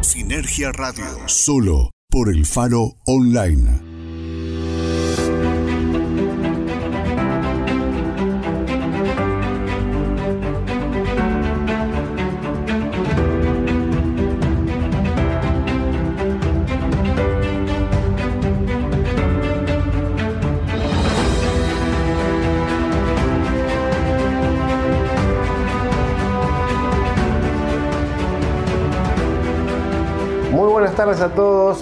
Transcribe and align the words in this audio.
Sinergia 0.00 0.72
Radio. 0.72 1.04
Solo 1.26 1.90
por 2.10 2.28
el 2.28 2.46
Faro 2.46 2.94
Online. 3.06 3.85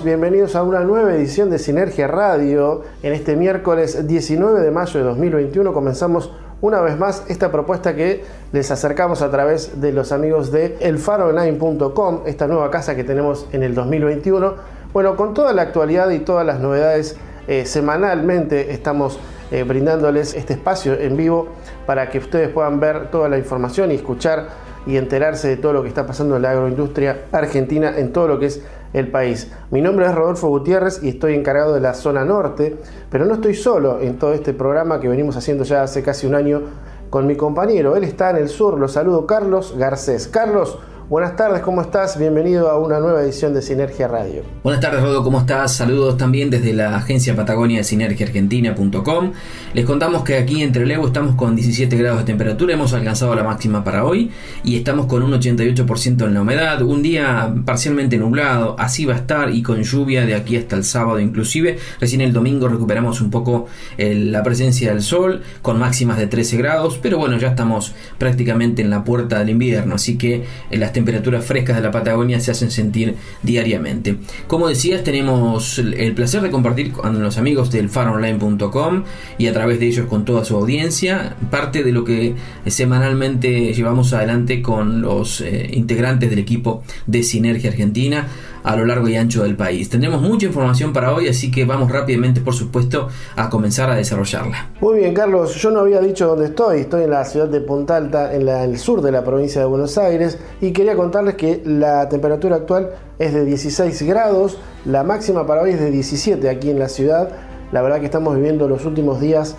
Bienvenidos 0.04 0.54
a 0.54 0.62
una 0.62 0.80
nueva 0.80 1.14
edición 1.14 1.48
de 1.48 1.58
Sinergia 1.58 2.06
Radio. 2.06 2.82
En 3.02 3.14
este 3.14 3.36
miércoles 3.36 4.06
19 4.06 4.60
de 4.60 4.70
mayo 4.70 5.00
de 5.00 5.06
2021 5.06 5.72
comenzamos 5.72 6.30
una 6.60 6.82
vez 6.82 6.98
más 6.98 7.24
esta 7.28 7.50
propuesta 7.50 7.94
que 7.94 8.22
les 8.52 8.70
acercamos 8.70 9.22
a 9.22 9.30
través 9.30 9.80
de 9.80 9.92
los 9.92 10.12
amigos 10.12 10.52
de 10.52 10.76
elfaroonline.com, 10.80 12.20
esta 12.26 12.46
nueva 12.46 12.70
casa 12.70 12.94
que 12.94 13.02
tenemos 13.02 13.46
en 13.52 13.62
el 13.62 13.74
2021. 13.74 14.54
Bueno, 14.92 15.16
con 15.16 15.32
toda 15.32 15.54
la 15.54 15.62
actualidad 15.62 16.10
y 16.10 16.18
todas 16.18 16.44
las 16.44 16.60
novedades, 16.60 17.16
eh, 17.48 17.64
semanalmente 17.64 18.72
estamos 18.72 19.18
eh, 19.50 19.62
brindándoles 19.62 20.34
este 20.34 20.52
espacio 20.52 20.94
en 21.00 21.16
vivo 21.16 21.48
para 21.86 22.10
que 22.10 22.18
ustedes 22.18 22.50
puedan 22.50 22.78
ver 22.78 23.10
toda 23.10 23.30
la 23.30 23.38
información 23.38 23.90
y 23.90 23.94
escuchar 23.94 24.48
y 24.86 24.98
enterarse 24.98 25.48
de 25.48 25.56
todo 25.56 25.72
lo 25.72 25.82
que 25.82 25.88
está 25.88 26.06
pasando 26.06 26.36
en 26.36 26.42
la 26.42 26.50
agroindustria 26.50 27.22
argentina, 27.32 27.94
en 27.96 28.12
todo 28.12 28.28
lo 28.28 28.38
que 28.38 28.46
es 28.46 28.62
el 28.94 29.10
país. 29.10 29.52
Mi 29.70 29.82
nombre 29.82 30.06
es 30.06 30.14
Rodolfo 30.14 30.48
Gutiérrez 30.48 31.02
y 31.02 31.10
estoy 31.10 31.34
encargado 31.34 31.74
de 31.74 31.80
la 31.80 31.92
zona 31.92 32.24
norte, 32.24 32.78
pero 33.10 33.26
no 33.26 33.34
estoy 33.34 33.54
solo 33.54 34.00
en 34.00 34.18
todo 34.18 34.32
este 34.32 34.54
programa 34.54 35.00
que 35.00 35.08
venimos 35.08 35.36
haciendo 35.36 35.64
ya 35.64 35.82
hace 35.82 36.02
casi 36.02 36.26
un 36.26 36.34
año 36.34 36.62
con 37.10 37.26
mi 37.26 37.36
compañero. 37.36 37.96
Él 37.96 38.04
está 38.04 38.30
en 38.30 38.36
el 38.36 38.48
sur, 38.48 38.78
lo 38.78 38.88
saludo 38.88 39.26
Carlos 39.26 39.74
Garcés. 39.76 40.28
Carlos, 40.28 40.78
Buenas 41.10 41.36
tardes, 41.36 41.60
¿cómo 41.60 41.82
estás? 41.82 42.18
Bienvenido 42.18 42.70
a 42.70 42.78
una 42.78 42.98
nueva 42.98 43.20
edición 43.20 43.52
de 43.52 43.60
Sinergia 43.60 44.08
Radio. 44.08 44.42
Buenas 44.62 44.80
tardes, 44.80 45.02
Rodo, 45.02 45.22
¿cómo 45.22 45.40
estás? 45.40 45.76
Saludos 45.76 46.16
también 46.16 46.48
desde 46.48 46.72
la 46.72 46.96
agencia 46.96 47.36
Patagonia 47.36 47.76
de 47.76 47.84
sinergiaargentina.com. 47.84 49.32
Les 49.74 49.84
contamos 49.84 50.24
que 50.24 50.38
aquí 50.38 50.62
en 50.62 50.72
Trelew 50.72 51.04
estamos 51.04 51.34
con 51.34 51.56
17 51.56 51.94
grados 51.98 52.20
de 52.20 52.24
temperatura, 52.24 52.72
hemos 52.72 52.94
alcanzado 52.94 53.34
la 53.34 53.44
máxima 53.44 53.84
para 53.84 54.06
hoy 54.06 54.30
y 54.64 54.76
estamos 54.76 55.04
con 55.04 55.22
un 55.22 55.32
88% 55.32 56.24
en 56.24 56.32
la 56.32 56.40
humedad, 56.40 56.80
un 56.80 57.02
día 57.02 57.54
parcialmente 57.66 58.16
nublado, 58.16 58.74
así 58.78 59.04
va 59.04 59.12
a 59.12 59.18
estar 59.18 59.50
y 59.50 59.62
con 59.62 59.82
lluvia 59.82 60.24
de 60.24 60.34
aquí 60.34 60.56
hasta 60.56 60.74
el 60.74 60.84
sábado 60.84 61.20
inclusive. 61.20 61.78
Recién 62.00 62.22
el 62.22 62.32
domingo 62.32 62.66
recuperamos 62.66 63.20
un 63.20 63.30
poco 63.30 63.66
la 63.98 64.42
presencia 64.42 64.88
del 64.88 65.02
sol 65.02 65.42
con 65.60 65.78
máximas 65.78 66.16
de 66.16 66.28
13 66.28 66.56
grados, 66.56 66.98
pero 67.02 67.18
bueno, 67.18 67.36
ya 67.36 67.48
estamos 67.48 67.94
prácticamente 68.16 68.80
en 68.80 68.88
la 68.88 69.04
puerta 69.04 69.38
del 69.38 69.50
invierno, 69.50 69.96
así 69.96 70.16
que 70.16 70.46
las 70.70 70.93
temperaturas 70.94 71.44
frescas 71.44 71.76
de 71.76 71.82
la 71.82 71.90
Patagonia 71.90 72.40
se 72.40 72.50
hacen 72.50 72.70
sentir 72.70 73.16
diariamente. 73.42 74.16
Como 74.46 74.68
decías, 74.68 75.04
tenemos 75.04 75.78
el 75.78 76.14
placer 76.14 76.40
de 76.40 76.50
compartir 76.50 76.92
con 76.92 77.22
los 77.22 77.36
amigos 77.36 77.70
del 77.70 77.90
faronline.com 77.90 79.04
y 79.36 79.46
a 79.48 79.52
través 79.52 79.78
de 79.78 79.86
ellos 79.88 80.06
con 80.06 80.24
toda 80.24 80.44
su 80.44 80.56
audiencia 80.56 81.36
parte 81.50 81.82
de 81.84 81.92
lo 81.92 82.04
que 82.04 82.34
semanalmente 82.66 83.74
llevamos 83.74 84.12
adelante 84.12 84.62
con 84.62 85.02
los 85.02 85.40
eh, 85.40 85.70
integrantes 85.72 86.30
del 86.30 86.38
equipo 86.38 86.82
de 87.06 87.22
Sinergia 87.22 87.70
Argentina 87.70 88.28
a 88.64 88.74
lo 88.74 88.84
largo 88.86 89.08
y 89.08 89.16
ancho 89.16 89.44
del 89.44 89.56
país. 89.56 89.88
Tendremos 89.88 90.20
mucha 90.22 90.46
información 90.46 90.92
para 90.92 91.14
hoy, 91.14 91.28
así 91.28 91.50
que 91.50 91.64
vamos 91.64 91.92
rápidamente, 91.92 92.40
por 92.40 92.54
supuesto, 92.54 93.08
a 93.36 93.48
comenzar 93.48 93.90
a 93.90 93.94
desarrollarla. 93.94 94.70
Muy 94.80 95.00
bien, 95.00 95.14
Carlos, 95.14 95.54
yo 95.56 95.70
no 95.70 95.80
había 95.80 96.00
dicho 96.00 96.26
dónde 96.26 96.46
estoy, 96.46 96.80
estoy 96.80 97.04
en 97.04 97.10
la 97.10 97.24
ciudad 97.24 97.46
de 97.46 97.60
Punta 97.60 97.96
Alta, 97.96 98.34
en, 98.34 98.48
el 98.48 98.78
sur 98.78 99.02
de 99.02 99.12
la 99.12 99.22
provincia 99.22 99.60
de 99.60 99.66
Buenos 99.66 99.98
Aires, 99.98 100.38
y 100.60 100.72
quería 100.72 100.96
contarles 100.96 101.34
que 101.34 101.62
la 101.64 102.08
temperatura 102.08 102.56
actual 102.56 102.90
es 103.18 103.34
de 103.34 103.44
16 103.44 104.02
grados, 104.02 104.58
la 104.86 105.04
máxima 105.04 105.46
para 105.46 105.62
hoy 105.62 105.70
es 105.72 105.80
de 105.80 105.90
17 105.90 106.48
aquí 106.48 106.70
en 106.70 106.78
la 106.78 106.88
ciudad. 106.88 107.30
La 107.70 107.82
verdad 107.82 108.00
que 108.00 108.06
estamos 108.06 108.34
viviendo 108.34 108.66
los 108.68 108.84
últimos 108.86 109.20
días 109.20 109.56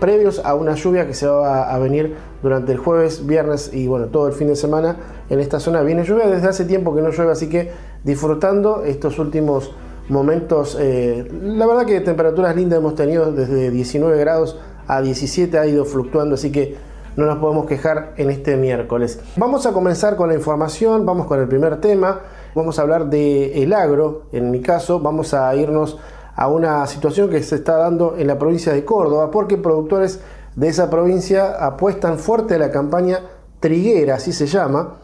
previos 0.00 0.40
a 0.44 0.54
una 0.54 0.74
lluvia 0.74 1.06
que 1.06 1.14
se 1.14 1.26
va 1.26 1.72
a 1.72 1.78
venir 1.78 2.14
durante 2.42 2.72
el 2.72 2.78
jueves, 2.78 3.26
viernes 3.26 3.70
y 3.72 3.86
bueno, 3.86 4.06
todo 4.06 4.26
el 4.26 4.32
fin 4.32 4.48
de 4.48 4.56
semana 4.56 4.96
en 5.28 5.40
esta 5.40 5.60
zona. 5.60 5.82
Viene 5.82 6.04
lluvia 6.04 6.26
desde 6.26 6.48
hace 6.48 6.64
tiempo 6.64 6.94
que 6.94 7.02
no 7.02 7.10
llueve, 7.10 7.32
así 7.32 7.48
que 7.48 7.70
disfrutando 8.04 8.84
estos 8.84 9.18
últimos 9.18 9.72
momentos. 10.08 10.76
Eh, 10.80 11.28
la 11.42 11.66
verdad 11.66 11.86
que 11.86 12.00
temperaturas 12.00 12.54
lindas 12.56 12.78
hemos 12.78 12.94
tenido 12.94 13.32
desde 13.32 13.70
19 13.70 14.18
grados 14.18 14.58
a 14.86 15.02
17, 15.02 15.58
ha 15.58 15.66
ido 15.66 15.84
fluctuando, 15.84 16.34
así 16.34 16.50
que 16.50 16.76
no 17.16 17.26
nos 17.26 17.38
podemos 17.38 17.66
quejar 17.66 18.14
en 18.16 18.30
este 18.30 18.56
miércoles. 18.56 19.20
Vamos 19.36 19.66
a 19.66 19.72
comenzar 19.72 20.16
con 20.16 20.28
la 20.28 20.34
información, 20.34 21.04
vamos 21.04 21.26
con 21.26 21.40
el 21.40 21.48
primer 21.48 21.80
tema, 21.80 22.20
vamos 22.54 22.78
a 22.78 22.82
hablar 22.82 23.10
de 23.10 23.62
el 23.62 23.72
agro, 23.72 24.26
en 24.32 24.50
mi 24.50 24.60
caso, 24.60 25.00
vamos 25.00 25.34
a 25.34 25.54
irnos 25.56 25.98
a 26.36 26.46
una 26.46 26.86
situación 26.86 27.28
que 27.28 27.42
se 27.42 27.56
está 27.56 27.76
dando 27.76 28.14
en 28.16 28.28
la 28.28 28.38
provincia 28.38 28.72
de 28.72 28.84
Córdoba, 28.84 29.32
porque 29.32 29.56
productores 29.56 30.20
de 30.58 30.66
esa 30.66 30.90
provincia 30.90 31.64
apuestan 31.64 32.18
fuerte 32.18 32.56
a 32.56 32.58
la 32.58 32.72
campaña 32.72 33.20
triguera, 33.60 34.16
así 34.16 34.32
se 34.32 34.48
llama. 34.48 34.94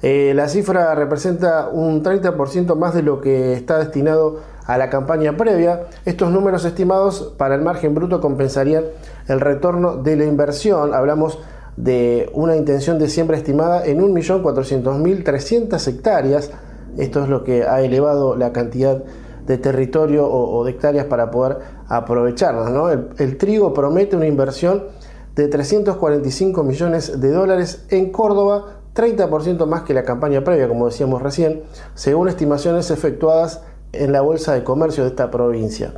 Eh, 0.00 0.32
la 0.34 0.48
cifra 0.48 0.94
representa 0.94 1.68
un 1.68 2.02
30% 2.02 2.74
más 2.74 2.94
de 2.94 3.02
lo 3.02 3.20
que 3.20 3.52
está 3.52 3.78
destinado 3.78 4.40
a 4.66 4.78
la 4.78 4.88
campaña 4.88 5.36
previa. 5.36 5.88
Estos 6.06 6.30
números 6.30 6.64
estimados 6.64 7.34
para 7.36 7.54
el 7.54 7.60
margen 7.60 7.94
bruto 7.94 8.22
compensarían 8.22 8.84
el 9.28 9.40
retorno 9.40 9.96
de 9.96 10.16
la 10.16 10.24
inversión. 10.24 10.94
Hablamos 10.94 11.38
de 11.76 12.30
una 12.32 12.56
intención 12.56 12.98
de 12.98 13.10
siembra 13.10 13.36
estimada 13.36 13.84
en 13.84 14.00
1.400.300 14.00 15.86
hectáreas. 15.86 16.50
Esto 16.96 17.22
es 17.22 17.28
lo 17.28 17.44
que 17.44 17.64
ha 17.64 17.82
elevado 17.82 18.36
la 18.36 18.54
cantidad 18.54 19.02
de 19.46 19.58
territorio 19.58 20.26
o, 20.26 20.64
de 20.64 20.70
hectáreas 20.70 21.04
para 21.06 21.30
poder 21.30 21.58
aprovecharlas. 21.88 22.70
El, 23.18 23.38
trigo 23.38 23.74
promete 23.74 24.16
una 24.16 24.26
inversión 24.26 24.84
de 25.34 25.48
345 25.48 26.62
millones 26.62 27.20
de 27.20 27.30
dólares 27.30 27.86
en 27.90 28.10
Córdoba, 28.10 28.80
30% 28.94 29.66
más 29.66 29.82
que 29.82 29.94
la 29.94 30.04
campaña 30.04 30.44
previa, 30.44 30.68
como 30.68 30.86
decíamos 30.86 31.22
recién, 31.22 31.62
según 31.94 32.28
estimaciones 32.28 32.90
efectuadas 32.90 33.62
en 33.92 34.12
la 34.12 34.20
Bolsa 34.20 34.54
de 34.54 34.64
Comercio 34.64 35.04
de 35.04 35.10
esta 35.10 35.30
provincia. 35.30 35.94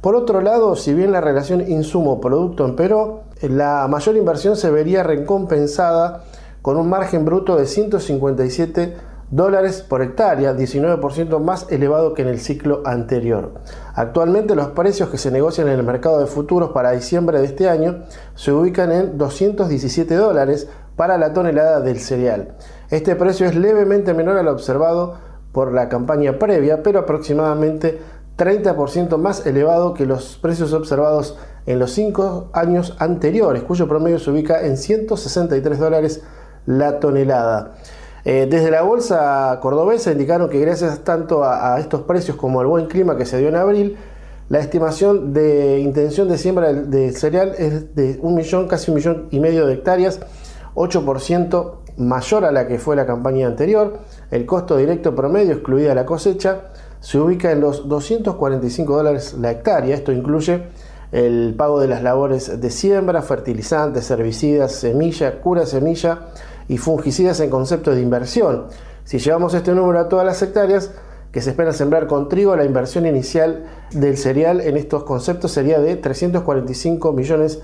Por 0.00 0.14
otro 0.14 0.40
lado, 0.40 0.76
si 0.76 0.94
bien 0.94 1.12
la 1.12 1.20
relación 1.20 1.60
insumo-producto 1.60 2.64
empeoró, 2.64 3.22
la 3.42 3.86
mayor 3.88 4.16
inversión 4.16 4.56
se 4.56 4.70
vería 4.70 5.02
recompensada 5.02 6.24
con 6.62 6.76
un 6.76 6.88
margen 6.88 7.24
bruto 7.24 7.56
de 7.56 7.66
157 7.66 8.96
dólares 9.30 9.84
por 9.86 10.02
hectárea, 10.02 10.56
19% 10.56 11.38
más 11.40 11.66
elevado 11.70 12.14
que 12.14 12.22
en 12.22 12.28
el 12.28 12.40
ciclo 12.40 12.82
anterior. 12.84 13.54
Actualmente 13.94 14.54
los 14.54 14.68
precios 14.68 15.10
que 15.10 15.18
se 15.18 15.30
negocian 15.30 15.68
en 15.68 15.74
el 15.74 15.84
mercado 15.84 16.18
de 16.18 16.26
futuros 16.26 16.70
para 16.70 16.92
diciembre 16.92 17.38
de 17.38 17.46
este 17.46 17.68
año 17.68 18.04
se 18.34 18.52
ubican 18.52 18.90
en 18.90 19.18
217 19.18 20.14
dólares 20.14 20.68
para 20.96 21.18
la 21.18 21.32
tonelada 21.32 21.80
del 21.80 22.00
cereal. 22.00 22.56
Este 22.90 23.14
precio 23.16 23.46
es 23.46 23.54
levemente 23.54 24.14
menor 24.14 24.36
al 24.38 24.48
observado 24.48 25.18
por 25.52 25.72
la 25.72 25.88
campaña 25.88 26.38
previa, 26.38 26.82
pero 26.82 27.00
aproximadamente 27.00 28.00
30% 28.36 29.16
más 29.18 29.46
elevado 29.46 29.94
que 29.94 30.06
los 30.06 30.38
precios 30.38 30.72
observados 30.72 31.36
en 31.66 31.78
los 31.78 31.90
cinco 31.90 32.50
años 32.54 32.96
anteriores, 32.98 33.62
cuyo 33.64 33.88
promedio 33.88 34.18
se 34.18 34.30
ubica 34.30 34.64
en 34.64 34.76
163 34.76 35.78
dólares 35.78 36.22
la 36.64 37.00
tonelada. 37.00 37.74
Eh, 38.24 38.46
desde 38.50 38.70
la 38.70 38.82
bolsa 38.82 39.58
cordobesa 39.62 40.10
indicaron 40.12 40.48
que 40.48 40.58
gracias 40.58 41.00
tanto 41.04 41.44
a, 41.44 41.78
estos 41.78 42.02
precios 42.02 42.36
como 42.36 42.60
al 42.60 42.66
buen 42.66 42.86
clima 42.86 43.16
que 43.16 43.24
se 43.24 43.38
dio 43.38 43.48
en 43.48 43.56
abril, 43.56 43.96
la 44.48 44.58
estimación 44.58 45.32
de 45.32 45.78
intención 45.80 46.28
de 46.28 46.38
siembra 46.38 46.72
de, 46.72 47.12
cereal 47.12 47.54
es 47.58 47.94
de 47.94 48.18
un 48.22 48.34
millón, 48.34 48.66
casi 48.66 48.90
un 48.90 48.96
millón 48.96 49.28
y 49.30 49.40
medio 49.40 49.66
de 49.66 49.74
hectáreas, 49.74 50.20
8% 50.74 51.74
mayor 51.98 52.44
a 52.44 52.52
la 52.52 52.66
que 52.66 52.78
fue 52.78 52.96
la 52.96 53.04
campaña 53.04 53.46
anterior. 53.46 53.98
El 54.30 54.46
costo 54.46 54.76
directo 54.76 55.14
promedio, 55.14 55.52
excluida 55.52 55.94
la 55.94 56.06
cosecha, 56.06 56.70
se 57.00 57.18
ubica 57.18 57.52
en 57.52 57.60
los 57.60 57.88
245 57.88 58.96
dólares 58.96 59.36
la 59.38 59.50
hectárea. 59.50 59.94
Esto 59.94 60.12
incluye 60.12 60.62
el 61.12 61.54
pago 61.56 61.80
de 61.80 61.88
las 61.88 62.02
labores 62.02 62.60
de 62.60 62.70
siembra, 62.70 63.22
fertilizantes, 63.22 64.10
herbicidas, 64.10 64.72
semilla, 64.72 65.40
cura 65.40 65.66
semilla 65.66 66.28
y 66.68 66.78
fungicidas 66.78 67.40
en 67.40 67.50
concepto 67.50 67.94
de 67.94 68.02
inversión. 68.02 68.66
Si 69.04 69.18
llevamos 69.18 69.54
este 69.54 69.72
número 69.72 69.98
a 69.98 70.08
todas 70.08 70.26
las 70.26 70.40
hectáreas 70.42 70.90
que 71.32 71.40
se 71.40 71.50
espera 71.50 71.72
sembrar 71.72 72.06
con 72.06 72.28
trigo, 72.28 72.56
la 72.56 72.64
inversión 72.64 73.06
inicial 73.06 73.64
del 73.90 74.16
cereal 74.16 74.60
en 74.60 74.76
estos 74.76 75.04
conceptos 75.04 75.52
sería 75.52 75.80
de 75.80 75.96
345 75.96 77.12
millones 77.12 77.60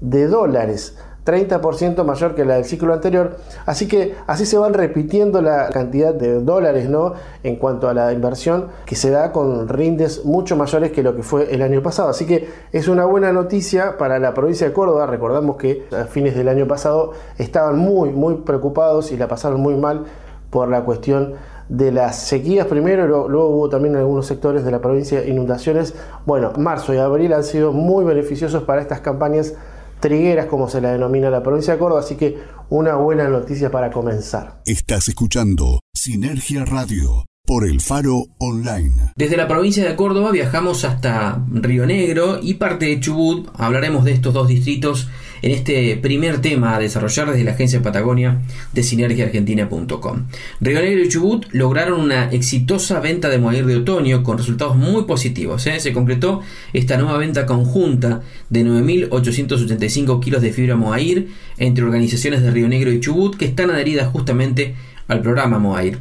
de 0.00 0.26
dólares. 0.26 0.96
30% 1.26 2.04
mayor 2.04 2.34
que 2.34 2.44
la 2.44 2.54
del 2.54 2.64
ciclo 2.64 2.94
anterior. 2.94 3.36
Así 3.66 3.88
que 3.88 4.14
así 4.26 4.46
se 4.46 4.56
van 4.56 4.72
repitiendo 4.72 5.42
la 5.42 5.68
cantidad 5.70 6.14
de 6.14 6.40
dólares 6.40 6.88
¿no? 6.88 7.14
en 7.42 7.56
cuanto 7.56 7.88
a 7.88 7.94
la 7.94 8.12
inversión 8.12 8.68
que 8.86 8.94
se 8.94 9.10
da 9.10 9.32
con 9.32 9.68
rindes 9.68 10.24
mucho 10.24 10.56
mayores 10.56 10.92
que 10.92 11.02
lo 11.02 11.16
que 11.16 11.22
fue 11.22 11.52
el 11.52 11.62
año 11.62 11.82
pasado. 11.82 12.08
Así 12.08 12.26
que 12.26 12.48
es 12.72 12.88
una 12.88 13.04
buena 13.04 13.32
noticia 13.32 13.98
para 13.98 14.18
la 14.18 14.32
provincia 14.32 14.68
de 14.68 14.72
Córdoba. 14.72 15.06
Recordamos 15.06 15.56
que 15.56 15.86
a 15.92 16.04
fines 16.04 16.36
del 16.36 16.48
año 16.48 16.68
pasado 16.68 17.12
estaban 17.36 17.76
muy, 17.76 18.10
muy 18.10 18.36
preocupados 18.36 19.10
y 19.10 19.16
la 19.16 19.26
pasaron 19.26 19.60
muy 19.60 19.74
mal 19.74 20.04
por 20.50 20.68
la 20.68 20.84
cuestión 20.84 21.34
de 21.68 21.90
las 21.90 22.16
sequías 22.20 22.66
primero, 22.66 23.06
luego, 23.06 23.48
hubo 23.48 23.68
también 23.68 23.94
en 23.94 24.00
algunos 24.00 24.26
sectores 24.26 24.64
de 24.64 24.70
la 24.70 24.80
provincia 24.80 25.24
inundaciones. 25.24 25.94
Bueno, 26.24 26.52
marzo 26.56 26.94
y 26.94 26.98
abril 26.98 27.32
han 27.32 27.42
sido 27.42 27.72
muy 27.72 28.04
beneficiosos 28.04 28.62
para 28.62 28.80
estas 28.80 29.00
campañas 29.00 29.54
trigueras, 30.00 30.46
como 30.46 30.68
se 30.68 30.80
la 30.80 30.92
denomina 30.92 31.30
la 31.30 31.42
provincia 31.42 31.74
de 31.74 31.78
Córdoba, 31.78 32.00
así 32.00 32.16
que 32.16 32.38
una 32.68 32.96
buena 32.96 33.28
noticia 33.28 33.70
para 33.70 33.90
comenzar. 33.90 34.60
Estás 34.66 35.08
escuchando 35.08 35.80
Sinergia 35.94 36.64
Radio 36.64 37.24
por 37.46 37.64
el 37.64 37.80
Faro 37.80 38.24
Online. 38.38 39.12
Desde 39.14 39.36
la 39.36 39.46
provincia 39.46 39.84
de 39.88 39.94
Córdoba 39.94 40.32
viajamos 40.32 40.84
hasta 40.84 41.44
Río 41.52 41.86
Negro 41.86 42.40
y 42.42 42.54
parte 42.54 42.86
de 42.86 43.00
Chubut. 43.00 43.48
Hablaremos 43.54 44.04
de 44.04 44.12
estos 44.12 44.34
dos 44.34 44.48
distritos 44.48 45.08
en 45.46 45.52
este 45.52 45.96
primer 45.98 46.40
tema 46.40 46.74
a 46.74 46.80
desarrollar 46.80 47.30
desde 47.30 47.44
la 47.44 47.52
agencia 47.52 47.80
Patagonia 47.80 48.40
de 48.72 48.82
sinergiaargentina.com. 48.82 50.24
Río 50.60 50.80
Negro 50.80 51.04
y 51.04 51.08
Chubut 51.08 51.46
lograron 51.52 52.00
una 52.00 52.32
exitosa 52.32 52.98
venta 52.98 53.28
de 53.28 53.38
moair 53.38 53.64
de 53.64 53.76
otoño 53.76 54.24
con 54.24 54.38
resultados 54.38 54.74
muy 54.74 55.04
positivos. 55.04 55.64
¿eh? 55.68 55.78
Se 55.78 55.92
concretó 55.92 56.40
esta 56.72 56.96
nueva 56.96 57.18
venta 57.18 57.46
conjunta 57.46 58.22
de 58.50 58.64
9.885 58.64 60.20
kilos 60.20 60.42
de 60.42 60.52
fibra 60.52 60.74
moair 60.74 61.28
entre 61.58 61.84
organizaciones 61.84 62.42
de 62.42 62.50
Río 62.50 62.66
Negro 62.66 62.90
y 62.90 62.98
Chubut 62.98 63.36
que 63.36 63.44
están 63.44 63.70
adheridas 63.70 64.08
justamente 64.08 64.74
al 65.06 65.22
programa 65.22 65.60
Moair. 65.60 65.98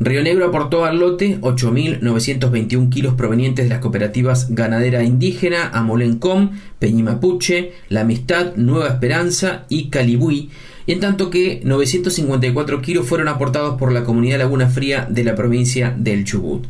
Río 0.00 0.22
Negro 0.22 0.46
aportó 0.46 0.84
al 0.84 1.00
lote 1.00 1.40
8.921 1.40 2.88
kilos 2.88 3.14
provenientes 3.14 3.64
de 3.64 3.68
las 3.68 3.80
cooperativas 3.80 4.54
Ganadera 4.54 5.02
Indígena, 5.02 5.70
Amolencom, 5.72 6.52
Peñimapuche, 6.78 7.72
La 7.88 8.02
Amistad, 8.02 8.54
Nueva 8.54 8.88
Esperanza 8.88 9.64
y 9.68 9.88
Calibuí, 9.88 10.50
en 10.86 11.00
tanto 11.00 11.30
que 11.30 11.60
954 11.64 12.80
kilos 12.80 13.06
fueron 13.06 13.26
aportados 13.26 13.76
por 13.76 13.90
la 13.90 14.04
comunidad 14.04 14.38
Laguna 14.38 14.68
Fría 14.68 15.04
de 15.10 15.24
la 15.24 15.34
provincia 15.34 15.92
del 15.98 16.24
Chubut. 16.24 16.66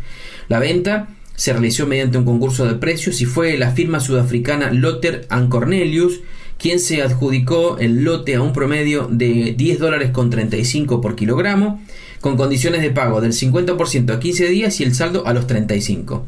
La 0.48 0.58
venta 0.58 1.08
se 1.34 1.52
realizó 1.52 1.86
mediante 1.86 2.16
un 2.16 2.24
concurso 2.24 2.64
de 2.64 2.76
precios 2.76 3.20
y 3.20 3.26
fue 3.26 3.58
la 3.58 3.72
firma 3.72 4.00
sudafricana 4.00 4.72
Lotter 4.72 5.28
Cornelius 5.50 6.20
quien 6.58 6.80
se 6.80 7.02
adjudicó 7.02 7.78
el 7.78 8.02
lote 8.02 8.34
a 8.34 8.42
un 8.42 8.52
promedio 8.52 9.06
de 9.10 9.54
10 9.56 9.78
dólares 9.78 10.10
con 10.10 10.28
35 10.28 11.00
por 11.00 11.14
kilogramo 11.14 11.80
con 12.20 12.36
condiciones 12.36 12.82
de 12.82 12.90
pago 12.90 13.20
del 13.20 13.32
50% 13.32 14.12
a 14.12 14.20
15 14.20 14.48
días 14.48 14.80
y 14.80 14.84
el 14.84 14.94
saldo 14.94 15.26
a 15.26 15.32
los 15.32 15.46
35. 15.46 16.26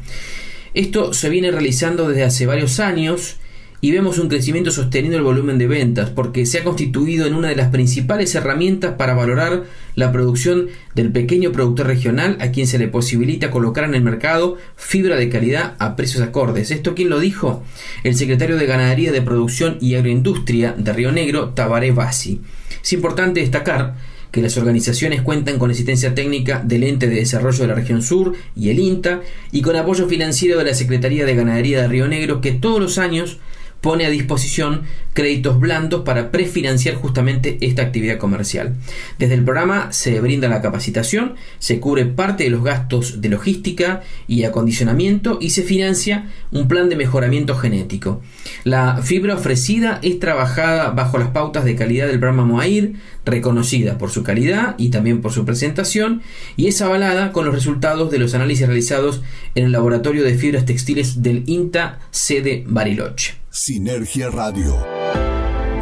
Esto 0.73 1.13
se 1.13 1.29
viene 1.29 1.51
realizando 1.51 2.07
desde 2.07 2.23
hace 2.23 2.45
varios 2.45 2.79
años 2.79 3.37
y 3.83 3.91
vemos 3.91 4.19
un 4.19 4.29
crecimiento 4.29 4.69
sostenido 4.69 5.15
del 5.15 5.23
volumen 5.23 5.57
de 5.57 5.65
ventas 5.67 6.11
porque 6.11 6.45
se 6.45 6.59
ha 6.59 6.63
constituido 6.63 7.25
en 7.25 7.33
una 7.33 7.49
de 7.49 7.55
las 7.55 7.69
principales 7.69 8.33
herramientas 8.35 8.93
para 8.95 9.15
valorar 9.15 9.63
la 9.95 10.11
producción 10.11 10.67
del 10.93 11.11
pequeño 11.11 11.51
productor 11.51 11.87
regional 11.87 12.37
a 12.39 12.51
quien 12.51 12.67
se 12.67 12.77
le 12.77 12.87
posibilita 12.87 13.49
colocar 13.49 13.83
en 13.85 13.95
el 13.95 14.03
mercado 14.03 14.57
fibra 14.75 15.15
de 15.15 15.29
calidad 15.29 15.75
a 15.79 15.95
precios 15.95 16.21
acordes. 16.21 16.69
¿Esto 16.69 16.93
quién 16.93 17.09
lo 17.09 17.19
dijo? 17.19 17.63
El 18.03 18.15
secretario 18.15 18.55
de 18.55 18.67
Ganadería 18.67 19.11
de 19.11 19.23
Producción 19.23 19.77
y 19.81 19.95
Agroindustria 19.95 20.75
de 20.77 20.93
Río 20.93 21.11
Negro, 21.11 21.49
Tabaré 21.49 21.91
Bassi. 21.91 22.39
Es 22.83 22.93
importante 22.93 23.39
destacar 23.39 23.95
que 24.31 24.41
las 24.41 24.57
organizaciones 24.57 25.21
cuentan 25.21 25.59
con 25.59 25.71
asistencia 25.71 26.15
técnica 26.15 26.63
del 26.65 26.83
Ente 26.83 27.07
de 27.07 27.15
Desarrollo 27.15 27.59
de 27.59 27.67
la 27.67 27.75
Región 27.75 28.01
Sur 28.01 28.33
y 28.55 28.69
el 28.69 28.79
INTA 28.79 29.21
y 29.51 29.61
con 29.61 29.75
apoyo 29.75 30.07
financiero 30.07 30.57
de 30.57 30.65
la 30.65 30.73
Secretaría 30.73 31.25
de 31.25 31.35
Ganadería 31.35 31.81
de 31.81 31.87
Río 31.87 32.07
Negro 32.07 32.41
que 32.41 32.53
todos 32.53 32.79
los 32.79 32.97
años 32.97 33.39
pone 33.81 34.05
a 34.05 34.09
disposición 34.09 34.83
créditos 35.13 35.59
blandos 35.59 36.03
para 36.03 36.31
prefinanciar 36.31 36.95
justamente 36.95 37.57
esta 37.61 37.81
actividad 37.81 38.17
comercial. 38.17 38.75
Desde 39.19 39.33
el 39.33 39.43
programa 39.43 39.91
se 39.91 40.21
brinda 40.21 40.47
la 40.47 40.61
capacitación, 40.61 41.35
se 41.59 41.79
cubre 41.79 42.05
parte 42.05 42.45
de 42.45 42.49
los 42.49 42.63
gastos 42.63 43.21
de 43.21 43.29
logística 43.29 44.01
y 44.27 44.43
acondicionamiento 44.43 45.37
y 45.41 45.49
se 45.49 45.63
financia 45.63 46.29
un 46.51 46.67
plan 46.67 46.89
de 46.89 46.95
mejoramiento 46.95 47.55
genético. 47.55 48.21
La 48.63 49.01
fibra 49.01 49.35
ofrecida 49.35 49.99
es 50.01 50.19
trabajada 50.19 50.91
bajo 50.91 51.17
las 51.17 51.29
pautas 51.29 51.65
de 51.65 51.75
calidad 51.75 52.07
del 52.07 52.19
programa 52.19 52.45
MOAIR, 52.45 52.93
reconocida 53.25 53.97
por 53.97 54.11
su 54.11 54.23
calidad 54.23 54.75
y 54.77 54.89
también 54.89 55.21
por 55.21 55.31
su 55.31 55.45
presentación, 55.45 56.21
y 56.55 56.67
es 56.67 56.81
avalada 56.81 57.31
con 57.31 57.45
los 57.45 57.53
resultados 57.53 58.11
de 58.11 58.19
los 58.19 58.33
análisis 58.33 58.65
realizados 58.65 59.21
en 59.55 59.65
el 59.65 59.71
Laboratorio 59.71 60.23
de 60.23 60.35
Fibras 60.35 60.65
Textiles 60.65 61.21
del 61.21 61.43
INTA 61.47 61.99
sede 62.11 62.63
Bariloche. 62.67 63.40
Sinergia 63.53 64.29
Radio. 64.29 64.77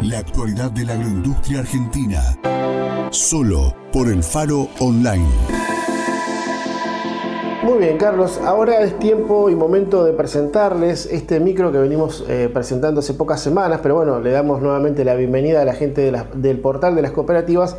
La 0.02 0.18
actualidad 0.18 0.72
de 0.72 0.84
la 0.84 0.94
agroindustria 0.94 1.60
argentina. 1.60 2.20
Solo 3.12 3.76
por 3.92 4.08
el 4.08 4.24
Faro 4.24 4.66
Online. 4.80 5.28
Muy 7.62 7.78
bien, 7.78 7.96
Carlos. 7.96 8.40
Ahora 8.44 8.80
es 8.80 8.98
tiempo 8.98 9.50
y 9.50 9.54
momento 9.54 10.04
de 10.04 10.12
presentarles 10.14 11.06
este 11.06 11.38
micro 11.38 11.70
que 11.70 11.78
venimos 11.78 12.24
eh, 12.28 12.50
presentando 12.52 12.98
hace 12.98 13.14
pocas 13.14 13.40
semanas, 13.40 13.78
pero 13.80 13.94
bueno, 13.94 14.18
le 14.18 14.32
damos 14.32 14.60
nuevamente 14.60 15.04
la 15.04 15.14
bienvenida 15.14 15.62
a 15.62 15.64
la 15.64 15.74
gente 15.74 16.12
del 16.34 16.58
portal 16.58 16.96
de 16.96 17.02
las 17.02 17.12
cooperativas 17.12 17.76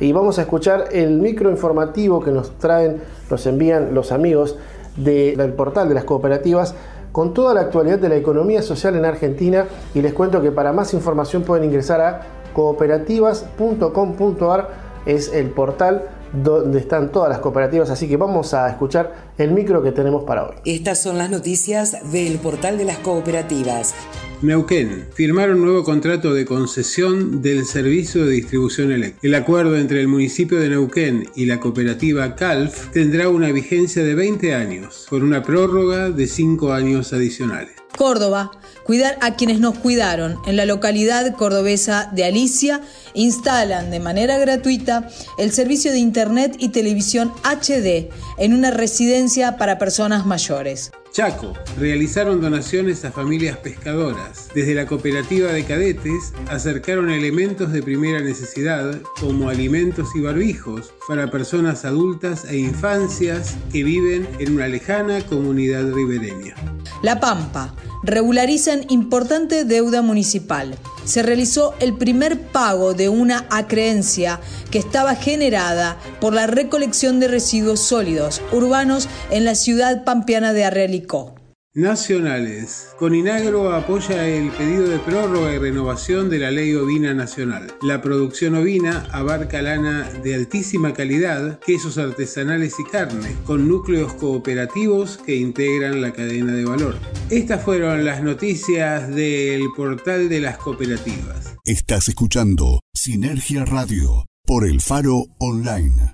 y 0.00 0.10
vamos 0.12 0.38
a 0.38 0.42
escuchar 0.42 0.86
el 0.90 1.18
micro 1.18 1.50
informativo 1.50 2.24
que 2.24 2.30
nos 2.30 2.58
traen, 2.58 3.02
nos 3.28 3.44
envían 3.44 3.92
los 3.92 4.10
amigos 4.10 4.56
del 4.96 5.52
portal 5.52 5.90
de 5.90 5.96
las 5.96 6.04
cooperativas 6.04 6.74
con 7.14 7.32
toda 7.32 7.54
la 7.54 7.60
actualidad 7.60 8.00
de 8.00 8.08
la 8.08 8.16
economía 8.16 8.60
social 8.60 8.96
en 8.96 9.04
Argentina 9.04 9.66
y 9.94 10.02
les 10.02 10.12
cuento 10.12 10.42
que 10.42 10.50
para 10.50 10.72
más 10.72 10.92
información 10.94 11.44
pueden 11.44 11.64
ingresar 11.64 12.00
a 12.00 12.22
cooperativas.com.ar, 12.52 14.70
es 15.06 15.32
el 15.32 15.50
portal 15.50 16.08
donde 16.42 16.78
están 16.78 17.12
todas 17.12 17.28
las 17.28 17.38
cooperativas, 17.38 17.90
así 17.90 18.08
que 18.08 18.16
vamos 18.16 18.54
a 18.54 18.68
escuchar 18.68 19.32
el 19.38 19.52
micro 19.52 19.82
que 19.82 19.92
tenemos 19.92 20.24
para 20.24 20.44
hoy. 20.44 20.54
Estas 20.64 21.02
son 21.02 21.18
las 21.18 21.30
noticias 21.30 22.10
del 22.12 22.38
portal 22.38 22.78
de 22.78 22.84
las 22.84 22.98
cooperativas. 22.98 23.94
Neuquén 24.42 25.06
firmaron 25.14 25.62
nuevo 25.62 25.84
contrato 25.84 26.34
de 26.34 26.44
concesión 26.44 27.40
del 27.40 27.64
servicio 27.64 28.26
de 28.26 28.32
distribución 28.32 28.92
eléctrica. 28.92 29.26
El 29.26 29.34
acuerdo 29.34 29.76
entre 29.76 30.00
el 30.00 30.08
municipio 30.08 30.58
de 30.58 30.68
Neuquén 30.68 31.28
y 31.34 31.46
la 31.46 31.60
cooperativa 31.60 32.34
CALF 32.34 32.90
tendrá 32.90 33.28
una 33.28 33.52
vigencia 33.52 34.04
de 34.04 34.14
20 34.14 34.54
años, 34.54 35.06
con 35.08 35.22
una 35.22 35.42
prórroga 35.42 36.10
de 36.10 36.26
5 36.26 36.72
años 36.72 37.12
adicionales. 37.12 37.83
Córdoba, 37.96 38.50
cuidar 38.84 39.16
a 39.20 39.34
quienes 39.34 39.60
nos 39.60 39.78
cuidaron. 39.78 40.38
En 40.46 40.56
la 40.56 40.66
localidad 40.66 41.34
cordobesa 41.36 42.10
de 42.12 42.24
Alicia 42.24 42.80
instalan 43.14 43.90
de 43.90 44.00
manera 44.00 44.38
gratuita 44.38 45.08
el 45.38 45.52
servicio 45.52 45.92
de 45.92 45.98
Internet 45.98 46.56
y 46.58 46.70
televisión 46.70 47.32
HD 47.42 48.10
en 48.38 48.54
una 48.54 48.70
residencia 48.70 49.56
para 49.56 49.78
personas 49.78 50.26
mayores. 50.26 50.92
Chaco 51.14 51.52
realizaron 51.78 52.40
donaciones 52.40 53.04
a 53.04 53.12
familias 53.12 53.56
pescadoras. 53.58 54.48
Desde 54.52 54.74
la 54.74 54.84
cooperativa 54.86 55.52
de 55.52 55.64
cadetes 55.64 56.32
acercaron 56.48 57.08
elementos 57.08 57.70
de 57.70 57.84
primera 57.84 58.20
necesidad 58.20 59.00
como 59.20 59.48
alimentos 59.48 60.08
y 60.16 60.20
barbijos 60.20 60.92
para 61.06 61.30
personas 61.30 61.84
adultas 61.84 62.44
e 62.46 62.56
infancias 62.56 63.54
que 63.70 63.84
viven 63.84 64.26
en 64.40 64.54
una 64.54 64.66
lejana 64.66 65.20
comunidad 65.24 65.92
ribereña. 65.92 66.56
La 67.04 67.20
Pampa 67.20 67.74
regularizan 68.02 68.86
importante 68.88 69.66
deuda 69.66 70.00
municipal. 70.00 70.74
Se 71.04 71.22
realizó 71.22 71.74
el 71.78 71.98
primer 71.98 72.40
pago 72.40 72.94
de 72.94 73.10
una 73.10 73.44
acreencia 73.50 74.40
que 74.70 74.78
estaba 74.78 75.14
generada 75.14 75.98
por 76.18 76.32
la 76.32 76.46
recolección 76.46 77.20
de 77.20 77.28
residuos 77.28 77.80
sólidos 77.80 78.40
urbanos 78.52 79.06
en 79.30 79.44
la 79.44 79.54
ciudad 79.54 80.02
pampeana 80.04 80.54
de 80.54 80.64
Arrelicó. 80.64 81.33
Nacionales. 81.76 82.90
Coninagro 83.00 83.72
apoya 83.72 84.28
el 84.28 84.52
pedido 84.52 84.86
de 84.86 85.00
prórroga 85.00 85.52
y 85.52 85.58
renovación 85.58 86.30
de 86.30 86.38
la 86.38 86.52
ley 86.52 86.72
ovina 86.76 87.14
nacional. 87.14 87.66
La 87.82 88.00
producción 88.00 88.54
ovina 88.54 89.08
abarca 89.10 89.60
lana 89.60 90.08
de 90.22 90.36
altísima 90.36 90.94
calidad, 90.94 91.58
quesos 91.58 91.98
artesanales 91.98 92.78
y 92.78 92.84
carne, 92.84 93.34
con 93.44 93.66
núcleos 93.66 94.12
cooperativos 94.14 95.16
que 95.16 95.34
integran 95.34 96.00
la 96.00 96.12
cadena 96.12 96.52
de 96.52 96.64
valor. 96.64 96.96
Estas 97.28 97.64
fueron 97.64 98.04
las 98.04 98.22
noticias 98.22 99.12
del 99.12 99.64
portal 99.76 100.28
de 100.28 100.38
las 100.38 100.58
cooperativas. 100.58 101.56
Estás 101.64 102.08
escuchando 102.08 102.78
Sinergia 102.94 103.64
Radio 103.64 104.26
por 104.46 104.64
el 104.64 104.80
Faro 104.80 105.24
Online. 105.40 106.12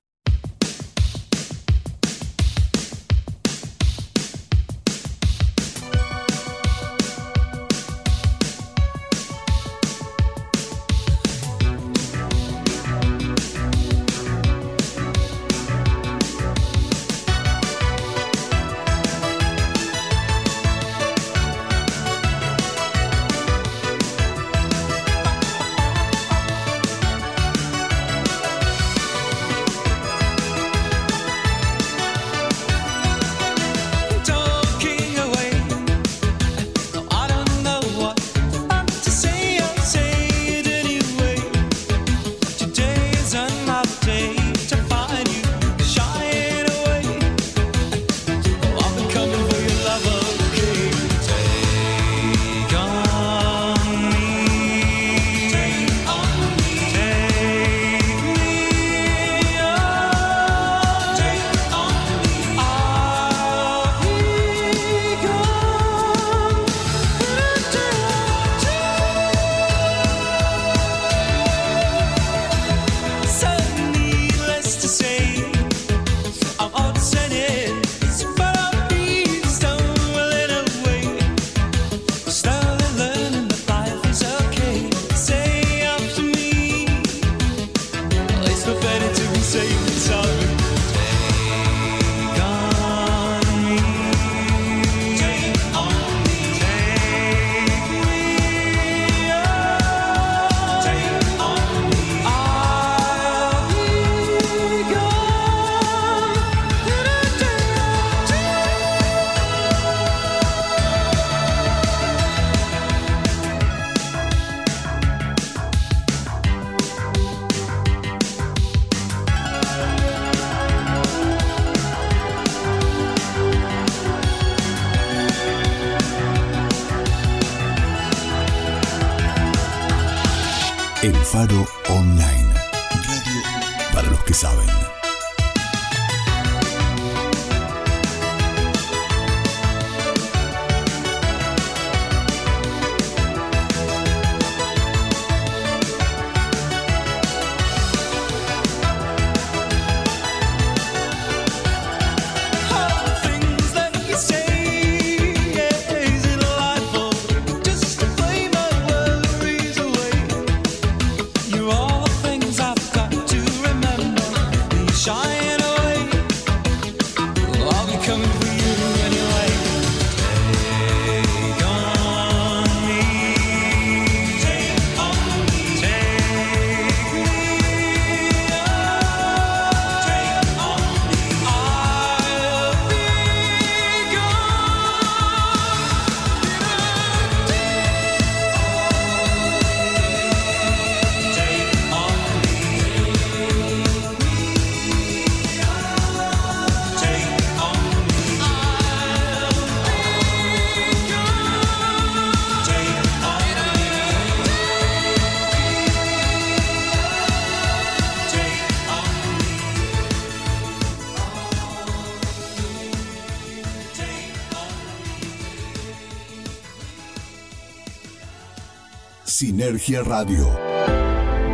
Radio. 219.88 220.46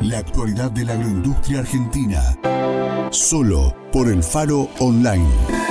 La 0.03 0.19
actualidad 0.19 0.73
de 0.73 0.85
la 0.85 0.95
agroindustria 0.95 1.61
argentina. 1.61 2.37
Solo 3.11 3.75
por 3.93 4.09
el 4.09 4.23
Faro 4.23 4.69
Online. 4.81 5.66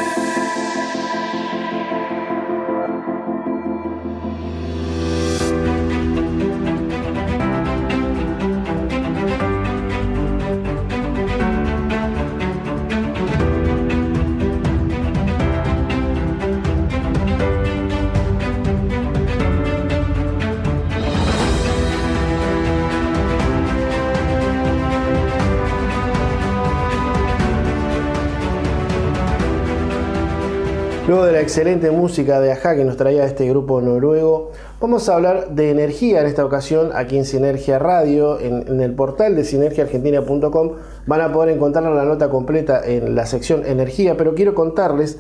De 31.16 31.32
la 31.32 31.40
excelente 31.40 31.92
música 31.92 32.42
de 32.42 32.52
Aja 32.52 32.76
que 32.76 32.84
nos 32.84 32.98
traía 32.98 33.24
este 33.24 33.48
grupo 33.48 33.80
noruego, 33.80 34.52
vamos 34.82 35.08
a 35.08 35.16
hablar 35.16 35.56
de 35.56 35.72
energía 35.72 36.20
en 36.20 36.28
esta 36.28 36.46
ocasión 36.46 36.90
aquí 36.94 37.18
en 37.18 37.24
Sinergia 37.24 37.80
Radio, 37.80 38.38
en, 38.38 38.82
el 38.82 38.94
portal 38.94 39.34
de 39.34 39.46
sinergiaargentina.com. 39.46 40.72
Van 41.08 41.22
a 41.22 41.32
poder 41.32 41.56
encontrar 41.56 41.86
la 41.86 42.04
nota 42.04 42.30
completa 42.30 42.82
en 42.86 43.16
la 43.16 43.26
sección 43.26 43.66
energía, 43.66 44.18
pero 44.18 44.36
quiero 44.36 44.54
contarles 44.54 45.18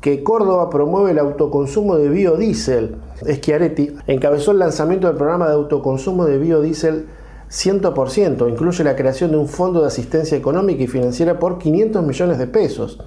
que 0.00 0.22
Córdoba 0.22 0.70
promueve 0.70 1.10
el 1.10 1.18
autoconsumo 1.18 1.96
de 1.96 2.08
biodiesel. 2.08 2.96
Schiaretti 3.28 3.96
encabezó 4.06 4.52
el 4.52 4.60
lanzamiento 4.60 5.08
del 5.08 5.16
programa 5.16 5.48
de 5.48 5.54
autoconsumo 5.54 6.24
de 6.24 6.38
biodiesel 6.38 7.06
100%, 7.50 8.48
incluye 8.48 8.84
la 8.84 8.96
creación 8.96 9.32
de 9.32 9.36
un 9.36 9.48
fondo 9.48 9.80
de 9.80 9.88
asistencia 9.88 10.38
económica 10.38 10.84
y 10.84 10.86
financiera 10.86 11.38
por 11.38 11.58
500 11.58 12.02
millones 12.02 12.38
de 12.38 12.46
pesos. 12.46 12.98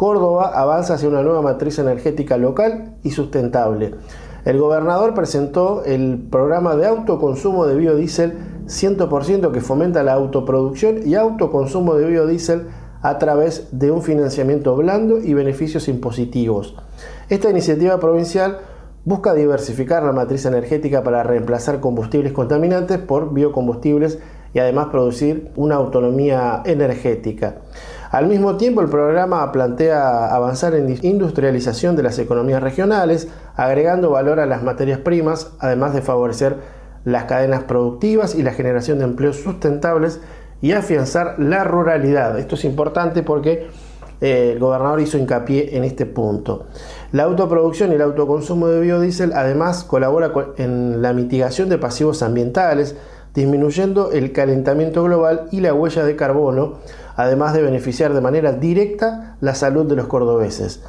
Córdoba 0.00 0.52
avanza 0.58 0.94
hacia 0.94 1.10
una 1.10 1.20
nueva 1.20 1.42
matriz 1.42 1.78
energética 1.78 2.38
local 2.38 2.94
y 3.02 3.10
sustentable. 3.10 3.96
El 4.46 4.58
gobernador 4.58 5.12
presentó 5.12 5.84
el 5.84 6.26
programa 6.30 6.74
de 6.74 6.86
autoconsumo 6.86 7.66
de 7.66 7.76
biodiesel 7.76 8.38
100% 8.64 9.52
que 9.52 9.60
fomenta 9.60 10.02
la 10.02 10.14
autoproducción 10.14 11.06
y 11.06 11.16
autoconsumo 11.16 11.96
de 11.96 12.06
biodiesel 12.06 12.68
a 13.02 13.18
través 13.18 13.78
de 13.78 13.90
un 13.90 14.00
financiamiento 14.00 14.74
blando 14.74 15.18
y 15.18 15.34
beneficios 15.34 15.86
impositivos. 15.86 16.76
Esta 17.28 17.50
iniciativa 17.50 18.00
provincial 18.00 18.56
busca 19.04 19.34
diversificar 19.34 20.02
la 20.02 20.12
matriz 20.12 20.46
energética 20.46 21.02
para 21.02 21.24
reemplazar 21.24 21.80
combustibles 21.80 22.32
contaminantes 22.32 22.96
por 22.96 23.34
biocombustibles 23.34 24.18
y 24.54 24.60
además 24.60 24.86
producir 24.86 25.50
una 25.56 25.74
autonomía 25.74 26.62
energética. 26.64 27.56
Al 28.10 28.26
mismo 28.26 28.56
tiempo, 28.56 28.80
el 28.80 28.88
programa 28.88 29.52
plantea 29.52 30.34
avanzar 30.34 30.74
en 30.74 30.98
industrialización 31.02 31.94
de 31.94 32.02
las 32.02 32.18
economías 32.18 32.60
regionales, 32.60 33.28
agregando 33.54 34.10
valor 34.10 34.40
a 34.40 34.46
las 34.46 34.64
materias 34.64 34.98
primas, 34.98 35.52
además 35.60 35.94
de 35.94 36.02
favorecer 36.02 36.56
las 37.04 37.24
cadenas 37.24 37.62
productivas 37.64 38.34
y 38.34 38.42
la 38.42 38.52
generación 38.52 38.98
de 38.98 39.04
empleos 39.04 39.36
sustentables 39.36 40.20
y 40.60 40.72
afianzar 40.72 41.36
la 41.38 41.62
ruralidad. 41.62 42.36
Esto 42.36 42.56
es 42.56 42.64
importante 42.64 43.22
porque 43.22 43.68
eh, 44.20 44.50
el 44.52 44.58
gobernador 44.58 45.00
hizo 45.00 45.16
hincapié 45.16 45.76
en 45.76 45.84
este 45.84 46.04
punto. 46.04 46.66
La 47.12 47.22
autoproducción 47.22 47.92
y 47.92 47.94
el 47.94 48.02
autoconsumo 48.02 48.66
de 48.66 48.80
biodiesel 48.80 49.32
además 49.34 49.84
colabora 49.84 50.32
en 50.56 51.00
la 51.00 51.12
mitigación 51.12 51.68
de 51.68 51.78
pasivos 51.78 52.24
ambientales, 52.24 52.96
disminuyendo 53.34 54.12
el 54.12 54.32
calentamiento 54.32 55.04
global 55.04 55.48
y 55.50 55.60
la 55.60 55.74
huella 55.74 56.04
de 56.04 56.16
carbono, 56.16 56.78
además 57.16 57.54
de 57.54 57.62
beneficiar 57.62 58.14
de 58.14 58.20
manera 58.20 58.52
directa 58.52 59.36
la 59.40 59.54
salud 59.54 59.86
de 59.86 59.96
los 59.96 60.06
cordobeses. 60.06 60.82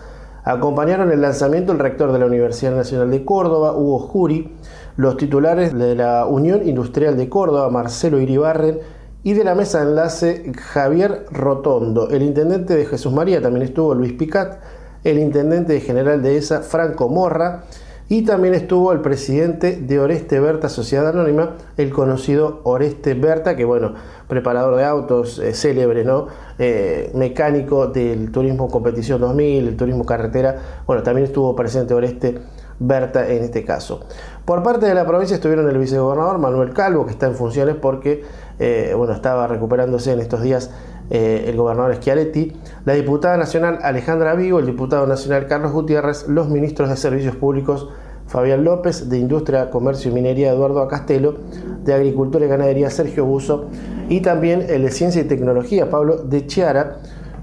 Acompañaron 0.43 1.11
el 1.11 1.21
lanzamiento 1.21 1.71
el 1.71 1.79
rector 1.79 2.11
de 2.11 2.19
la 2.19 2.25
Universidad 2.25 2.75
Nacional 2.75 3.11
de 3.11 3.23
Córdoba, 3.23 3.75
Hugo 3.75 3.99
Juri, 3.99 4.55
los 4.97 5.17
titulares 5.17 5.77
de 5.77 5.95
la 5.95 6.25
Unión 6.25 6.67
Industrial 6.67 7.15
de 7.15 7.29
Córdoba, 7.29 7.69
Marcelo 7.69 8.19
Iribarren, 8.19 8.79
y 9.23 9.33
de 9.33 9.43
la 9.43 9.53
mesa 9.53 9.83
de 9.83 9.89
enlace 9.89 10.51
Javier 10.57 11.25
Rotondo. 11.31 12.09
El 12.09 12.23
intendente 12.23 12.75
de 12.75 12.85
Jesús 12.85 13.13
María 13.13 13.39
también 13.41 13.65
estuvo 13.65 13.93
Luis 13.93 14.13
Picat, 14.13 14.59
el 15.03 15.19
intendente 15.19 15.79
general 15.79 16.23
de 16.23 16.37
ESA, 16.37 16.61
Franco 16.61 17.07
Morra, 17.07 17.65
y 18.11 18.23
también 18.23 18.53
estuvo 18.53 18.91
el 18.91 18.99
presidente 18.99 19.77
de 19.77 19.97
Oreste 19.97 20.41
Berta 20.41 20.67
Sociedad 20.67 21.07
Anónima, 21.07 21.55
el 21.77 21.91
conocido 21.91 22.59
Oreste 22.65 23.13
Berta, 23.13 23.55
que 23.55 23.63
bueno, 23.63 23.93
preparador 24.27 24.75
de 24.75 24.83
autos, 24.83 25.39
eh, 25.39 25.53
célebre, 25.53 26.03
¿no? 26.03 26.27
Eh, 26.59 27.09
mecánico 27.13 27.87
del 27.87 28.29
Turismo 28.29 28.67
Competición 28.67 29.21
2000, 29.21 29.65
el 29.65 29.77
Turismo 29.77 30.03
Carretera, 30.03 30.57
bueno, 30.85 31.03
también 31.03 31.25
estuvo 31.25 31.55
presente 31.55 31.93
Oreste 31.93 32.37
Berta 32.79 33.29
en 33.29 33.45
este 33.45 33.63
caso. 33.63 34.01
Por 34.43 34.61
parte 34.61 34.87
de 34.87 34.93
la 34.93 35.07
provincia 35.07 35.35
estuvieron 35.35 35.69
el 35.69 35.77
vicegobernador 35.77 36.37
Manuel 36.37 36.73
Calvo, 36.73 37.05
que 37.05 37.11
está 37.11 37.27
en 37.27 37.35
funciones 37.35 37.77
porque 37.77 38.25
eh, 38.59 38.93
bueno, 38.93 39.13
estaba 39.13 39.47
recuperándose 39.47 40.11
en 40.11 40.19
estos 40.19 40.41
días 40.41 40.69
el 41.11 41.55
gobernador 41.57 41.95
Schiaretti, 41.95 42.53
la 42.85 42.93
diputada 42.93 43.37
nacional 43.37 43.79
Alejandra 43.83 44.33
Vigo, 44.33 44.59
el 44.59 44.65
diputado 44.65 45.05
nacional 45.05 45.45
Carlos 45.45 45.73
Gutiérrez, 45.73 46.27
los 46.27 46.49
ministros 46.49 46.89
de 46.89 46.95
Servicios 46.95 47.35
Públicos 47.35 47.89
Fabián 48.27 48.63
López, 48.63 49.09
de 49.09 49.17
Industria, 49.17 49.69
Comercio 49.69 50.09
y 50.09 50.13
Minería 50.13 50.51
Eduardo 50.53 50.79
Acastelo, 50.79 51.35
de 51.83 51.93
Agricultura 51.93 52.45
y 52.45 52.47
Ganadería 52.47 52.89
Sergio 52.89 53.25
Buzo 53.25 53.65
y 54.07 54.21
también 54.21 54.65
el 54.69 54.83
de 54.83 54.91
Ciencia 54.91 55.21
y 55.21 55.25
Tecnología 55.25 55.89
Pablo 55.89 56.15
de 56.17 56.47
Chiara. 56.47 56.99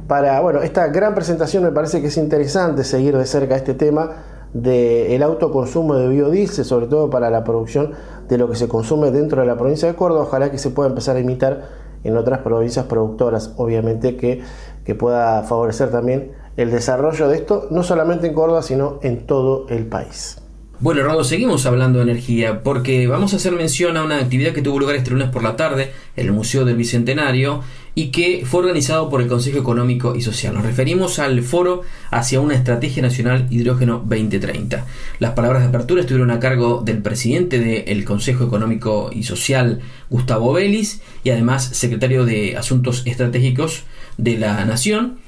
Para 0.07 0.41
bueno, 0.41 0.63
esta 0.63 0.87
gran 0.89 1.15
presentación 1.15 1.63
me 1.63 1.73
parece 1.73 2.01
que 2.01 2.07
es 2.07 2.17
interesante 2.17 2.85
seguir 2.85 3.19
de 3.19 3.27
cerca 3.27 3.55
este 3.55 3.75
tema 3.75 4.13
del 4.55 5.23
autoconsumo 5.23 5.95
de 5.95 6.09
biodiesel, 6.09 6.65
sobre 6.65 6.87
todo 6.87 7.11
para 7.11 7.29
la 7.29 7.45
producción 7.45 7.93
de 8.27 8.39
lo 8.39 8.49
que 8.49 8.57
se 8.57 8.67
consume 8.67 9.11
dentro 9.11 9.43
de 9.43 9.47
la 9.47 9.59
provincia 9.59 9.89
de 9.89 9.95
Córdoba. 9.95 10.23
Ojalá 10.23 10.51
que 10.51 10.57
se 10.57 10.71
pueda 10.71 10.89
empezar 10.89 11.17
a 11.17 11.21
imitar 11.21 11.88
en 12.05 12.17
otras 12.17 12.41
provincias 12.41 12.87
productoras, 12.87 13.55
obviamente 13.57 14.17
que, 14.17 14.43
que 14.85 14.95
pueda 14.95 15.43
favorecer 15.43 15.91
también 15.91 16.33
el 16.57 16.71
desarrollo 16.71 17.29
de 17.29 17.37
esto, 17.37 17.69
no 17.71 17.83
solamente 17.83 18.27
en 18.27 18.35
Córdoba, 18.35 18.63
sino 18.63 18.99
en 19.03 19.27
todo 19.27 19.67
el 19.69 19.87
país. 19.87 20.43
Bueno, 20.81 21.03
Rado, 21.03 21.25
seguimos 21.25 21.67
hablando 21.67 21.99
de 21.99 22.05
energía 22.05 22.63
porque 22.63 23.09
vamos 23.09 23.33
a 23.33 23.39
hacer 23.39 23.51
mención 23.51 23.97
a 23.97 24.05
una 24.05 24.19
actividad 24.19 24.53
que 24.53 24.63
tuvo 24.63 24.79
lugar 24.79 24.95
este 24.95 25.11
lunes 25.11 25.29
por 25.29 25.43
la 25.43 25.57
tarde 25.57 25.91
en 26.15 26.27
el 26.27 26.33
Museo 26.33 26.65
del 26.65 26.77
Bicentenario 26.77 27.65
y 27.97 28.13
que 28.13 28.45
fue 28.47 28.61
organizado 28.61 29.11
por 29.11 29.21
el 29.21 29.27
Consejo 29.27 29.59
Económico 29.59 30.15
y 30.15 30.23
Social. 30.23 30.55
Nos 30.55 30.63
referimos 30.63 31.19
al 31.19 31.43
foro 31.43 31.83
hacia 32.13 32.41
una 32.41 32.55
Estrategia 32.55 33.03
Nacional 33.03 33.49
Hidrógeno 33.51 34.05
2030. 34.07 34.87
Las 35.19 35.33
palabras 35.33 35.63
de 35.63 35.69
apertura 35.69 36.03
estuvieron 36.03 36.31
a 36.31 36.39
cargo 36.39 36.81
del 36.85 37.03
presidente 37.03 37.59
del 37.59 38.05
Consejo 38.05 38.45
Económico 38.45 39.11
y 39.13 39.25
Social, 39.25 39.81
Gustavo 40.11 40.53
Vélez, 40.53 41.01
y 41.25 41.31
además 41.31 41.65
secretario 41.65 42.25
de 42.25 42.57
Asuntos 42.57 43.03
Estratégicos 43.05 43.83
de 44.17 44.39
la 44.39 44.65
Nación 44.65 45.19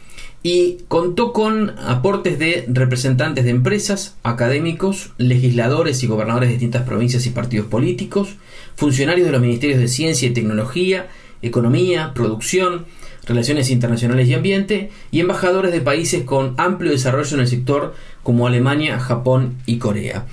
y 0.42 0.79
contó 0.88 1.33
con 1.33 1.74
aportes 1.79 2.38
de 2.38 2.64
representantes 2.68 3.44
de 3.44 3.50
empresas, 3.50 4.16
académicos, 4.22 5.11
legisladores 5.18 6.03
y 6.03 6.07
gobernadores 6.07 6.48
de 6.48 6.55
distintas 6.55 6.85
provincias 6.85 7.26
y 7.26 7.31
partidos 7.31 7.66
políticos, 7.66 8.37
funcionarios 8.74 9.26
de 9.26 9.33
los 9.33 9.42
ministerios 9.42 9.79
de 9.79 9.88
Ciencia 9.88 10.29
y 10.29 10.33
Tecnología, 10.33 11.09
Economía, 11.42 12.12
Producción, 12.14 12.87
Relaciones 13.26 13.70
Internacionales 13.70 14.29
y 14.29 14.35
Ambiente, 14.35 14.90
y 15.11 15.20
embajadores 15.20 15.72
de 15.72 15.83
países 15.83 16.24
con 16.24 16.55
amplio 16.57 16.90
desarrollo 16.90 17.35
en 17.35 17.40
el 17.40 17.48
sector 17.48 17.94
como 18.22 18.46
Alemania, 18.46 18.98
Japón 18.98 19.59
y 19.66 19.76
Corea. 19.76 20.26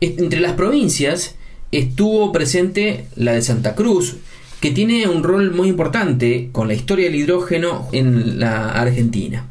Entre 0.00 0.40
las 0.40 0.54
provincias 0.54 1.36
estuvo 1.70 2.32
presente 2.32 3.04
la 3.14 3.32
de 3.32 3.42
Santa 3.42 3.74
Cruz, 3.74 4.16
que 4.60 4.70
tiene 4.70 5.06
un 5.06 5.22
rol 5.22 5.52
muy 5.52 5.68
importante 5.68 6.48
con 6.52 6.68
la 6.68 6.74
historia 6.74 7.06
del 7.06 7.16
hidrógeno 7.16 7.88
en 7.92 8.40
la 8.40 8.72
Argentina. 8.72 9.49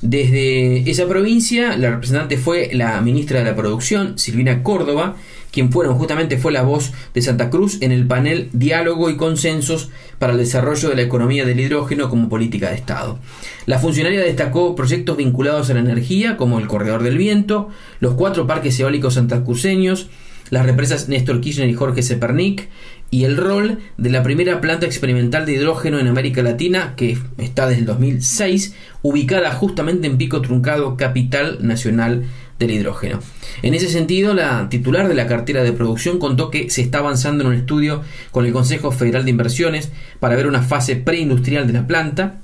Desde 0.00 0.88
esa 0.88 1.08
provincia, 1.08 1.76
la 1.76 1.90
representante 1.90 2.36
fue 2.36 2.70
la 2.72 3.00
ministra 3.00 3.40
de 3.40 3.44
la 3.44 3.56
Producción, 3.56 4.16
Silvina 4.16 4.62
Córdoba, 4.62 5.16
quien 5.50 5.72
fueron 5.72 5.98
justamente 5.98 6.38
fue 6.38 6.52
la 6.52 6.62
voz 6.62 6.92
de 7.14 7.22
Santa 7.22 7.50
Cruz 7.50 7.78
en 7.80 7.90
el 7.90 8.06
panel 8.06 8.48
Diálogo 8.52 9.10
y 9.10 9.16
Consensos 9.16 9.90
para 10.18 10.32
el 10.32 10.38
Desarrollo 10.38 10.88
de 10.88 10.96
la 10.96 11.02
Economía 11.02 11.44
del 11.44 11.58
Hidrógeno 11.58 12.08
como 12.08 12.28
Política 12.28 12.68
de 12.68 12.76
Estado. 12.76 13.18
La 13.66 13.78
funcionaria 13.78 14.20
destacó 14.20 14.76
proyectos 14.76 15.16
vinculados 15.16 15.68
a 15.70 15.74
la 15.74 15.80
energía, 15.80 16.36
como 16.36 16.58
el 16.58 16.68
Corredor 16.68 17.02
del 17.02 17.18
Viento, 17.18 17.68
los 17.98 18.14
cuatro 18.14 18.46
parques 18.46 18.78
eólicos 18.78 19.14
santacruceños, 19.14 20.08
las 20.50 20.64
represas 20.64 21.08
Néstor 21.08 21.40
Kirchner 21.40 21.68
y 21.68 21.74
Jorge 21.74 22.02
Sepernik, 22.02 22.68
y 23.10 23.24
el 23.24 23.36
rol 23.36 23.78
de 23.96 24.10
la 24.10 24.22
primera 24.22 24.60
planta 24.60 24.86
experimental 24.86 25.46
de 25.46 25.54
hidrógeno 25.54 25.98
en 25.98 26.08
América 26.08 26.42
Latina, 26.42 26.94
que 26.96 27.18
está 27.38 27.66
desde 27.66 27.80
el 27.80 27.86
2006, 27.86 28.74
ubicada 29.02 29.52
justamente 29.52 30.06
en 30.06 30.18
Pico 30.18 30.42
Truncado, 30.42 30.96
capital 30.96 31.58
nacional 31.66 32.24
del 32.58 32.70
hidrógeno. 32.72 33.20
En 33.62 33.74
ese 33.74 33.88
sentido, 33.88 34.34
la 34.34 34.68
titular 34.68 35.08
de 35.08 35.14
la 35.14 35.26
cartera 35.26 35.62
de 35.62 35.72
producción 35.72 36.18
contó 36.18 36.50
que 36.50 36.70
se 36.70 36.82
está 36.82 36.98
avanzando 36.98 37.44
en 37.44 37.50
un 37.50 37.56
estudio 37.56 38.02
con 38.30 38.44
el 38.44 38.52
Consejo 38.52 38.90
Federal 38.90 39.24
de 39.24 39.30
Inversiones 39.30 39.90
para 40.20 40.36
ver 40.36 40.46
una 40.46 40.62
fase 40.62 40.96
preindustrial 40.96 41.66
de 41.66 41.72
la 41.72 41.86
planta 41.86 42.40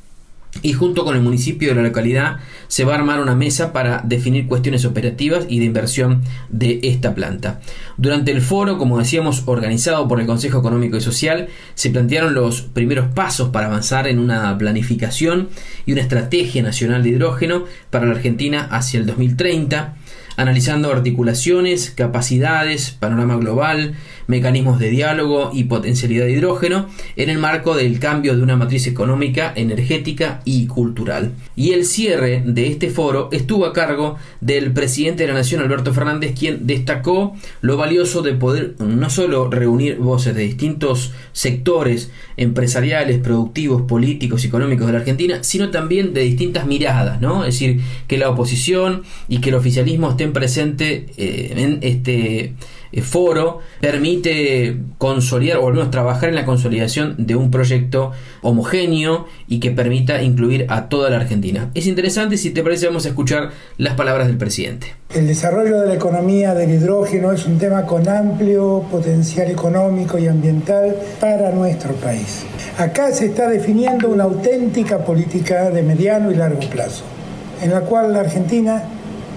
y 0.62 0.72
junto 0.72 1.04
con 1.04 1.16
el 1.16 1.22
municipio 1.22 1.68
de 1.68 1.74
la 1.74 1.82
localidad 1.82 2.36
se 2.68 2.84
va 2.84 2.92
a 2.92 2.98
armar 2.98 3.20
una 3.20 3.34
mesa 3.34 3.72
para 3.72 4.02
definir 4.04 4.46
cuestiones 4.46 4.84
operativas 4.84 5.46
y 5.48 5.58
de 5.58 5.64
inversión 5.66 6.22
de 6.48 6.80
esta 6.82 7.14
planta. 7.14 7.60
Durante 7.96 8.30
el 8.30 8.40
foro, 8.40 8.78
como 8.78 8.98
decíamos, 8.98 9.42
organizado 9.46 10.08
por 10.08 10.20
el 10.20 10.26
Consejo 10.26 10.58
Económico 10.58 10.96
y 10.96 11.00
Social, 11.00 11.48
se 11.74 11.90
plantearon 11.90 12.34
los 12.34 12.62
primeros 12.62 13.08
pasos 13.12 13.50
para 13.50 13.66
avanzar 13.66 14.06
en 14.06 14.18
una 14.18 14.56
planificación 14.58 15.48
y 15.86 15.92
una 15.92 16.02
estrategia 16.02 16.62
nacional 16.62 17.02
de 17.02 17.10
hidrógeno 17.10 17.64
para 17.90 18.06
la 18.06 18.12
Argentina 18.12 18.68
hacia 18.70 19.00
el 19.00 19.06
2030 19.06 19.96
analizando 20.36 20.90
articulaciones, 20.90 21.90
capacidades, 21.90 22.90
panorama 22.90 23.36
global, 23.36 23.94
mecanismos 24.26 24.78
de 24.78 24.90
diálogo 24.90 25.50
y 25.52 25.64
potencialidad 25.64 26.26
de 26.26 26.32
hidrógeno 26.32 26.88
en 27.16 27.30
el 27.30 27.38
marco 27.38 27.74
del 27.74 27.98
cambio 27.98 28.36
de 28.36 28.42
una 28.42 28.56
matriz 28.56 28.86
económica, 28.86 29.52
energética 29.54 30.40
y 30.44 30.66
cultural. 30.66 31.32
Y 31.56 31.72
el 31.72 31.84
cierre 31.84 32.42
de 32.44 32.68
este 32.68 32.90
foro 32.90 33.28
estuvo 33.32 33.66
a 33.66 33.72
cargo 33.72 34.16
del 34.40 34.72
presidente 34.72 35.24
de 35.24 35.28
la 35.28 35.34
Nación, 35.34 35.62
Alberto 35.62 35.92
Fernández, 35.92 36.34
quien 36.38 36.66
destacó 36.66 37.36
lo 37.60 37.76
valioso 37.76 38.22
de 38.22 38.34
poder 38.34 38.74
no 38.78 39.10
solo 39.10 39.50
reunir 39.50 39.98
voces 39.98 40.34
de 40.34 40.42
distintos 40.42 41.12
sectores 41.32 42.10
empresariales, 42.36 43.18
productivos, 43.18 43.82
políticos, 43.82 44.44
económicos 44.44 44.86
de 44.86 44.92
la 44.92 44.98
Argentina, 45.00 45.38
sino 45.42 45.70
también 45.70 46.14
de 46.14 46.22
distintas 46.22 46.66
miradas, 46.66 47.20
¿no? 47.20 47.44
Es 47.44 47.54
decir, 47.54 47.80
que 48.06 48.18
la 48.18 48.30
oposición 48.30 49.02
y 49.28 49.38
que 49.38 49.50
el 49.50 49.56
oficialismo 49.56 50.10
estén 50.10 50.32
presentes 50.32 51.10
eh, 51.16 51.54
en 51.56 51.78
este 51.82 52.54
eh, 52.92 53.02
foro 53.02 53.60
permite 53.80 54.76
consolidar 54.98 55.58
o 55.58 55.66
al 55.66 55.74
menos 55.74 55.90
trabajar 55.90 56.28
en 56.28 56.36
la 56.36 56.44
consolidación 56.44 57.16
de 57.18 57.34
un 57.34 57.50
proyecto 57.50 58.12
homogéneo 58.42 59.26
y 59.48 59.58
que 59.58 59.70
permita 59.70 60.22
incluir 60.22 60.66
a 60.68 60.88
toda 60.88 61.10
la 61.10 61.16
Argentina. 61.16 61.70
Es 61.74 61.86
interesante, 61.86 62.36
si 62.36 62.50
te 62.50 62.62
parece, 62.62 62.86
vamos 62.86 63.06
a 63.06 63.08
escuchar 63.08 63.50
las 63.78 63.94
palabras 63.94 64.28
del 64.28 64.36
presidente. 64.36 64.94
El 65.14 65.28
desarrollo 65.28 65.80
de 65.80 65.86
la 65.86 65.94
economía 65.94 66.54
del 66.54 66.72
hidrógeno 66.72 67.30
es 67.30 67.46
un 67.46 67.56
tema 67.56 67.86
con 67.86 68.08
amplio 68.08 68.82
potencial 68.90 69.48
económico 69.48 70.18
y 70.18 70.26
ambiental 70.26 70.96
para 71.20 71.52
nuestro 71.52 71.94
país. 71.94 72.42
Acá 72.78 73.12
se 73.12 73.26
está 73.26 73.48
definiendo 73.48 74.08
una 74.08 74.24
auténtica 74.24 74.98
política 74.98 75.70
de 75.70 75.84
mediano 75.84 76.32
y 76.32 76.34
largo 76.34 76.68
plazo, 76.68 77.04
en 77.62 77.70
la 77.70 77.82
cual 77.82 78.12
la 78.12 78.22
Argentina, 78.22 78.82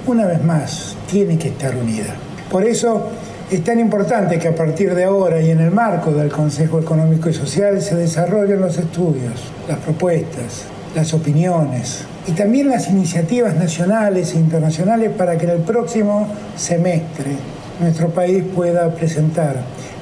una 0.08 0.26
vez 0.26 0.44
más, 0.44 0.96
tiene 1.12 1.38
que 1.38 1.50
estar 1.50 1.76
unida. 1.76 2.16
Por 2.50 2.64
eso, 2.64 3.10
es 3.52 3.64
tan 3.64 3.80
importante 3.80 4.40
que 4.40 4.48
a 4.48 4.56
partir 4.56 4.96
de 4.96 5.04
ahora 5.04 5.40
y 5.44 5.52
en 5.52 5.60
el 5.60 5.70
marco 5.70 6.12
del 6.12 6.30
Consejo 6.30 6.80
Económico 6.80 7.30
y 7.30 7.36
Social 7.36 7.84
se 7.84 7.94
desarrollen 7.94 8.62
los 8.62 8.80
estudios, 8.80 9.52
las 9.70 9.78
propuestas, 9.78 10.64
las 10.96 11.14
opiniones 11.14 12.04
y 12.28 12.34
también 12.34 12.70
las 12.70 12.90
iniciativas 12.90 13.56
nacionales 13.56 14.34
e 14.34 14.38
internacionales 14.38 15.12
para 15.18 15.38
que 15.38 15.46
en 15.46 15.52
el 15.52 15.62
próximo 15.62 16.28
semestre 16.58 17.32
nuestro 17.80 18.10
país 18.10 18.44
pueda 18.54 18.90
presentar 18.94 19.56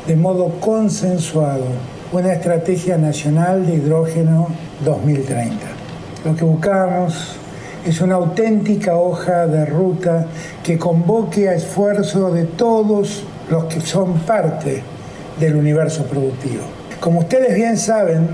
de 0.07 0.15
modo 0.15 0.59
consensuado 0.59 1.65
una 2.11 2.33
estrategia 2.33 2.97
nacional 2.97 3.65
de 3.65 3.75
hidrógeno 3.75 4.47
2030. 4.83 5.55
Lo 6.25 6.35
que 6.35 6.43
buscamos 6.43 7.37
es 7.85 8.01
una 8.01 8.15
auténtica 8.15 8.95
hoja 8.95 9.45
de 9.45 9.65
ruta 9.65 10.25
que 10.63 10.79
convoque 10.79 11.49
a 11.49 11.53
esfuerzo 11.53 12.31
de 12.31 12.45
todos 12.45 13.23
los 13.49 13.65
que 13.65 13.81
son 13.81 14.19
parte 14.19 14.81
del 15.39 15.55
universo 15.55 16.05
productivo. 16.05 16.63
Como 16.99 17.19
ustedes 17.19 17.53
bien 17.53 17.77
saben, 17.77 18.27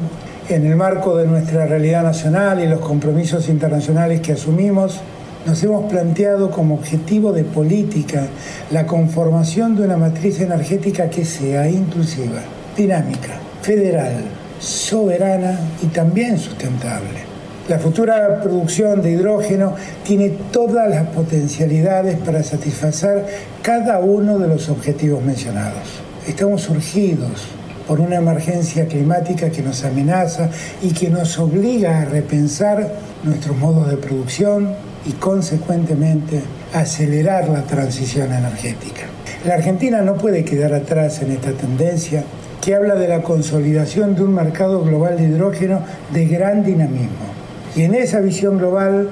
en 0.56 0.66
el 0.66 0.76
marco 0.76 1.16
de 1.16 1.26
nuestra 1.26 1.66
realidad 1.66 2.04
nacional 2.04 2.62
y 2.62 2.68
los 2.68 2.82
compromisos 2.82 3.48
internacionales 3.48 4.20
que 4.20 4.34
asumimos, 4.34 5.00
nos 5.46 5.64
hemos 5.64 5.90
planteado 5.90 6.52
como 6.52 6.76
objetivo 6.76 7.32
de 7.32 7.46
política 7.46 8.28
la 8.70 8.86
conformación 8.86 9.78
de 9.78 9.84
una 9.84 9.96
matriz 9.96 10.42
energética 10.42 11.10
que 11.10 11.24
sea 11.24 11.70
inclusiva, 11.70 12.42
dinámica, 12.76 13.40
federal, 13.62 14.24
soberana 14.60 15.58
y 15.82 15.88
también 15.88 16.38
sustentable. 16.38 17.32
La 17.70 17.80
futura 17.80 18.42
producción 18.42 19.02
de 19.02 19.12
hidrógeno 19.12 19.76
tiene 20.04 20.32
todas 20.52 20.90
las 20.90 21.08
potencialidades 21.08 22.18
para 22.20 22.44
satisfacer 22.44 23.26
cada 23.62 24.00
uno 24.00 24.38
de 24.38 24.50
los 24.50 24.68
objetivos 24.68 25.24
mencionados. 25.24 26.02
Estamos 26.28 26.64
surgidos 26.64 27.61
por 27.92 28.00
una 28.00 28.16
emergencia 28.16 28.88
climática 28.88 29.50
que 29.50 29.62
nos 29.62 29.84
amenaza 29.84 30.50
y 30.82 30.94
que 30.94 31.10
nos 31.10 31.38
obliga 31.38 32.00
a 32.00 32.06
repensar 32.06 32.90
nuestros 33.22 33.58
modos 33.58 33.90
de 33.90 33.98
producción 33.98 34.74
y 35.06 35.12
consecuentemente 35.12 36.42
acelerar 36.74 37.50
la 37.50 37.64
transición 37.64 38.32
energética. 38.32 39.02
La 39.44 39.56
Argentina 39.56 40.02
no 40.04 40.16
puede 40.16 40.46
quedar 40.46 40.74
atrás 40.74 41.22
en 41.22 41.32
esta 41.32 41.52
tendencia 41.52 42.24
que 42.62 42.76
habla 42.76 42.96
de 42.96 43.10
la 43.10 43.24
consolidación 43.24 44.16
de 44.16 44.24
un 44.24 44.36
mercado 44.36 44.86
global 44.86 45.18
de 45.18 45.26
hidrógeno 45.26 45.82
de 46.14 46.28
gran 46.28 46.64
dinamismo 46.64 47.28
y 47.76 47.84
en 47.84 47.96
esa 47.96 48.22
visión 48.22 48.58
global 48.58 49.10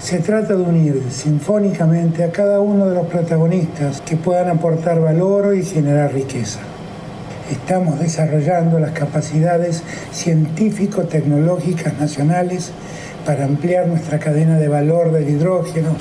se 0.00 0.20
trata 0.20 0.54
de 0.54 0.62
unir 0.62 1.02
sinfónicamente 1.10 2.24
a 2.24 2.32
cada 2.32 2.60
uno 2.60 2.88
de 2.88 2.94
los 2.94 3.06
protagonistas 3.08 4.00
que 4.00 4.16
puedan 4.16 4.48
aportar 4.48 5.02
valor 5.02 5.54
y 5.54 5.62
generar 5.62 6.14
riqueza. 6.14 6.60
Estamos 7.50 7.98
desarrollando 7.98 8.78
las 8.78 8.92
capacidades 8.92 9.82
científico-tecnológicas 10.12 11.98
nacionales 11.98 12.70
para 13.26 13.44
ampliar 13.44 13.86
nuestra 13.86 14.18
cadena 14.18 14.58
de 14.58 14.68
valor 14.68 15.12
del 15.12 15.28
hidrógeno 15.28 15.96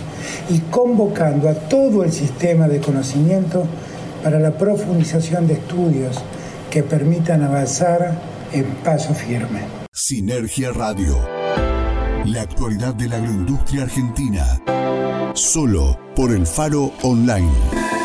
y 0.49 0.59
convocando 0.59 1.49
a 1.49 1.53
todo 1.53 2.03
el 2.03 2.11
sistema 2.11 2.67
de 2.67 2.79
conocimiento 2.79 3.65
para 4.23 4.39
la 4.39 4.51
profundización 4.51 5.47
de 5.47 5.53
estudios 5.53 6.23
que 6.69 6.83
permitan 6.83 7.43
avanzar 7.43 8.13
en 8.53 8.65
paso 8.83 9.13
firme. 9.13 9.61
Sinergia 9.91 10.71
Radio 10.71 11.17
la 12.25 12.41
actualidad 12.43 12.93
de 12.93 13.07
la 13.07 13.17
agroindustria 13.17 13.83
argentina. 13.83 14.61
Solo 15.33 15.97
por 16.15 16.31
el 16.31 16.45
Faro 16.45 16.91
Online. 17.01 18.00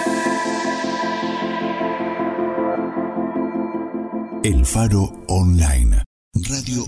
El 4.46 4.64
Faro 4.64 5.24
Online. 5.26 6.04
Radio 6.48 6.84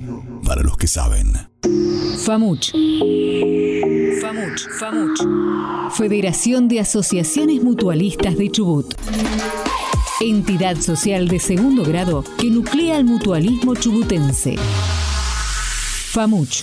para 0.46 0.62
los 0.62 0.76
que 0.76 0.86
saben. 0.86 1.32
FAMUCH. 2.24 2.70
FAMUCH. 4.20 4.68
FAMUCH. 4.78 5.90
Federación 5.90 6.68
de 6.68 6.78
Asociaciones 6.78 7.60
Mutualistas 7.60 8.38
de 8.38 8.52
Chubut. 8.52 8.94
Entidad 10.20 10.76
social 10.76 11.26
de 11.26 11.40
segundo 11.40 11.82
grado 11.82 12.22
que 12.38 12.48
nuclea 12.48 12.96
el 12.96 13.04
mutualismo 13.04 13.74
chubutense. 13.74 14.54
FAMUCH. 16.12 16.62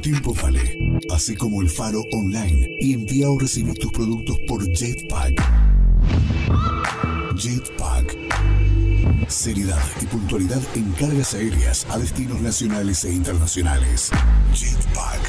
tiempo 0.00 0.34
vale. 0.34 0.98
Así 1.10 1.34
como 1.36 1.62
el 1.62 1.68
Faro 1.68 2.02
Online 2.12 2.76
y 2.80 2.94
envía 2.94 3.30
o 3.30 3.38
recibir 3.38 3.74
tus 3.74 3.92
productos 3.92 4.38
por 4.46 4.64
Jetpack. 4.64 5.34
Jetpack. 7.36 8.16
Seriedad 9.28 9.82
y 10.00 10.06
puntualidad 10.06 10.62
en 10.74 10.90
cargas 10.92 11.34
aéreas 11.34 11.86
a 11.90 11.98
destinos 11.98 12.40
nacionales 12.40 13.04
e 13.04 13.12
internacionales. 13.12 14.10
Jetpack. 14.54 15.20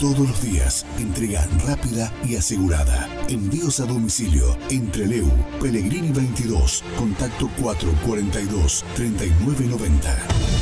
Todos 0.00 0.28
los 0.28 0.42
días, 0.42 0.84
entrega 0.98 1.46
rápida 1.64 2.12
y 2.28 2.34
asegurada. 2.34 3.08
Envíos 3.28 3.78
a 3.78 3.86
domicilio 3.86 4.58
entre 4.68 5.06
Leu, 5.06 5.30
Pellegrini 5.60 6.10
22, 6.10 6.82
contacto 6.98 7.48
442 7.60 8.84
3990. 8.96 10.61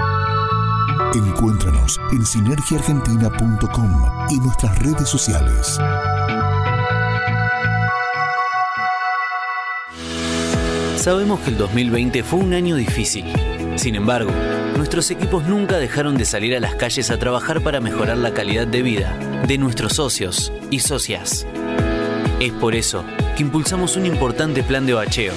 Encuéntranos 1.13 1.99
en 2.13 2.25
sinergiaargentina.com 2.25 4.01
y 4.29 4.39
nuestras 4.39 4.79
redes 4.79 5.09
sociales. 5.09 5.77
Sabemos 10.95 11.41
que 11.41 11.49
el 11.49 11.57
2020 11.57 12.23
fue 12.23 12.39
un 12.39 12.53
año 12.53 12.77
difícil. 12.77 13.25
Sin 13.75 13.95
embargo, 13.95 14.31
nuestros 14.77 15.11
equipos 15.11 15.43
nunca 15.43 15.79
dejaron 15.79 16.17
de 16.17 16.23
salir 16.23 16.55
a 16.55 16.61
las 16.61 16.75
calles 16.75 17.11
a 17.11 17.19
trabajar 17.19 17.59
para 17.61 17.81
mejorar 17.81 18.17
la 18.17 18.33
calidad 18.33 18.65
de 18.65 18.81
vida 18.81 19.17
de 19.47 19.57
nuestros 19.57 19.93
socios 19.93 20.53
y 20.69 20.79
socias. 20.79 21.45
Es 22.39 22.53
por 22.53 22.73
eso 22.73 23.03
que 23.35 23.43
impulsamos 23.43 23.97
un 23.97 24.05
importante 24.05 24.63
plan 24.63 24.85
de 24.85 24.93
bacheo, 24.93 25.33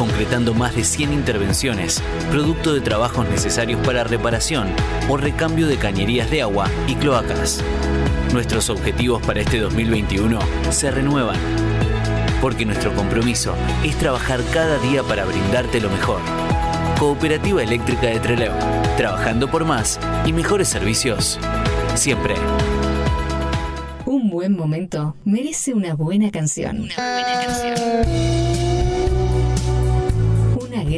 concretando 0.00 0.54
más 0.54 0.74
de 0.74 0.82
100 0.82 1.12
intervenciones, 1.12 2.02
producto 2.30 2.72
de 2.72 2.80
trabajos 2.80 3.28
necesarios 3.28 3.78
para 3.84 4.02
reparación 4.02 4.68
o 5.10 5.18
recambio 5.18 5.66
de 5.66 5.76
cañerías 5.76 6.30
de 6.30 6.40
agua 6.40 6.70
y 6.88 6.94
cloacas. 6.94 7.62
Nuestros 8.32 8.70
objetivos 8.70 9.20
para 9.20 9.42
este 9.42 9.60
2021 9.60 10.38
se 10.70 10.90
renuevan 10.90 11.36
porque 12.40 12.64
nuestro 12.64 12.94
compromiso 12.94 13.54
es 13.84 13.94
trabajar 13.98 14.40
cada 14.54 14.78
día 14.78 15.02
para 15.02 15.26
brindarte 15.26 15.82
lo 15.82 15.90
mejor. 15.90 16.22
Cooperativa 16.98 17.62
Eléctrica 17.62 18.06
de 18.06 18.20
Trelew, 18.20 18.54
trabajando 18.96 19.50
por 19.50 19.66
más 19.66 20.00
y 20.24 20.32
mejores 20.32 20.68
servicios. 20.68 21.38
Siempre. 21.94 22.36
Un 24.06 24.30
buen 24.30 24.56
momento 24.56 25.14
merece 25.26 25.74
una 25.74 25.92
buena 25.92 26.30
canción. 26.30 26.80
Una 26.80 26.94
buena 26.94 27.44
canción. 27.44 28.49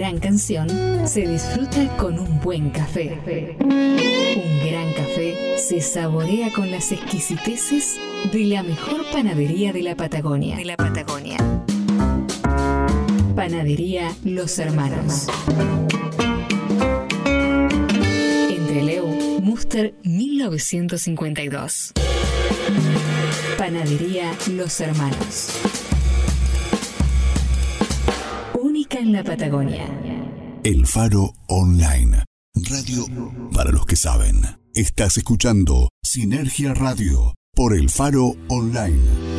Gran 0.03 0.19
canción 0.19 0.69
se 1.07 1.29
disfruta 1.29 1.97
con 1.97 2.19
un 2.19 2.41
buen 2.41 2.71
café. 2.71 3.17
Un 3.61 4.69
gran 4.69 4.93
café 4.95 5.57
se 5.59 5.81
saborea 5.81 6.53
con 6.53 6.73
las 6.73 6.91
exquisiteces 6.91 8.01
de 8.33 8.41
la 8.47 8.65
mejor 8.65 9.03
panadería 9.12 9.73
de 9.73 9.83
la 9.83 9.95
Patagonia. 9.95 10.57
De 10.57 10.65
la 10.65 10.77
Patagonia. 10.77 11.37
Panadería 13.37 14.12
Los 14.25 14.59
Hermanos. 14.59 15.29
Entre 18.51 18.83
Leu, 18.83 19.07
Muster 19.41 19.95
1952. 20.03 21.93
Panadería 23.57 24.33
Los 24.49 24.81
Hermanos. 24.81 25.92
En 29.03 29.12
la 29.12 29.25
Patagonia. 29.25 29.85
El 30.62 30.87
Faro 30.87 31.35
Online. 31.49 32.25
Radio 32.55 33.05
para 33.53 33.73
los 33.73 33.85
que 33.85 33.97
saben. 33.97 34.43
Estás 34.75 35.17
escuchando 35.17 35.88
Sinergia 36.05 36.73
Radio 36.73 37.35
por 37.53 37.75
El 37.75 37.91
Faro 37.91 38.35
Online. 38.49 39.32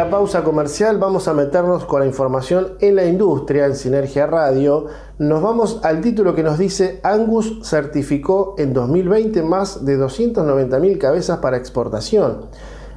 La 0.00 0.08
pausa 0.08 0.42
comercial 0.44 0.96
vamos 0.96 1.28
a 1.28 1.34
meternos 1.34 1.84
con 1.84 2.00
la 2.00 2.06
información 2.06 2.68
en 2.80 2.96
la 2.96 3.04
industria 3.04 3.66
en 3.66 3.76
Sinergia 3.76 4.26
Radio. 4.26 4.86
Nos 5.18 5.42
vamos 5.42 5.80
al 5.82 6.00
título 6.00 6.34
que 6.34 6.42
nos 6.42 6.56
dice 6.56 7.00
Angus 7.02 7.58
certificó 7.64 8.54
en 8.56 8.72
2020 8.72 9.42
más 9.42 9.84
de 9.84 9.98
290.000 9.98 10.96
cabezas 10.96 11.40
para 11.40 11.58
exportación. 11.58 12.46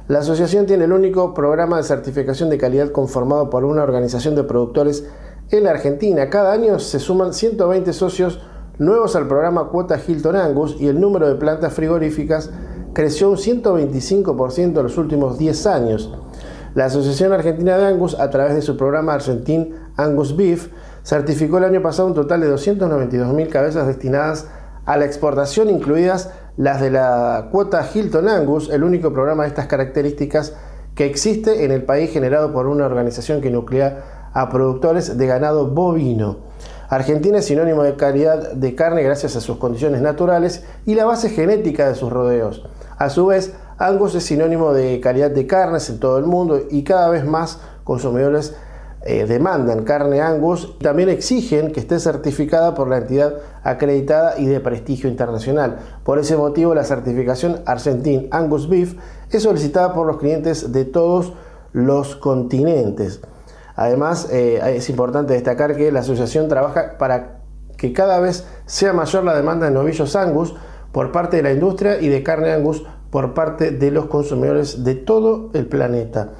La 0.08 0.20
asociación 0.20 0.64
tiene 0.64 0.84
el 0.84 0.94
único 0.94 1.34
programa 1.34 1.76
de 1.76 1.82
certificación 1.82 2.48
de 2.48 2.56
calidad 2.56 2.88
conformado 2.90 3.50
por 3.50 3.66
una 3.66 3.82
organización 3.82 4.34
de 4.34 4.44
productores 4.44 5.06
en 5.50 5.64
la 5.64 5.72
Argentina. 5.72 6.30
Cada 6.30 6.54
año 6.54 6.78
se 6.78 6.98
suman 6.98 7.34
120 7.34 7.92
socios 7.92 8.40
nuevos 8.78 9.14
al 9.14 9.28
programa 9.28 9.68
Cuota 9.68 10.00
Hilton 10.00 10.36
Angus 10.36 10.80
y 10.80 10.88
el 10.88 10.98
número 10.98 11.28
de 11.28 11.34
plantas 11.34 11.74
frigoríficas 11.74 12.48
creció 12.94 13.28
un 13.28 13.36
125% 13.36 14.78
en 14.78 14.82
los 14.82 14.96
últimos 14.96 15.36
10 15.36 15.66
años. 15.66 16.10
La 16.74 16.86
Asociación 16.86 17.32
Argentina 17.32 17.78
de 17.78 17.86
Angus, 17.86 18.18
a 18.18 18.30
través 18.30 18.54
de 18.54 18.62
su 18.62 18.76
programa 18.76 19.14
Argentin 19.14 19.76
Angus 19.96 20.36
Beef, 20.36 20.70
certificó 21.04 21.58
el 21.58 21.64
año 21.64 21.80
pasado 21.82 22.08
un 22.08 22.14
total 22.14 22.40
de 22.40 22.52
292.000 22.52 23.48
cabezas 23.48 23.86
destinadas 23.86 24.48
a 24.84 24.96
la 24.96 25.04
exportación, 25.04 25.70
incluidas 25.70 26.30
las 26.56 26.80
de 26.80 26.90
la 26.90 27.48
cuota 27.52 27.86
Hilton 27.92 28.28
Angus, 28.28 28.70
el 28.70 28.82
único 28.82 29.12
programa 29.12 29.44
de 29.44 29.50
estas 29.50 29.68
características 29.68 30.54
que 30.96 31.06
existe 31.06 31.64
en 31.64 31.70
el 31.70 31.84
país 31.84 32.10
generado 32.10 32.52
por 32.52 32.66
una 32.66 32.86
organización 32.86 33.40
que 33.40 33.50
nuclea 33.50 34.30
a 34.32 34.48
productores 34.50 35.16
de 35.16 35.26
ganado 35.28 35.68
bovino. 35.68 36.38
Argentina 36.88 37.38
es 37.38 37.46
sinónimo 37.46 37.84
de 37.84 37.94
calidad 37.94 38.52
de 38.52 38.74
carne 38.74 39.02
gracias 39.02 39.36
a 39.36 39.40
sus 39.40 39.58
condiciones 39.58 40.00
naturales 40.02 40.64
y 40.86 40.96
la 40.96 41.04
base 41.04 41.30
genética 41.30 41.88
de 41.88 41.94
sus 41.94 42.12
rodeos. 42.12 42.66
A 42.98 43.10
su 43.10 43.26
vez, 43.26 43.54
Angus 43.84 44.14
es 44.14 44.24
sinónimo 44.24 44.72
de 44.72 44.98
calidad 44.98 45.30
de 45.30 45.46
carnes 45.46 45.90
en 45.90 46.00
todo 46.00 46.16
el 46.16 46.24
mundo 46.24 46.58
y 46.70 46.84
cada 46.84 47.10
vez 47.10 47.26
más 47.26 47.58
consumidores 47.84 48.56
eh, 49.02 49.26
demandan 49.26 49.84
carne 49.84 50.22
Angus. 50.22 50.78
También 50.78 51.10
exigen 51.10 51.70
que 51.70 51.80
esté 51.80 52.00
certificada 52.00 52.74
por 52.74 52.88
la 52.88 52.96
entidad 52.96 53.34
acreditada 53.62 54.38
y 54.38 54.46
de 54.46 54.58
prestigio 54.60 55.10
internacional. 55.10 55.80
Por 56.02 56.18
ese 56.18 56.38
motivo, 56.38 56.74
la 56.74 56.84
certificación 56.84 57.60
Argentin 57.66 58.28
Angus 58.30 58.70
Beef 58.70 58.94
es 59.30 59.42
solicitada 59.42 59.92
por 59.92 60.06
los 60.06 60.16
clientes 60.16 60.72
de 60.72 60.86
todos 60.86 61.34
los 61.74 62.16
continentes. 62.16 63.20
Además, 63.76 64.28
eh, 64.32 64.62
es 64.76 64.88
importante 64.88 65.34
destacar 65.34 65.76
que 65.76 65.92
la 65.92 66.00
asociación 66.00 66.48
trabaja 66.48 66.96
para 66.96 67.40
que 67.76 67.92
cada 67.92 68.18
vez 68.18 68.46
sea 68.64 68.94
mayor 68.94 69.24
la 69.24 69.36
demanda 69.36 69.66
de 69.66 69.72
novillos 69.72 70.16
Angus 70.16 70.54
por 70.90 71.12
parte 71.12 71.36
de 71.36 71.42
la 71.42 71.52
industria 71.52 72.00
y 72.00 72.08
de 72.08 72.22
carne 72.22 72.50
Angus 72.50 72.86
por 73.14 73.32
parte 73.32 73.70
de 73.70 73.92
los 73.92 74.06
consumidores 74.06 74.82
de 74.82 74.96
todo 74.96 75.50
el 75.52 75.66
planeta. 75.66 76.30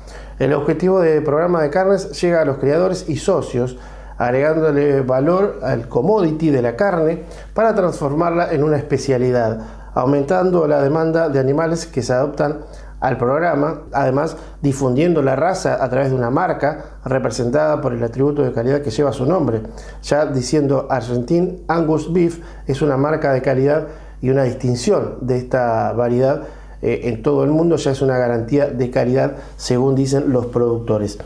El 0.40 0.52
objetivo 0.54 0.98
del 0.98 1.22
programa 1.22 1.62
de 1.62 1.70
carnes 1.70 2.20
llega 2.20 2.42
a 2.42 2.44
los 2.44 2.58
criadores 2.58 3.08
y 3.08 3.16
socios, 3.16 3.78
agregándole 4.18 5.02
valor 5.02 5.60
al 5.62 5.88
commodity 5.88 6.50
de 6.50 6.62
la 6.62 6.74
carne 6.74 7.22
para 7.54 7.76
transformarla 7.76 8.52
en 8.52 8.64
una 8.64 8.76
especialidad, 8.76 9.60
aumentando 9.94 10.66
la 10.66 10.82
demanda 10.82 11.28
de 11.28 11.38
animales 11.38 11.86
que 11.86 12.02
se 12.02 12.12
adoptan 12.12 12.62
al 12.98 13.18
programa, 13.18 13.82
además 13.92 14.36
difundiendo 14.60 15.22
la 15.22 15.36
raza 15.36 15.78
a 15.80 15.88
través 15.88 16.10
de 16.10 16.16
una 16.16 16.30
marca 16.30 16.86
representada 17.04 17.80
por 17.80 17.92
el 17.92 18.02
atributo 18.02 18.42
de 18.42 18.52
calidad 18.52 18.80
que 18.80 18.90
lleva 18.90 19.12
su 19.12 19.26
nombre, 19.26 19.62
ya 20.02 20.26
diciendo 20.26 20.88
Argentin 20.90 21.62
Angus 21.68 22.12
Beef 22.12 22.40
es 22.66 22.82
una 22.82 22.96
marca 22.96 23.32
de 23.32 23.42
calidad 23.42 23.86
y 24.20 24.30
una 24.30 24.42
distinción 24.42 25.18
de 25.20 25.36
esta 25.36 25.92
variedad 25.92 26.42
eh, 26.84 27.08
en 27.08 27.22
todo 27.22 27.44
el 27.44 27.50
mundo 27.50 27.76
ya 27.76 27.92
es 27.92 28.02
una 28.02 28.18
garantía 28.18 28.66
de 28.66 28.90
calidad, 28.90 29.36
según 29.56 29.94
dicen 29.94 30.32
los 30.32 30.46
productores. 30.46 31.18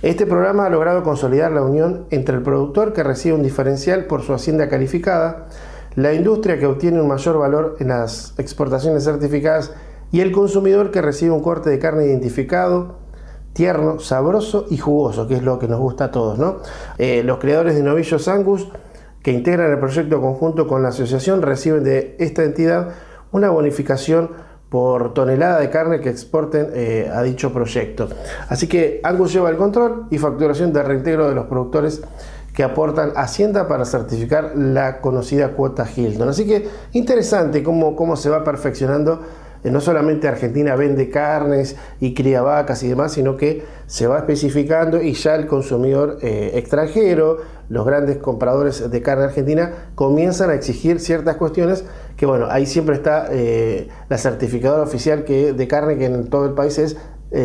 Este 0.00 0.24
programa 0.24 0.64
ha 0.64 0.70
logrado 0.70 1.02
consolidar 1.02 1.52
la 1.52 1.62
unión 1.62 2.06
entre 2.10 2.36
el 2.36 2.42
productor 2.42 2.94
que 2.94 3.02
recibe 3.02 3.34
un 3.34 3.42
diferencial 3.42 4.06
por 4.06 4.22
su 4.22 4.32
hacienda 4.32 4.70
calificada, 4.70 5.48
la 5.96 6.14
industria 6.14 6.58
que 6.58 6.64
obtiene 6.64 7.00
un 7.00 7.08
mayor 7.08 7.38
valor 7.38 7.76
en 7.78 7.88
las 7.88 8.32
exportaciones 8.38 9.04
certificadas 9.04 9.74
y 10.10 10.20
el 10.20 10.32
consumidor 10.32 10.90
que 10.90 11.02
recibe 11.02 11.32
un 11.32 11.42
corte 11.42 11.68
de 11.68 11.78
carne 11.78 12.06
identificado, 12.06 12.96
tierno, 13.52 14.00
sabroso 14.00 14.64
y 14.70 14.78
jugoso, 14.78 15.28
que 15.28 15.34
es 15.34 15.42
lo 15.42 15.58
que 15.58 15.68
nos 15.68 15.78
gusta 15.78 16.04
a 16.04 16.10
todos. 16.10 16.40
Eh, 16.96 17.22
los 17.22 17.36
creadores 17.36 17.74
de 17.74 17.82
novillos 17.82 18.28
Angus 18.28 18.68
que 19.22 19.32
integran 19.32 19.70
el 19.70 19.78
proyecto 19.78 20.22
conjunto 20.22 20.66
con 20.66 20.82
la 20.82 20.88
asociación 20.88 21.42
reciben 21.42 21.84
de 21.84 22.16
esta 22.18 22.44
entidad 22.44 22.94
una 23.30 23.50
bonificación 23.50 24.30
por 24.72 25.12
tonelada 25.12 25.60
de 25.60 25.68
carne 25.68 26.00
que 26.00 26.08
exporten 26.08 26.70
eh, 26.72 27.12
a 27.12 27.22
dicho 27.22 27.52
proyecto. 27.52 28.08
Así 28.48 28.66
que 28.66 29.00
Angus 29.04 29.30
lleva 29.30 29.50
el 29.50 29.58
control 29.58 30.06
y 30.08 30.16
facturación 30.16 30.72
de 30.72 30.82
reintegro 30.82 31.28
de 31.28 31.34
los 31.34 31.44
productores 31.44 32.00
que 32.54 32.62
aportan 32.62 33.12
Hacienda 33.14 33.68
para 33.68 33.84
certificar 33.84 34.52
la 34.56 35.02
conocida 35.02 35.50
cuota 35.50 35.86
Hilton. 35.94 36.30
Así 36.30 36.46
que 36.46 36.70
interesante 36.92 37.62
cómo, 37.62 37.94
cómo 37.94 38.16
se 38.16 38.30
va 38.30 38.44
perfeccionando 38.44 39.20
no 39.70 39.80
solamente 39.80 40.26
Argentina 40.26 40.74
vende 40.74 41.08
carnes 41.08 41.76
y 42.00 42.14
cría 42.14 42.42
vacas 42.42 42.82
y 42.82 42.88
demás, 42.88 43.12
sino 43.12 43.36
que 43.36 43.64
se 43.86 44.06
va 44.06 44.18
especificando 44.18 45.00
y 45.00 45.12
ya 45.12 45.36
el 45.36 45.46
consumidor 45.46 46.18
eh, 46.22 46.52
extranjero, 46.54 47.38
los 47.68 47.86
grandes 47.86 48.18
compradores 48.18 48.90
de 48.90 49.02
carne 49.02 49.24
argentina, 49.24 49.90
comienzan 49.94 50.50
a 50.50 50.54
exigir 50.54 50.98
ciertas 50.98 51.36
cuestiones 51.36 51.84
que, 52.16 52.26
bueno, 52.26 52.46
ahí 52.50 52.66
siempre 52.66 52.96
está 52.96 53.28
eh, 53.30 53.88
la 54.08 54.18
certificadora 54.18 54.82
oficial 54.82 55.24
que, 55.24 55.52
de 55.52 55.68
carne 55.68 55.96
que 55.96 56.06
en 56.06 56.28
todo 56.28 56.46
el 56.46 56.52
país 56.52 56.78
es 56.78 56.96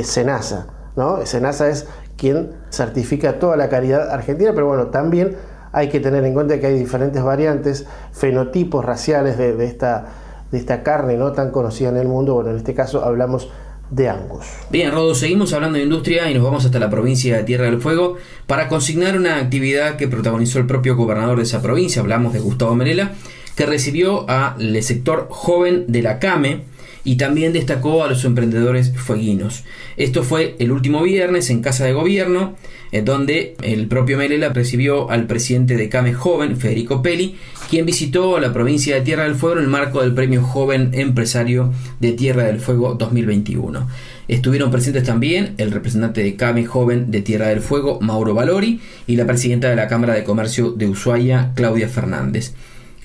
Senasa. 0.05 0.67
¿no? 0.97 1.25
Senasa 1.25 1.69
es 1.69 1.87
quien 2.17 2.51
certifica 2.71 3.39
toda 3.39 3.55
la 3.55 3.69
calidad 3.69 4.09
argentina, 4.09 4.51
pero 4.53 4.67
bueno, 4.67 4.87
también 4.87 5.37
hay 5.71 5.89
que 5.89 5.99
tener 5.99 6.25
en 6.25 6.33
cuenta 6.33 6.59
que 6.59 6.65
hay 6.65 6.77
diferentes 6.77 7.23
variantes, 7.23 7.85
fenotipos 8.11 8.83
raciales 8.83 9.37
de 9.37 9.63
esta 9.63 10.07
de 10.51 10.57
esta 10.57 10.83
carne 10.83 11.17
no 11.17 11.31
tan 11.31 11.51
conocida 11.51 11.89
en 11.89 11.97
el 11.97 12.07
mundo. 12.07 12.35
Bueno, 12.35 12.51
en 12.51 12.57
este 12.57 12.73
caso 12.73 13.03
hablamos 13.03 13.49
de 13.89 14.09
Angus. 14.09 14.45
Bien, 14.69 14.91
Rodo, 14.91 15.15
seguimos 15.15 15.53
hablando 15.53 15.77
de 15.77 15.83
industria 15.85 16.29
y 16.29 16.33
nos 16.33 16.43
vamos 16.43 16.65
hasta 16.65 16.79
la 16.79 16.89
provincia 16.89 17.37
de 17.37 17.43
Tierra 17.43 17.65
del 17.65 17.81
Fuego 17.81 18.17
para 18.45 18.67
consignar 18.67 19.17
una 19.17 19.37
actividad 19.37 19.95
que 19.95 20.07
protagonizó 20.07 20.59
el 20.59 20.67
propio 20.67 20.95
gobernador 20.95 21.37
de 21.37 21.43
esa 21.43 21.61
provincia, 21.61 22.01
hablamos 22.01 22.33
de 22.33 22.39
Gustavo 22.39 22.75
Merela, 22.75 23.13
que 23.55 23.65
recibió 23.65 24.29
al 24.29 24.83
sector 24.83 25.27
joven 25.29 25.85
de 25.87 26.01
la 26.01 26.19
CAME 26.19 26.65
y 27.07 27.15
también 27.15 27.53
destacó 27.53 28.03
a 28.03 28.09
los 28.09 28.25
emprendedores 28.25 28.91
fueguinos. 28.93 29.63
Esto 29.95 30.23
fue 30.23 30.57
el 30.59 30.73
último 30.73 31.01
viernes 31.03 31.49
en 31.49 31.61
Casa 31.61 31.85
de 31.85 31.93
Gobierno, 31.93 32.57
en 32.91 33.05
donde 33.05 33.55
el 33.61 33.87
propio 33.87 34.17
Merela 34.17 34.49
recibió 34.49 35.09
al 35.09 35.25
presidente 35.25 35.77
de 35.77 35.87
CAME 35.87 36.13
Joven, 36.13 36.57
Federico 36.57 37.01
Peli, 37.01 37.37
quien 37.69 37.85
visitó 37.85 38.41
la 38.41 38.51
provincia 38.51 38.93
de 38.93 39.03
Tierra 39.03 39.23
del 39.23 39.35
Fuego 39.35 39.55
en 39.55 39.63
el 39.63 39.69
marco 39.69 40.01
del 40.01 40.13
Premio 40.13 40.43
Joven 40.43 40.89
Empresario 40.91 41.71
de 42.01 42.11
Tierra 42.11 42.43
del 42.43 42.59
Fuego 42.59 42.95
2021. 42.95 43.87
Estuvieron 44.27 44.69
presentes 44.69 45.05
también 45.05 45.53
el 45.59 45.71
representante 45.71 46.21
de 46.21 46.35
CAME 46.35 46.65
Joven 46.65 47.09
de 47.09 47.21
Tierra 47.21 47.47
del 47.47 47.61
Fuego, 47.61 48.01
Mauro 48.01 48.33
Valori, 48.33 48.81
y 49.07 49.15
la 49.15 49.25
presidenta 49.25 49.69
de 49.69 49.77
la 49.77 49.87
Cámara 49.87 50.13
de 50.13 50.25
Comercio 50.25 50.71
de 50.71 50.89
Ushuaia, 50.89 51.53
Claudia 51.55 51.87
Fernández. 51.87 52.53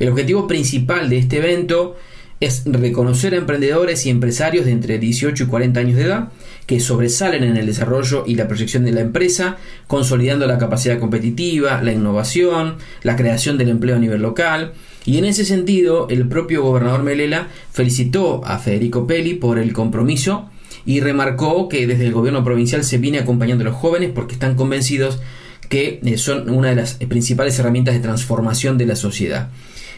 El 0.00 0.08
objetivo 0.08 0.48
principal 0.48 1.08
de 1.08 1.18
este 1.18 1.36
evento 1.36 1.94
es 2.42 2.64
reconocer 2.66 3.34
a 3.34 3.36
emprendedores 3.36 4.04
y 4.04 4.10
empresarios 4.10 4.66
de 4.66 4.72
entre 4.72 4.98
18 4.98 5.44
y 5.44 5.46
40 5.46 5.78
años 5.78 5.96
de 5.96 6.02
edad 6.02 6.28
que 6.66 6.80
sobresalen 6.80 7.44
en 7.44 7.56
el 7.56 7.66
desarrollo 7.66 8.24
y 8.26 8.34
la 8.34 8.48
proyección 8.48 8.84
de 8.84 8.90
la 8.90 9.00
empresa, 9.00 9.58
consolidando 9.86 10.46
la 10.48 10.58
capacidad 10.58 10.98
competitiva, 10.98 11.80
la 11.82 11.92
innovación, 11.92 12.78
la 13.04 13.14
creación 13.14 13.58
del 13.58 13.68
empleo 13.68 13.94
a 13.94 14.00
nivel 14.00 14.22
local. 14.22 14.72
Y 15.04 15.18
en 15.18 15.24
ese 15.24 15.44
sentido, 15.44 16.08
el 16.10 16.26
propio 16.26 16.64
gobernador 16.64 17.04
Melela 17.04 17.46
felicitó 17.70 18.44
a 18.44 18.58
Federico 18.58 19.06
Peli 19.06 19.34
por 19.34 19.60
el 19.60 19.72
compromiso 19.72 20.48
y 20.84 20.98
remarcó 20.98 21.68
que 21.68 21.86
desde 21.86 22.06
el 22.06 22.12
gobierno 22.12 22.42
provincial 22.42 22.82
se 22.82 22.98
viene 22.98 23.20
acompañando 23.20 23.62
a 23.62 23.68
los 23.68 23.76
jóvenes 23.76 24.10
porque 24.12 24.34
están 24.34 24.56
convencidos 24.56 25.20
que 25.68 26.00
eh, 26.04 26.18
son 26.18 26.50
una 26.50 26.70
de 26.70 26.74
las 26.74 26.94
principales 26.94 27.56
herramientas 27.58 27.94
de 27.94 28.00
transformación 28.00 28.78
de 28.78 28.86
la 28.86 28.96
sociedad. 28.96 29.48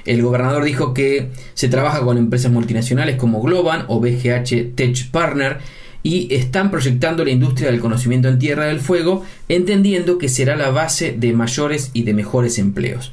El 0.04 0.22
gobernador 0.22 0.64
dijo 0.64 0.92
que 0.92 1.30
se 1.54 1.68
trabaja 1.68 2.00
con 2.00 2.18
empresas 2.18 2.52
multinacionales 2.52 3.16
como 3.16 3.40
Globan 3.40 3.84
o 3.88 4.00
BGH 4.00 4.74
Tech 4.74 5.10
Partner 5.10 5.58
y 6.02 6.32
están 6.34 6.70
proyectando 6.70 7.24
la 7.24 7.30
industria 7.30 7.70
del 7.70 7.80
conocimiento 7.80 8.28
en 8.28 8.38
Tierra 8.38 8.66
del 8.66 8.80
Fuego, 8.80 9.24
entendiendo 9.48 10.18
que 10.18 10.28
será 10.28 10.54
la 10.54 10.70
base 10.70 11.14
de 11.16 11.32
mayores 11.32 11.90
y 11.94 12.02
de 12.02 12.12
mejores 12.12 12.58
empleos. 12.58 13.12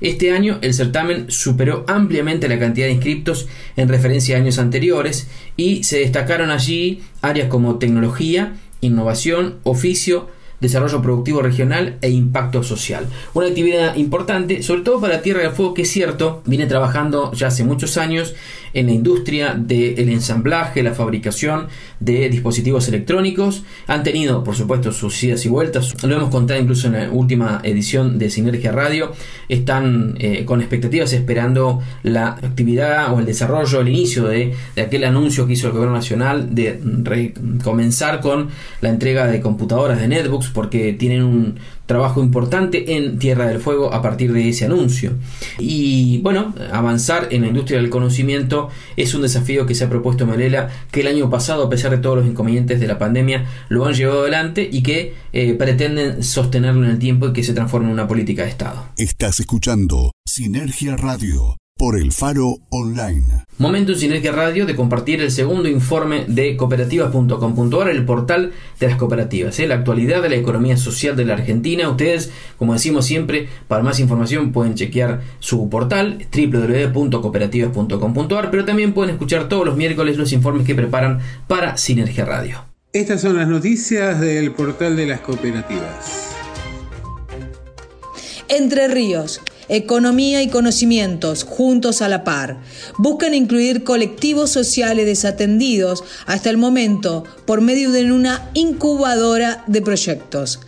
Este 0.00 0.32
año 0.32 0.58
el 0.60 0.74
certamen 0.74 1.26
superó 1.30 1.84
ampliamente 1.86 2.48
la 2.48 2.58
cantidad 2.58 2.86
de 2.86 2.92
inscriptos 2.92 3.48
en 3.76 3.88
referencia 3.88 4.36
a 4.36 4.40
años 4.40 4.58
anteriores 4.58 5.28
y 5.56 5.84
se 5.84 6.00
destacaron 6.00 6.50
allí 6.50 7.02
áreas 7.22 7.48
como 7.48 7.78
tecnología, 7.78 8.54
innovación, 8.80 9.56
oficio, 9.62 10.28
desarrollo 10.60 11.02
productivo 11.02 11.42
regional 11.42 11.98
e 12.00 12.10
impacto 12.10 12.62
social. 12.62 13.06
Una 13.34 13.48
actividad 13.48 13.96
importante, 13.96 14.62
sobre 14.62 14.82
todo 14.82 15.00
para 15.00 15.22
Tierra 15.22 15.42
del 15.42 15.52
Fuego, 15.52 15.74
que 15.74 15.82
es 15.82 15.90
cierto, 15.90 16.42
viene 16.46 16.66
trabajando 16.66 17.32
ya 17.32 17.48
hace 17.48 17.64
muchos 17.64 17.96
años 17.96 18.34
en 18.74 18.86
la 18.86 18.92
industria 18.92 19.54
del 19.54 20.08
ensamblaje, 20.08 20.82
la 20.82 20.94
fabricación 20.94 21.68
de 22.00 22.28
dispositivos 22.28 22.88
electrónicos. 22.88 23.64
Han 23.86 24.02
tenido, 24.02 24.44
por 24.44 24.56
supuesto, 24.56 24.92
sus 24.92 25.22
idas 25.22 25.44
y 25.46 25.48
vueltas. 25.48 25.94
Lo 26.04 26.16
hemos 26.16 26.30
contado 26.30 26.60
incluso 26.60 26.88
en 26.88 26.92
la 26.94 27.10
última 27.10 27.60
edición 27.62 28.18
de 28.18 28.30
Sinergia 28.30 28.72
Radio. 28.72 29.12
Están 29.48 30.16
eh, 30.18 30.44
con 30.44 30.60
expectativas 30.60 31.12
esperando 31.12 31.82
la 32.02 32.28
actividad 32.28 33.12
o 33.14 33.20
el 33.20 33.26
desarrollo, 33.26 33.80
el 33.80 33.88
inicio 33.88 34.24
de, 34.26 34.54
de 34.74 34.82
aquel 34.82 35.04
anuncio 35.04 35.46
que 35.46 35.54
hizo 35.54 35.68
el 35.68 35.72
gobierno 35.72 35.94
nacional 35.94 36.54
de 36.54 37.32
comenzar 37.62 38.20
con 38.20 38.48
la 38.80 38.88
entrega 38.88 39.26
de 39.26 39.40
computadoras 39.40 40.00
de 40.00 40.08
netbooks 40.08 40.48
porque 40.48 40.92
tienen 40.92 41.22
un 41.22 41.58
trabajo 41.86 42.22
importante 42.22 42.96
en 42.96 43.18
Tierra 43.18 43.46
del 43.46 43.60
Fuego 43.60 43.92
a 43.92 44.02
partir 44.02 44.32
de 44.32 44.48
ese 44.48 44.64
anuncio. 44.64 45.12
Y 45.58 46.18
bueno, 46.18 46.54
avanzar 46.72 47.28
en 47.30 47.42
la 47.42 47.48
industria 47.48 47.80
del 47.80 47.90
conocimiento 47.90 48.68
es 48.96 49.14
un 49.14 49.22
desafío 49.22 49.66
que 49.66 49.74
se 49.74 49.84
ha 49.84 49.90
propuesto 49.90 50.26
Merela, 50.26 50.70
que 50.90 51.00
el 51.00 51.08
año 51.08 51.30
pasado, 51.30 51.64
a 51.64 51.70
pesar 51.70 51.90
de 51.90 51.98
todos 51.98 52.18
los 52.18 52.26
inconvenientes 52.26 52.80
de 52.80 52.86
la 52.86 52.98
pandemia, 52.98 53.46
lo 53.68 53.86
han 53.86 53.94
llevado 53.94 54.22
adelante 54.22 54.68
y 54.70 54.82
que 54.82 55.14
eh, 55.32 55.54
pretenden 55.54 56.22
sostenerlo 56.22 56.84
en 56.84 56.92
el 56.92 56.98
tiempo 56.98 57.28
y 57.28 57.32
que 57.32 57.42
se 57.42 57.54
transforme 57.54 57.86
en 57.86 57.92
una 57.92 58.08
política 58.08 58.44
de 58.44 58.50
Estado. 58.50 58.86
Estás 58.96 59.40
escuchando 59.40 60.12
Sinergia 60.26 60.96
Radio 60.96 61.56
por 61.76 61.98
el 61.98 62.12
Faro 62.12 62.58
Online. 62.70 63.44
Momento 63.58 63.90
en 63.92 63.98
Sinergia 63.98 64.30
Radio 64.30 64.64
de 64.64 64.76
compartir 64.76 65.20
el 65.20 65.32
segundo 65.32 65.68
informe 65.68 66.24
de 66.28 66.56
cooperativas.com.ar, 66.56 67.88
el 67.88 68.04
portal 68.04 68.52
de 68.78 68.86
las 68.86 68.96
cooperativas, 68.96 69.58
¿eh? 69.58 69.66
la 69.66 69.74
actualidad 69.74 70.22
de 70.22 70.28
la 70.28 70.36
economía 70.36 70.76
social 70.76 71.16
de 71.16 71.24
la 71.24 71.34
Argentina. 71.34 71.88
Ustedes, 71.88 72.30
como 72.58 72.74
decimos 72.74 73.06
siempre, 73.06 73.48
para 73.66 73.82
más 73.82 73.98
información 73.98 74.52
pueden 74.52 74.76
chequear 74.76 75.22
su 75.40 75.68
portal 75.68 76.24
www.cooperativas.com.ar, 76.32 78.50
pero 78.50 78.64
también 78.64 78.92
pueden 78.92 79.14
escuchar 79.14 79.48
todos 79.48 79.66
los 79.66 79.76
miércoles 79.76 80.16
los 80.16 80.32
informes 80.32 80.64
que 80.66 80.76
preparan 80.76 81.18
para 81.48 81.76
Sinergia 81.76 82.24
Radio. 82.24 82.66
Estas 82.92 83.20
son 83.20 83.36
las 83.36 83.48
noticias 83.48 84.20
del 84.20 84.52
portal 84.52 84.94
de 84.96 85.06
las 85.06 85.18
cooperativas. 85.20 86.36
Entre 88.48 88.86
Ríos. 88.86 89.40
Economía 89.68 90.42
y 90.42 90.48
conocimientos, 90.48 91.44
juntos 91.44 92.02
a 92.02 92.08
la 92.08 92.24
par. 92.24 92.60
Buscan 92.98 93.34
incluir 93.34 93.84
colectivos 93.84 94.50
sociales 94.50 95.06
desatendidos 95.06 96.04
hasta 96.26 96.50
el 96.50 96.56
momento 96.56 97.24
por 97.46 97.60
medio 97.60 97.90
de 97.90 98.12
una 98.12 98.50
incubadora 98.54 99.64
de 99.66 99.82
proyectos. 99.82 100.60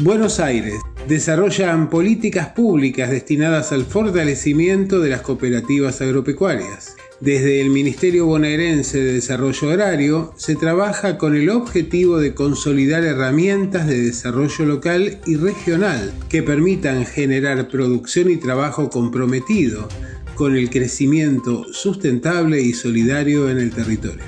Buenos 0.00 0.38
Aires. 0.38 0.74
Desarrollan 1.08 1.90
políticas 1.90 2.48
públicas 2.48 3.10
destinadas 3.10 3.72
al 3.72 3.84
fortalecimiento 3.84 5.00
de 5.00 5.10
las 5.10 5.22
cooperativas 5.22 6.00
agropecuarias. 6.00 6.94
Desde 7.20 7.60
el 7.60 7.70
Ministerio 7.70 8.26
Bonaerense 8.26 8.98
de 9.00 9.14
Desarrollo 9.14 9.70
Agrario 9.70 10.32
se 10.36 10.54
trabaja 10.54 11.18
con 11.18 11.34
el 11.34 11.50
objetivo 11.50 12.18
de 12.18 12.32
consolidar 12.32 13.02
herramientas 13.02 13.88
de 13.88 14.00
desarrollo 14.00 14.64
local 14.64 15.18
y 15.26 15.34
regional 15.34 16.12
que 16.28 16.44
permitan 16.44 17.04
generar 17.04 17.66
producción 17.66 18.30
y 18.30 18.36
trabajo 18.36 18.88
comprometido 18.88 19.88
con 20.36 20.54
el 20.54 20.70
crecimiento 20.70 21.66
sustentable 21.72 22.60
y 22.60 22.72
solidario 22.72 23.50
en 23.50 23.58
el 23.58 23.72
territorio. 23.72 24.24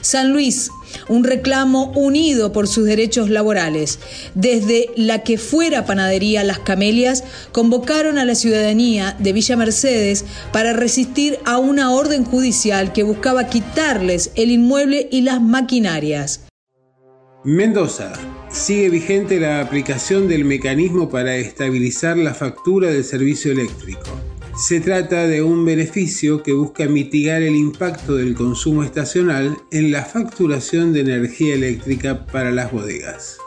San 0.00 0.32
Luis, 0.32 0.70
un 1.08 1.24
reclamo 1.24 1.92
unido 1.94 2.52
por 2.52 2.68
sus 2.68 2.84
derechos 2.84 3.30
laborales. 3.30 3.98
Desde 4.34 4.90
la 4.96 5.22
que 5.22 5.38
fuera 5.38 5.84
panadería 5.86 6.44
Las 6.44 6.58
Camelias, 6.58 7.24
convocaron 7.52 8.18
a 8.18 8.24
la 8.24 8.34
ciudadanía 8.34 9.16
de 9.18 9.32
Villa 9.32 9.56
Mercedes 9.56 10.24
para 10.52 10.72
resistir 10.72 11.38
a 11.44 11.58
una 11.58 11.92
orden 11.92 12.24
judicial 12.24 12.92
que 12.92 13.02
buscaba 13.02 13.48
quitarles 13.48 14.30
el 14.34 14.50
inmueble 14.50 15.08
y 15.10 15.22
las 15.22 15.40
maquinarias. 15.40 16.48
Mendoza. 17.44 18.12
Sigue 18.50 18.88
vigente 18.88 19.38
la 19.38 19.60
aplicación 19.60 20.26
del 20.26 20.44
mecanismo 20.44 21.08
para 21.08 21.36
estabilizar 21.36 22.16
la 22.16 22.34
factura 22.34 22.90
del 22.90 23.04
servicio 23.04 23.52
eléctrico. 23.52 24.10
Se 24.58 24.80
trata 24.80 25.28
de 25.28 25.40
un 25.40 25.64
beneficio 25.64 26.42
que 26.42 26.52
busca 26.52 26.86
mitigar 26.86 27.42
el 27.42 27.54
impacto 27.54 28.16
del 28.16 28.34
consumo 28.34 28.82
estacional 28.82 29.56
en 29.70 29.92
la 29.92 30.04
facturación 30.04 30.92
de 30.92 31.00
energía 31.00 31.54
eléctrica 31.54 32.26
para 32.26 32.50
las 32.50 32.72
bodegas. 32.72 33.38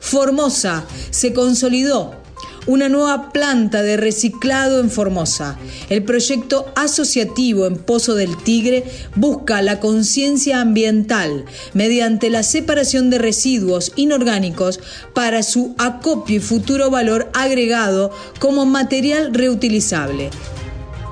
Formosa 0.00 0.84
se 1.10 1.32
consolidó 1.32 2.21
una 2.66 2.88
nueva 2.88 3.32
planta 3.32 3.82
de 3.82 3.96
reciclado 3.96 4.80
en 4.80 4.90
Formosa. 4.90 5.58
El 5.88 6.04
proyecto 6.04 6.72
asociativo 6.76 7.66
en 7.66 7.76
Pozo 7.76 8.14
del 8.14 8.36
Tigre 8.36 8.84
busca 9.16 9.62
la 9.62 9.80
conciencia 9.80 10.60
ambiental 10.60 11.44
mediante 11.74 12.30
la 12.30 12.42
separación 12.42 13.10
de 13.10 13.18
residuos 13.18 13.92
inorgánicos 13.96 14.80
para 15.14 15.42
su 15.42 15.74
acopio 15.78 16.36
y 16.36 16.40
futuro 16.40 16.90
valor 16.90 17.30
agregado 17.34 18.12
como 18.38 18.64
material 18.66 19.34
reutilizable. 19.34 20.30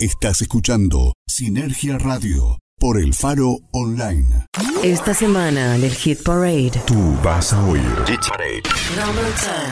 Estás 0.00 0.40
escuchando 0.40 1.12
Sinergia 1.26 1.98
Radio 1.98 2.58
por 2.78 2.98
El 2.98 3.12
Faro 3.12 3.58
Online. 3.70 4.46
Esta 4.82 5.12
semana 5.12 5.76
en 5.76 5.84
el 5.84 5.90
Hit 5.90 6.22
Parade. 6.22 6.72
Tú 6.86 7.18
vas 7.22 7.52
a 7.52 7.62
oír 7.66 7.82
Hit 8.06 8.20
Parade. 8.26 8.62
Number 8.96 9.26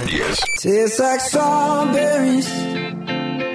10. 0.07 0.39
Tastes 0.61 0.99
like 0.99 1.21
strawberries 1.21 2.47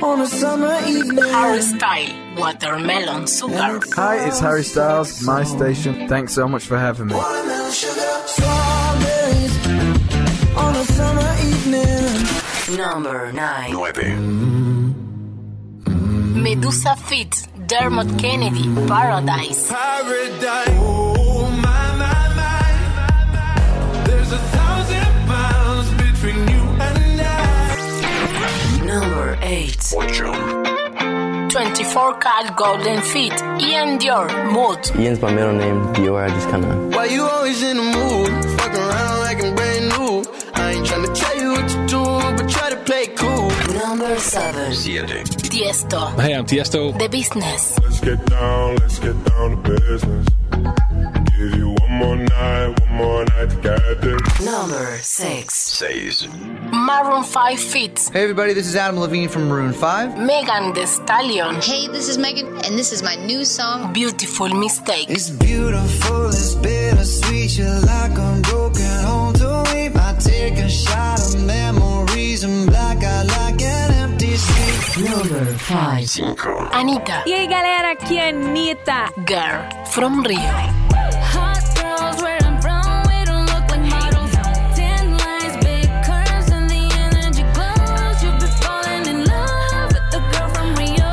on 0.02 0.22
a 0.22 0.26
summer 0.26 0.76
evening. 0.88 1.32
Harry 1.32 1.62
Style, 1.62 2.10
Watermelon 2.40 3.28
Sugar. 3.28 3.80
Hi, 3.96 4.26
it's 4.28 4.40
Harry 4.40 4.64
Styles, 4.64 5.22
my 5.22 5.44
station. 5.44 6.08
Thanks 6.08 6.34
so 6.34 6.48
much 6.48 6.64
for 6.66 6.80
having 6.80 7.06
me. 7.06 7.14
Watermelon 7.14 7.72
sugar, 7.72 8.24
strawberries 8.26 9.58
on 10.58 10.76
a 10.76 10.86
summer 10.86 11.36
evening. 11.40 12.78
Number 12.80 13.32
9. 13.32 13.74
9. 13.74 14.83
Medusa 16.44 16.96
Fits, 16.98 17.48
Dermot 17.68 18.20
Kennedy, 18.20 18.64
Paradise. 18.86 19.70
Paradise. 19.72 20.68
Oh, 20.72 21.50
my, 21.64 21.96
my, 21.96 22.36
my. 22.36 24.04
There's 24.06 24.30
a 24.34 24.38
thousand 24.38 25.08
miles 25.26 25.90
between 25.92 26.40
you 26.52 26.64
and 26.84 27.22
I. 27.22 28.84
Number 28.86 29.38
8. 29.42 29.94
24 31.50 32.20
Karat 32.20 32.58
Golden 32.58 33.02
Feet, 33.02 33.32
Ian 33.62 33.98
Dior, 34.00 34.28
Mood. 34.52 35.00
Ian's 35.00 35.22
my 35.22 35.34
middle 35.34 35.54
name. 35.54 35.82
Dior, 35.94 36.24
I 36.26 36.30
just 36.30 36.50
kinda. 36.50 36.68
Why 36.94 37.06
you 37.06 37.24
always 37.24 37.64
in 37.64 37.78
the 37.78 37.84
mood? 37.84 38.60
Fuck 38.60 38.74
around 38.74 39.20
like 39.22 39.42
I'm 39.42 39.56
Number 44.14 44.76
7. 44.76 45.24
Tiesto, 45.50 46.22
Hey, 46.22 46.36
I'm 46.36 46.46
Tiesto. 46.46 46.96
The 47.00 47.10
Business. 47.10 47.80
Let's 47.80 48.00
get 48.00 48.24
down, 48.28 48.76
let's 48.76 49.00
get 49.00 49.18
down 49.26 49.64
to 49.64 49.72
business. 49.72 50.28
Give 51.36 51.56
you 51.56 51.70
one 51.82 51.92
more 51.92 52.16
night, 52.18 52.80
one 52.82 52.94
more 52.94 53.26
night 53.26 53.50
to 53.50 53.56
get 53.64 54.02
this. 54.02 54.46
Number 54.46 55.00
6. 55.00 55.52
6. 55.52 56.28
Maroon 56.72 57.24
5 57.24 57.60
Fits, 57.60 58.10
Hey 58.10 58.22
everybody, 58.22 58.54
this 58.54 58.68
is 58.68 58.76
Adam 58.76 59.00
Levine 59.00 59.30
from 59.30 59.48
Maroon 59.48 59.74
5. 59.74 60.20
Megan 60.20 60.74
The 60.76 60.86
Stallion, 60.86 61.56
Hey, 61.56 61.88
this 61.88 62.08
is 62.08 62.20
Megan, 62.20 62.46
and 62.66 62.78
this 62.78 62.92
is 62.94 63.02
my 63.02 63.16
new 63.16 63.44
song. 63.44 63.94
Beautiful 63.94 64.50
Mistake. 64.50 65.10
It's 65.10 65.32
beautiful, 65.32 66.28
it's 66.28 66.54
bittersweet. 66.54 67.58
You're 67.58 67.80
like 67.80 68.12
a 68.12 68.40
broken 68.44 69.00
home 69.08 69.34
to 69.42 69.64
me. 69.74 69.90
I 69.96 70.16
take 70.20 70.60
a 70.60 70.70
shot 70.70 71.20
of 71.20 71.44
memories 71.46 72.44
and 72.44 72.68
black 72.68 73.04
out 73.04 73.26
like 73.26 73.62
an 73.62 73.63
empty 73.63 73.63
street. 73.63 73.63
Number 74.98 75.58
5. 75.58 76.22
Anita, 76.72 77.24
E 77.26 77.34
aí 77.34 77.48
galera, 77.48 77.94
aqui 77.94 78.20
é 78.20 78.28
a 78.28 78.30
Anitta. 78.30 79.10
Girl 79.26 79.86
from 79.88 80.22
Rio. 80.22 80.38
Hot 81.34 81.64
girls 81.76 82.22
where 82.22 82.38
I'm 82.46 82.62
from, 82.62 83.02
we 83.08 83.26
don't 83.26 83.48
look 83.50 83.66
like 83.72 83.82
models. 83.90 84.32
Ten 84.76 85.18
lines, 85.18 85.58
big 85.66 85.90
curves, 86.06 86.52
and 86.52 86.70
the 86.70 86.84
energy 86.94 87.44
glows. 87.56 88.22
You'll 88.22 88.38
be 88.38 88.46
falling 88.62 89.06
in 89.08 89.26
love 89.26 89.90
with 89.94 90.12
the 90.12 90.20
girl 90.32 90.50
from 90.54 90.76
Rio. 90.78 91.10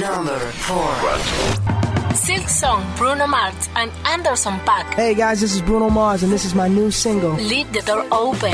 Number 0.00 0.38
4. 0.38 2.14
Silk 2.14 2.48
Song, 2.48 2.84
Bruno 2.96 3.26
Mars, 3.26 3.68
and 3.74 3.90
Anderson 4.06 4.54
Paak. 4.60 4.94
Hey 4.94 5.14
guys, 5.14 5.40
this 5.40 5.52
is 5.52 5.60
Bruno 5.62 5.90
Mars, 5.90 6.22
and 6.22 6.30
this 6.32 6.44
is 6.44 6.54
my 6.54 6.68
new 6.68 6.92
single. 6.92 7.32
Leave 7.32 7.72
the 7.72 7.82
door 7.82 8.06
open. 8.12 8.52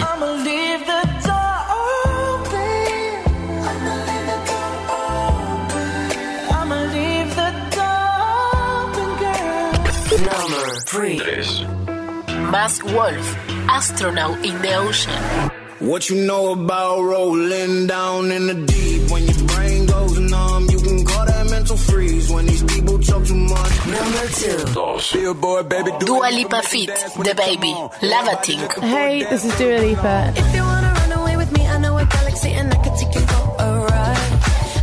Number 10.92 11.22
3. 11.24 11.66
Mask 12.50 12.84
Wolf, 12.84 13.36
Astronaut 13.68 14.44
in 14.44 14.60
the 14.62 14.74
Ocean. 14.74 15.12
What 15.80 16.08
you 16.08 16.24
know 16.26 16.52
about 16.52 17.02
rolling 17.02 17.86
down 17.86 18.30
in 18.30 18.46
the 18.46 18.54
deep? 18.54 19.10
When 19.10 19.24
your 19.24 19.46
brain 19.48 19.86
goes 19.86 20.18
numb, 20.18 20.68
you 20.70 20.78
can 20.80 21.04
call 21.04 21.26
that 21.26 21.50
mental 21.50 21.76
freeze. 21.76 22.30
When 22.30 22.46
these 22.46 22.62
people 22.62 22.98
talk 23.00 23.24
too 23.26 23.34
much. 23.34 23.86
Number 23.86 24.26
2. 24.28 25.18
Billboard, 25.18 25.68
baby, 25.68 25.90
do 26.00 26.06
Dua 26.06 26.30
Lipa 26.32 26.62
Fit, 26.62 26.88
The 26.88 27.34
Baby, 27.36 27.74
Lavating. 28.02 28.60
Hey, 28.80 29.24
this 29.24 29.44
is 29.44 29.56
Dua 29.58 29.78
Lipa. 29.80 30.32
If 30.36 30.54
you 30.54 30.62
wanna 30.62 30.92
run 30.94 31.12
away 31.20 31.36
with 31.36 31.52
me, 31.52 31.66
I 31.66 31.78
know 31.78 31.98
a 31.98 32.06
galaxy 32.06 32.50
and 32.52 32.72
I 32.72 32.76
can 32.82 32.96
take 32.96 33.14
you 33.14 33.20
for 33.20 33.56
a 33.58 33.80
ride. 33.80 34.32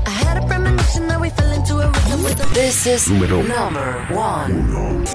I 0.06 0.10
had 0.10 0.44
a 0.44 0.48
premonition 0.48 1.08
that 1.08 1.20
we 1.20 1.30
fell 1.32 1.52
into 1.52 1.76
a 1.78 1.88
rhythm 1.90 2.24
with 2.24 2.44
a 2.44 2.54
This 2.54 2.86
is 2.86 3.08
Número 3.08 3.42
number 3.48 4.06
1. 4.14 5.15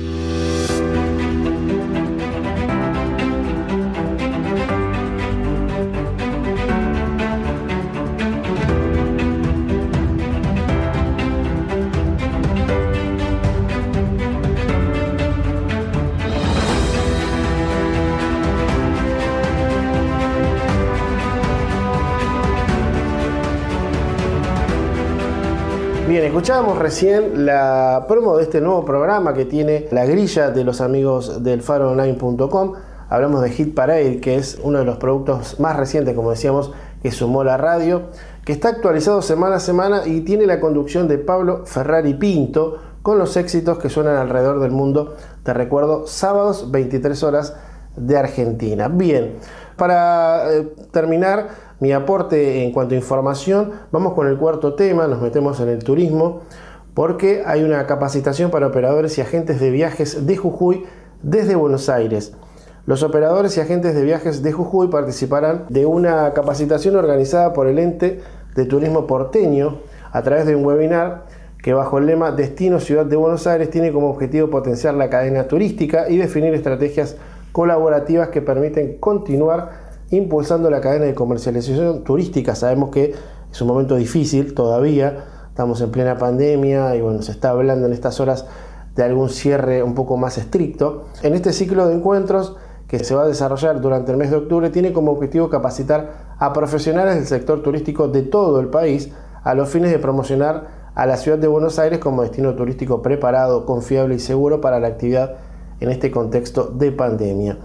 escuchábamos 26.31 26.77
recién 26.77 27.45
la 27.45 28.05
promo 28.07 28.37
de 28.37 28.43
este 28.43 28.61
nuevo 28.61 28.85
programa 28.85 29.33
que 29.33 29.43
tiene 29.43 29.89
la 29.91 30.05
grilla 30.05 30.49
de 30.49 30.63
los 30.63 30.79
amigos 30.79 31.43
del 31.43 31.61
faroonline.com. 31.61 32.73
Hablamos 33.09 33.41
de 33.41 33.49
Hit 33.49 33.75
Parade, 33.75 34.21
que 34.21 34.35
es 34.35 34.57
uno 34.63 34.79
de 34.79 34.85
los 34.85 34.95
productos 34.95 35.59
más 35.59 35.75
recientes, 35.75 36.15
como 36.15 36.29
decíamos, 36.29 36.71
que 37.03 37.11
sumó 37.11 37.43
la 37.43 37.57
radio, 37.57 38.03
que 38.45 38.53
está 38.53 38.69
actualizado 38.69 39.21
semana 39.21 39.57
a 39.57 39.59
semana 39.59 40.03
y 40.05 40.21
tiene 40.21 40.45
la 40.45 40.61
conducción 40.61 41.09
de 41.09 41.17
Pablo 41.17 41.65
Ferrari 41.65 42.13
Pinto 42.13 42.77
con 43.01 43.17
los 43.17 43.35
éxitos 43.35 43.77
que 43.79 43.89
suenan 43.89 44.15
alrededor 44.15 44.61
del 44.61 44.71
mundo. 44.71 45.17
Te 45.43 45.53
recuerdo, 45.53 46.07
sábados 46.07 46.71
23 46.71 47.23
horas 47.23 47.57
de 47.97 48.17
Argentina. 48.17 48.87
Bien, 48.87 49.33
para 49.75 50.49
eh, 50.49 50.73
terminar 50.91 51.70
mi 51.81 51.91
aporte 51.93 52.63
en 52.63 52.71
cuanto 52.71 52.93
a 52.93 52.97
información, 52.97 53.71
vamos 53.91 54.13
con 54.13 54.27
el 54.27 54.37
cuarto 54.37 54.75
tema, 54.75 55.07
nos 55.07 55.19
metemos 55.19 55.59
en 55.61 55.67
el 55.67 55.83
turismo, 55.83 56.41
porque 56.93 57.41
hay 57.43 57.63
una 57.63 57.87
capacitación 57.87 58.51
para 58.51 58.67
operadores 58.67 59.17
y 59.17 59.21
agentes 59.21 59.59
de 59.59 59.71
viajes 59.71 60.27
de 60.27 60.37
Jujuy 60.37 60.85
desde 61.23 61.55
Buenos 61.55 61.89
Aires. 61.89 62.33
Los 62.85 63.01
operadores 63.01 63.57
y 63.57 63.61
agentes 63.61 63.95
de 63.95 64.03
viajes 64.03 64.43
de 64.43 64.51
Jujuy 64.51 64.89
participarán 64.89 65.65
de 65.69 65.87
una 65.87 66.31
capacitación 66.33 66.95
organizada 66.95 67.51
por 67.51 67.65
el 67.65 67.79
ente 67.79 68.21
de 68.53 68.65
turismo 68.65 69.07
porteño 69.07 69.79
a 70.11 70.21
través 70.21 70.45
de 70.45 70.55
un 70.55 70.63
webinar 70.63 71.25
que 71.63 71.73
bajo 71.73 71.97
el 71.97 72.05
lema 72.05 72.31
Destino 72.31 72.79
Ciudad 72.79 73.07
de 73.07 73.15
Buenos 73.15 73.47
Aires 73.47 73.71
tiene 73.71 73.91
como 73.91 74.11
objetivo 74.11 74.51
potenciar 74.51 74.93
la 74.93 75.09
cadena 75.09 75.47
turística 75.47 76.11
y 76.11 76.17
definir 76.17 76.53
estrategias 76.53 77.17
colaborativas 77.51 78.29
que 78.29 78.43
permiten 78.43 78.97
continuar 78.99 79.80
impulsando 80.11 80.69
la 80.69 80.81
cadena 80.81 81.05
de 81.05 81.15
comercialización 81.15 82.03
turística. 82.03 82.55
Sabemos 82.55 82.91
que 82.91 83.13
es 83.51 83.61
un 83.61 83.67
momento 83.67 83.95
difícil 83.95 84.53
todavía, 84.53 85.25
estamos 85.49 85.81
en 85.81 85.91
plena 85.91 86.17
pandemia 86.17 86.95
y 86.95 87.01
bueno, 87.01 87.21
se 87.21 87.31
está 87.31 87.49
hablando 87.49 87.87
en 87.87 87.93
estas 87.93 88.19
horas 88.19 88.45
de 88.95 89.03
algún 89.03 89.29
cierre 89.29 89.83
un 89.83 89.95
poco 89.95 90.17
más 90.17 90.37
estricto. 90.37 91.05
En 91.23 91.33
este 91.33 91.53
ciclo 91.53 91.87
de 91.87 91.95
encuentros 91.95 92.57
que 92.87 93.03
se 93.03 93.15
va 93.15 93.23
a 93.23 93.27
desarrollar 93.27 93.79
durante 93.79 94.11
el 94.11 94.17
mes 94.17 94.31
de 94.31 94.37
octubre 94.37 94.69
tiene 94.69 94.91
como 94.91 95.13
objetivo 95.13 95.49
capacitar 95.49 96.35
a 96.37 96.51
profesionales 96.51 97.15
del 97.15 97.25
sector 97.25 97.63
turístico 97.63 98.09
de 98.09 98.23
todo 98.23 98.59
el 98.59 98.67
país 98.67 99.11
a 99.43 99.53
los 99.53 99.69
fines 99.69 99.91
de 99.91 99.99
promocionar 99.99 100.81
a 100.93 101.05
la 101.05 101.15
ciudad 101.15 101.37
de 101.37 101.47
Buenos 101.47 101.79
Aires 101.79 101.99
como 101.99 102.21
destino 102.21 102.53
turístico 102.53 103.01
preparado, 103.01 103.65
confiable 103.65 104.15
y 104.15 104.19
seguro 104.19 104.59
para 104.59 104.79
la 104.79 104.89
actividad 104.89 105.35
en 105.79 105.89
este 105.89 106.11
contexto 106.11 106.65
de 106.65 106.91
pandemia. 106.91 107.57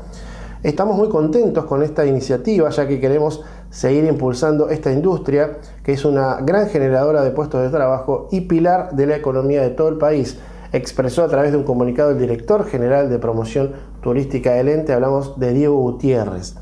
Estamos 0.62 0.96
muy 0.96 1.10
contentos 1.10 1.66
con 1.66 1.82
esta 1.82 2.06
iniciativa 2.06 2.70
ya 2.70 2.88
que 2.88 2.98
queremos 2.98 3.44
seguir 3.70 4.04
impulsando 4.04 4.70
esta 4.70 4.90
industria 4.90 5.58
que 5.82 5.92
es 5.92 6.04
una 6.04 6.38
gran 6.40 6.68
generadora 6.68 7.22
de 7.22 7.30
puestos 7.30 7.62
de 7.62 7.68
trabajo 7.68 8.28
y 8.30 8.42
pilar 8.42 8.92
de 8.92 9.06
la 9.06 9.16
economía 9.16 9.60
de 9.60 9.70
todo 9.70 9.88
el 9.88 9.98
país. 9.98 10.38
Expresó 10.72 11.24
a 11.24 11.28
través 11.28 11.52
de 11.52 11.58
un 11.58 11.64
comunicado 11.64 12.10
el 12.10 12.18
director 12.18 12.64
general 12.64 13.10
de 13.10 13.18
promoción 13.18 13.72
turística 14.00 14.52
del 14.54 14.68
ente, 14.68 14.94
hablamos 14.94 15.38
de 15.38 15.52
Diego 15.52 15.76
Gutiérrez. 15.76 16.54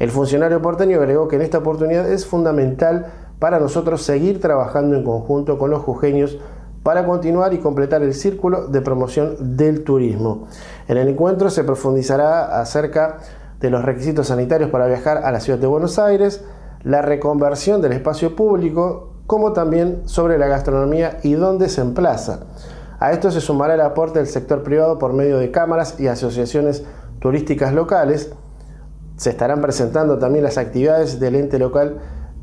El 0.00 0.10
funcionario 0.10 0.60
porteño 0.60 0.98
agregó 0.98 1.28
que 1.28 1.36
en 1.36 1.42
esta 1.42 1.58
oportunidad 1.58 2.10
es 2.10 2.26
fundamental 2.26 3.06
para 3.38 3.60
nosotros 3.60 4.02
seguir 4.02 4.40
trabajando 4.40 4.96
en 4.96 5.04
conjunto 5.04 5.58
con 5.58 5.70
los 5.70 5.82
jujeños 5.82 6.38
para 6.82 7.04
continuar 7.04 7.54
y 7.54 7.58
completar 7.58 8.02
el 8.02 8.14
círculo 8.14 8.68
de 8.68 8.80
promoción 8.80 9.56
del 9.56 9.84
turismo. 9.84 10.48
En 10.86 10.96
el 10.96 11.08
encuentro 11.08 11.50
se 11.50 11.64
profundizará 11.64 12.60
acerca 12.60 13.18
de 13.60 13.70
los 13.70 13.84
requisitos 13.84 14.28
sanitarios 14.28 14.70
para 14.70 14.86
viajar 14.86 15.18
a 15.18 15.32
la 15.32 15.40
ciudad 15.40 15.58
de 15.58 15.66
Buenos 15.66 15.98
Aires, 15.98 16.44
la 16.84 17.02
reconversión 17.02 17.82
del 17.82 17.92
espacio 17.92 18.36
público, 18.36 19.14
como 19.26 19.52
también 19.52 20.02
sobre 20.06 20.38
la 20.38 20.46
gastronomía 20.46 21.18
y 21.22 21.34
dónde 21.34 21.68
se 21.68 21.80
emplaza. 21.80 22.40
A 23.00 23.12
esto 23.12 23.30
se 23.30 23.40
sumará 23.40 23.74
el 23.74 23.80
aporte 23.80 24.18
del 24.18 24.28
sector 24.28 24.62
privado 24.62 24.98
por 24.98 25.12
medio 25.12 25.38
de 25.38 25.50
cámaras 25.50 26.00
y 26.00 26.08
asociaciones 26.08 26.84
turísticas 27.20 27.72
locales. 27.72 28.32
Se 29.16 29.30
estarán 29.30 29.60
presentando 29.60 30.18
también 30.18 30.44
las 30.44 30.58
actividades 30.58 31.20
del 31.20 31.34
ente 31.34 31.58
local 31.58 31.98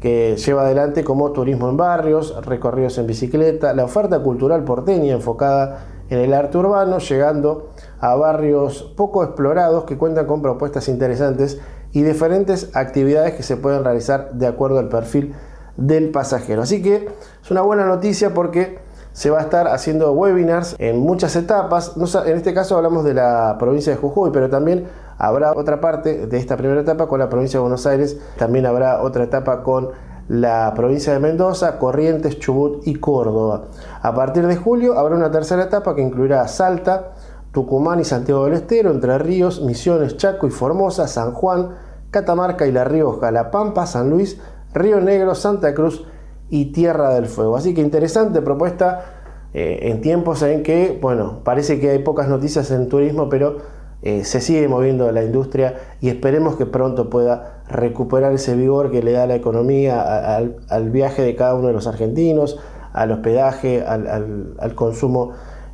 que 0.06 0.36
lleva 0.36 0.62
adelante 0.62 1.04
como 1.04 1.32
turismo 1.32 1.68
en 1.68 1.78
barrios, 1.78 2.36
recorridos 2.46 3.00
en 3.00 3.08
bicicleta, 3.08 3.74
la 3.74 3.86
oferta 3.86 4.20
cultural 4.20 4.64
porteña 4.64 5.12
enfocada 5.12 5.88
en 6.12 6.20
el 6.20 6.32
arte 6.36 6.60
urbano, 6.60 7.00
llegando 7.00 7.72
a 8.00 8.14
barrios 8.14 8.84
poco 8.96 9.24
explorados 9.24 9.86
que 9.86 9.98
cuentan 9.98 10.28
con 10.28 10.44
propuestas 10.44 10.90
interesantes 10.90 11.60
y 11.92 12.04
diferentes 12.04 12.70
actividades 12.76 13.34
que 13.34 13.42
se 13.42 13.58
pueden 13.58 13.84
realizar 13.84 14.32
de 14.34 14.46
acuerdo 14.46 14.78
al 14.78 14.90
perfil 14.90 15.34
del 15.76 16.12
pasajero. 16.12 16.62
Así 16.62 16.84
que 16.84 17.10
es 17.44 17.50
una 17.50 17.62
buena 17.62 17.88
noticia 17.88 18.32
porque 18.32 18.78
se 19.12 19.32
va 19.32 19.40
a 19.40 19.42
estar 19.42 19.68
haciendo 19.70 20.12
webinars 20.12 20.76
en 20.78 21.00
muchas 21.00 21.36
etapas. 21.36 21.94
En 22.28 22.38
este 22.38 22.54
caso 22.54 22.78
hablamos 22.78 23.06
de 23.06 23.16
la 23.16 23.56
provincia 23.58 23.92
de 23.92 23.98
Jujuy, 23.98 24.30
pero 24.32 24.52
también 24.52 24.86
habrá 25.18 25.54
otra 25.54 25.82
parte 25.82 26.28
de 26.28 26.38
esta 26.38 26.58
primera 26.58 26.82
etapa 26.82 27.08
con 27.08 27.20
la 27.20 27.30
provincia 27.30 27.58
de 27.58 27.62
Buenos 27.62 27.86
Aires. 27.86 28.20
También 28.38 28.66
habrá 28.66 29.02
otra 29.02 29.24
etapa 29.24 29.64
con 29.64 29.90
la 30.28 30.74
provincia 30.76 31.14
de 31.14 31.20
Mendoza, 31.20 31.78
Corrientes, 31.78 32.40
Chubut 32.40 32.88
y 32.88 32.96
Córdoba. 32.96 33.66
A 34.02 34.14
partir 34.16 34.48
de 34.48 34.56
julio 34.56 34.98
habrá 34.98 35.16
una 35.16 35.32
tercera 35.32 35.64
etapa 35.64 35.96
que 35.96 36.02
incluirá 36.02 36.48
Salta, 36.48 37.14
Tucumán 37.52 38.00
y 38.00 38.04
Santiago 38.04 38.46
del 38.46 38.56
Estero, 38.56 38.92
Entre 38.92 39.18
Ríos, 39.18 39.62
Misiones, 39.62 40.18
Chaco 40.18 40.48
y 40.48 40.52
Formosa, 40.52 41.08
San 41.08 41.32
Juan, 41.32 41.70
Catamarca 42.12 42.66
y 42.66 42.72
La 42.72 42.84
Rioja, 42.84 43.32
La 43.32 43.52
Pampa, 43.52 43.86
San 43.86 44.10
Luis, 44.10 44.40
Río 44.74 45.00
Negro, 45.00 45.36
Santa 45.36 45.74
Cruz 45.74 46.06
y 46.50 46.72
Tierra 46.72 47.14
del 47.14 47.28
Fuego. 47.28 47.56
Así 47.56 47.74
que 47.74 47.82
interesante 47.82 48.42
propuesta 48.42 49.06
eh, 49.54 49.90
en 49.90 50.02
tiempos 50.02 50.42
en 50.42 50.64
que, 50.64 51.00
bueno, 51.02 51.40
parece 51.44 51.80
que 51.80 51.92
hay 51.92 52.00
pocas 52.00 52.28
noticias 52.28 52.72
en 52.72 52.90
turismo, 52.90 53.30
pero 53.30 53.58
eh, 54.06 54.24
se 54.24 54.40
sigue 54.40 54.68
moviendo 54.70 55.12
la 55.12 55.24
industria 55.24 55.76
y 56.00 56.08
esperemos 56.08 56.56
que 56.56 56.66
pronto 56.66 57.10
pueda 57.10 57.64
recuperar 57.68 58.32
ese 58.34 58.56
vigor 58.56 58.92
que 58.92 59.02
le 59.04 59.12
da 59.12 59.26
la 59.28 59.36
economía 59.36 60.38
al 60.70 60.90
viaje 60.92 61.22
de 61.24 61.36
cada 61.36 61.56
uno 61.56 61.68
de 61.68 61.74
los 61.74 61.88
argentinos, 61.88 62.58
al 62.94 63.12
hospedaje, 63.12 63.84
al, 63.86 64.08
al- 64.08 64.54
al 64.60 64.76
consumo 64.76 65.32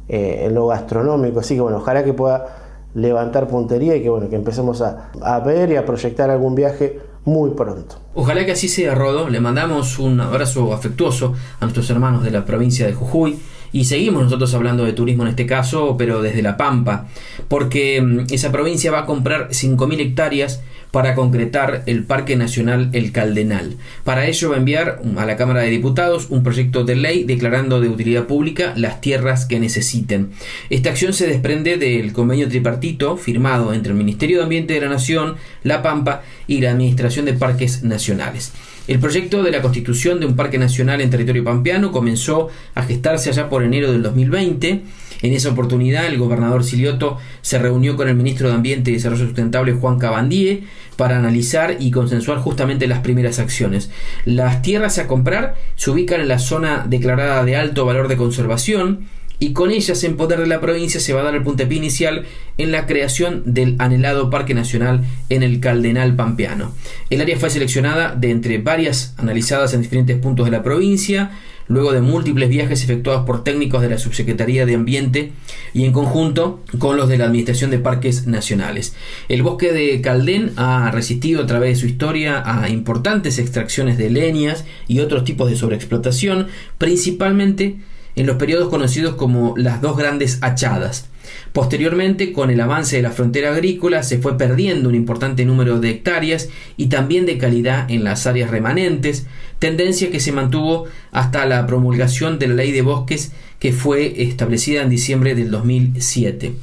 eh, 0.07 0.45
en 0.47 0.55
lo 0.55 0.65
gastronómico. 0.67 1.41
Así 1.41 1.53
que 1.55 1.61
bueno, 1.61 1.77
ojalá 1.77 2.03
que 2.03 2.13
pueda 2.13 2.47
levantar 2.95 3.47
puntería 3.47 3.95
y 3.95 4.01
que 4.01 4.09
bueno, 4.09 4.27
que 4.29 4.35
empecemos 4.35 4.81
a, 4.81 5.11
a 5.21 5.39
ver 5.41 5.69
y 5.71 5.75
a 5.75 5.85
proyectar 5.85 6.29
algún 6.29 6.55
viaje 6.55 6.99
muy 7.23 7.51
pronto. 7.51 7.95
Ojalá 8.15 8.45
que 8.45 8.53
así 8.53 8.67
sea, 8.67 8.95
Rodo. 8.95 9.29
Le 9.29 9.39
mandamos 9.39 9.99
un 9.99 10.19
abrazo 10.19 10.73
afectuoso 10.73 11.33
a 11.59 11.65
nuestros 11.65 11.89
hermanos 11.89 12.23
de 12.23 12.31
la 12.31 12.43
provincia 12.45 12.87
de 12.87 12.93
Jujuy. 12.93 13.39
Y 13.73 13.85
seguimos 13.85 14.23
nosotros 14.23 14.53
hablando 14.53 14.83
de 14.83 14.93
turismo 14.93 15.23
en 15.23 15.29
este 15.29 15.45
caso, 15.45 15.95
pero 15.97 16.21
desde 16.21 16.41
La 16.41 16.57
Pampa, 16.57 17.07
porque 17.47 18.01
mm, 18.01 18.25
esa 18.31 18.51
provincia 18.51 18.91
va 18.91 18.99
a 18.99 19.05
comprar 19.05 19.49
5.000 19.49 19.99
hectáreas 19.99 20.61
para 20.91 21.15
concretar 21.15 21.83
el 21.85 22.03
Parque 22.03 22.35
Nacional 22.35 22.89
El 22.93 23.11
Caldenal. 23.11 23.77
Para 24.03 24.27
ello 24.27 24.49
va 24.49 24.55
a 24.55 24.59
enviar 24.59 25.01
a 25.17 25.25
la 25.25 25.37
Cámara 25.37 25.61
de 25.61 25.69
Diputados 25.69 26.27
un 26.29 26.43
proyecto 26.43 26.83
de 26.83 26.95
ley 26.95 27.23
declarando 27.23 27.79
de 27.79 27.87
utilidad 27.87 28.27
pública 28.27 28.73
las 28.75 28.99
tierras 28.99 29.45
que 29.45 29.59
necesiten. 29.59 30.31
Esta 30.69 30.89
acción 30.89 31.13
se 31.13 31.27
desprende 31.27 31.77
del 31.77 32.11
convenio 32.11 32.49
tripartito 32.49 33.15
firmado 33.15 33.73
entre 33.73 33.93
el 33.93 33.97
Ministerio 33.97 34.37
de 34.37 34.43
Ambiente 34.43 34.73
de 34.73 34.81
la 34.81 34.89
Nación, 34.89 35.37
La 35.63 35.81
Pampa 35.81 36.23
y 36.45 36.59
la 36.59 36.71
Administración 36.71 37.25
de 37.25 37.33
Parques 37.33 37.83
Nacionales. 37.83 38.51
El 38.87 38.99
proyecto 38.99 39.43
de 39.43 39.51
la 39.51 39.61
constitución 39.61 40.19
de 40.19 40.25
un 40.25 40.35
parque 40.35 40.57
nacional 40.57 41.01
en 41.01 41.09
territorio 41.09 41.43
pampeano 41.43 41.91
comenzó 41.91 42.49
a 42.73 42.81
gestarse 42.83 43.29
allá 43.29 43.47
por 43.47 43.63
enero 43.63 43.91
del 43.91 44.01
2020. 44.01 44.81
En 45.21 45.33
esa 45.33 45.49
oportunidad, 45.49 46.07
el 46.07 46.17
gobernador 46.17 46.63
Silioto 46.63 47.17
se 47.41 47.59
reunió 47.59 47.95
con 47.95 48.09
el 48.09 48.15
ministro 48.15 48.47
de 48.47 48.55
Ambiente 48.55 48.89
y 48.89 48.95
Desarrollo 48.95 49.25
Sustentable, 49.25 49.73
Juan 49.73 49.99
Cabandíe, 49.99 50.63
para 50.97 51.19
analizar 51.19 51.77
y 51.79 51.91
consensuar 51.91 52.39
justamente 52.39 52.87
las 52.87 52.99
primeras 52.99 53.37
acciones. 53.37 53.91
Las 54.25 54.63
tierras 54.63 54.97
a 54.97 55.07
comprar 55.07 55.55
se 55.75 55.91
ubican 55.91 56.19
en 56.19 56.27
la 56.27 56.39
zona 56.39 56.85
declarada 56.87 57.43
de 57.45 57.55
alto 57.55 57.85
valor 57.85 58.07
de 58.07 58.17
conservación, 58.17 59.07
y 59.41 59.53
con 59.53 59.71
ellas 59.71 60.03
en 60.03 60.17
poder 60.17 60.39
de 60.39 60.45
la 60.45 60.61
provincia 60.61 60.99
se 60.99 61.13
va 61.13 61.21
a 61.21 61.23
dar 61.23 61.33
el 61.33 61.41
puntapié 61.41 61.75
inicial 61.75 62.25
en 62.59 62.71
la 62.71 62.85
creación 62.85 63.41
del 63.43 63.75
anhelado 63.79 64.29
Parque 64.29 64.53
Nacional 64.53 65.03
en 65.29 65.41
el 65.41 65.59
Caldenal 65.59 66.15
Pampeano. 66.15 66.75
El 67.09 67.21
área 67.21 67.39
fue 67.39 67.49
seleccionada 67.49 68.13
de 68.13 68.29
entre 68.29 68.59
varias 68.59 69.15
analizadas 69.17 69.73
en 69.73 69.81
diferentes 69.81 70.15
puntos 70.19 70.45
de 70.45 70.51
la 70.51 70.61
provincia, 70.61 71.31
luego 71.67 71.91
de 71.91 72.01
múltiples 72.01 72.49
viajes 72.49 72.83
efectuados 72.83 73.25
por 73.25 73.43
técnicos 73.43 73.81
de 73.81 73.89
la 73.89 73.97
Subsecretaría 73.97 74.67
de 74.67 74.75
Ambiente 74.75 75.31
y 75.73 75.85
en 75.85 75.91
conjunto 75.91 76.63
con 76.77 76.95
los 76.95 77.09
de 77.09 77.17
la 77.17 77.25
Administración 77.25 77.71
de 77.71 77.79
Parques 77.79 78.27
Nacionales. 78.27 78.93
El 79.27 79.41
bosque 79.41 79.73
de 79.73 80.01
Caldén 80.01 80.51
ha 80.57 80.91
resistido 80.91 81.41
a 81.41 81.47
través 81.47 81.71
de 81.71 81.81
su 81.81 81.87
historia 81.87 82.43
a 82.45 82.69
importantes 82.69 83.39
extracciones 83.39 83.97
de 83.97 84.11
leñas 84.11 84.65
y 84.87 84.99
otros 84.99 85.23
tipos 85.23 85.49
de 85.49 85.55
sobreexplotación, 85.55 86.45
principalmente 86.77 87.77
en 88.15 88.27
los 88.27 88.37
periodos 88.37 88.69
conocidos 88.69 89.15
como 89.15 89.53
las 89.57 89.81
dos 89.81 89.97
grandes 89.97 90.39
hachadas. 90.41 91.07
Posteriormente, 91.53 92.31
con 92.31 92.49
el 92.49 92.61
avance 92.61 92.95
de 92.95 93.01
la 93.01 93.11
frontera 93.11 93.51
agrícola, 93.51 94.03
se 94.03 94.19
fue 94.19 94.37
perdiendo 94.37 94.87
un 94.87 94.95
importante 94.95 95.43
número 95.43 95.79
de 95.79 95.89
hectáreas 95.89 96.49
y 96.77 96.87
también 96.87 97.25
de 97.25 97.37
calidad 97.37 97.91
en 97.91 98.05
las 98.05 98.25
áreas 98.25 98.49
remanentes, 98.49 99.25
tendencia 99.59 100.11
que 100.11 100.21
se 100.21 100.31
mantuvo 100.31 100.85
hasta 101.11 101.45
la 101.45 101.67
promulgación 101.67 102.39
de 102.39 102.47
la 102.47 102.55
ley 102.55 102.71
de 102.71 102.81
bosques 102.81 103.31
que 103.59 103.73
fue 103.73 104.23
establecida 104.23 104.81
en 104.81 104.89
diciembre 104.89 105.35
del 105.35 105.51
2007. 105.51 106.53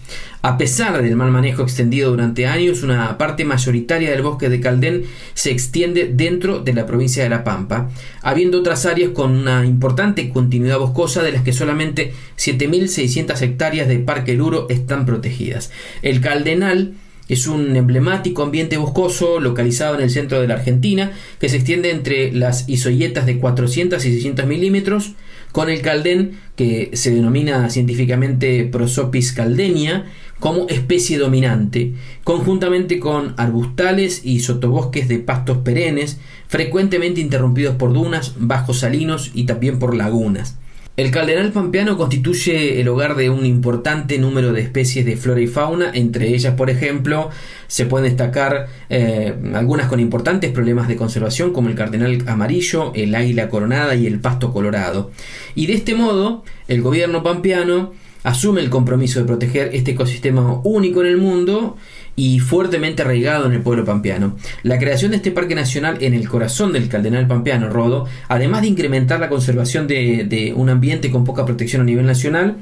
A 0.42 0.56
pesar 0.56 1.00
del 1.02 1.14
mal 1.14 1.30
manejo 1.30 1.62
extendido 1.62 2.10
durante 2.10 2.46
años, 2.46 2.82
una 2.82 3.18
parte 3.18 3.44
mayoritaria 3.44 4.10
del 4.10 4.22
bosque 4.22 4.48
de 4.48 4.60
Caldén 4.60 5.04
se 5.34 5.50
extiende 5.50 6.10
dentro 6.12 6.60
de 6.60 6.72
la 6.72 6.86
provincia 6.86 7.22
de 7.22 7.28
La 7.28 7.44
Pampa, 7.44 7.88
habiendo 8.22 8.58
otras 8.58 8.86
áreas 8.86 9.10
con 9.10 9.32
una 9.32 9.64
importante 9.64 10.28
continuidad 10.30 10.78
boscosa 10.78 11.22
de 11.22 11.32
las 11.32 11.42
que 11.42 11.52
solamente 11.52 12.14
7.600 12.36 13.42
hectáreas 13.42 13.88
de 13.88 13.98
Parque 13.98 14.34
Luro 14.34 14.66
están 14.78 15.06
protegidas. 15.06 15.70
El 16.02 16.20
Caldenal 16.20 16.94
es 17.28 17.46
un 17.46 17.76
emblemático 17.76 18.42
ambiente 18.42 18.78
boscoso 18.78 19.38
localizado 19.38 19.94
en 19.94 20.00
el 20.00 20.10
centro 20.10 20.40
de 20.40 20.48
la 20.48 20.54
Argentina 20.54 21.12
que 21.38 21.48
se 21.48 21.56
extiende 21.56 21.90
entre 21.90 22.32
las 22.32 22.68
isoyetas 22.68 23.26
de 23.26 23.38
400 23.38 24.04
y 24.04 24.12
600 24.12 24.46
milímetros 24.46 25.12
con 25.52 25.70
el 25.70 25.82
caldén 25.82 26.38
que 26.56 26.90
se 26.94 27.10
denomina 27.14 27.68
científicamente 27.70 28.64
Prosopis 28.64 29.32
caldenia 29.32 30.06
como 30.38 30.68
especie 30.68 31.18
dominante, 31.18 31.94
conjuntamente 32.22 33.00
con 33.00 33.34
arbustales 33.36 34.24
y 34.24 34.40
sotobosques 34.40 35.08
de 35.08 35.18
pastos 35.18 35.58
perennes, 35.58 36.18
frecuentemente 36.46 37.20
interrumpidos 37.20 37.74
por 37.74 37.92
dunas, 37.92 38.34
bajos 38.38 38.78
salinos 38.78 39.32
y 39.34 39.44
también 39.44 39.78
por 39.78 39.96
lagunas. 39.96 40.56
El 40.98 41.12
caldenal 41.12 41.52
pampeano 41.52 41.96
constituye 41.96 42.80
el 42.80 42.88
hogar 42.88 43.14
de 43.14 43.30
un 43.30 43.46
importante 43.46 44.18
número 44.18 44.52
de 44.52 44.62
especies 44.62 45.06
de 45.06 45.16
flora 45.16 45.40
y 45.40 45.46
fauna, 45.46 45.92
entre 45.94 46.34
ellas, 46.34 46.54
por 46.54 46.70
ejemplo, 46.70 47.30
se 47.68 47.86
pueden 47.86 48.08
destacar 48.08 48.66
eh, 48.90 49.32
algunas 49.54 49.86
con 49.86 50.00
importantes 50.00 50.50
problemas 50.50 50.88
de 50.88 50.96
conservación, 50.96 51.52
como 51.52 51.68
el 51.68 51.76
cardenal 51.76 52.24
amarillo, 52.26 52.90
el 52.96 53.14
águila 53.14 53.48
coronada 53.48 53.94
y 53.94 54.08
el 54.08 54.18
pasto 54.18 54.52
colorado. 54.52 55.12
Y 55.54 55.66
de 55.66 55.74
este 55.74 55.94
modo, 55.94 56.42
el 56.66 56.82
gobierno 56.82 57.22
pampeano 57.22 57.92
asume 58.24 58.60
el 58.60 58.68
compromiso 58.68 59.20
de 59.20 59.26
proteger 59.26 59.70
este 59.74 59.92
ecosistema 59.92 60.60
único 60.64 61.02
en 61.02 61.06
el 61.06 61.18
mundo 61.18 61.76
y 62.18 62.40
fuertemente 62.40 63.02
arraigado 63.02 63.46
en 63.46 63.52
el 63.52 63.62
pueblo 63.62 63.84
pampeano. 63.84 64.36
La 64.64 64.80
creación 64.80 65.12
de 65.12 65.18
este 65.18 65.30
parque 65.30 65.54
nacional 65.54 65.98
en 66.00 66.14
el 66.14 66.28
corazón 66.28 66.72
del 66.72 66.88
Cardenal 66.88 67.28
Pampeano, 67.28 67.68
Rodo, 67.68 68.08
además 68.26 68.62
de 68.62 68.66
incrementar 68.66 69.20
la 69.20 69.28
conservación 69.28 69.86
de, 69.86 70.52
un 70.56 70.68
ambiente 70.68 71.12
con 71.12 71.22
poca 71.22 71.46
protección 71.46 71.82
a 71.82 71.84
nivel 71.84 72.06
nacional, 72.06 72.56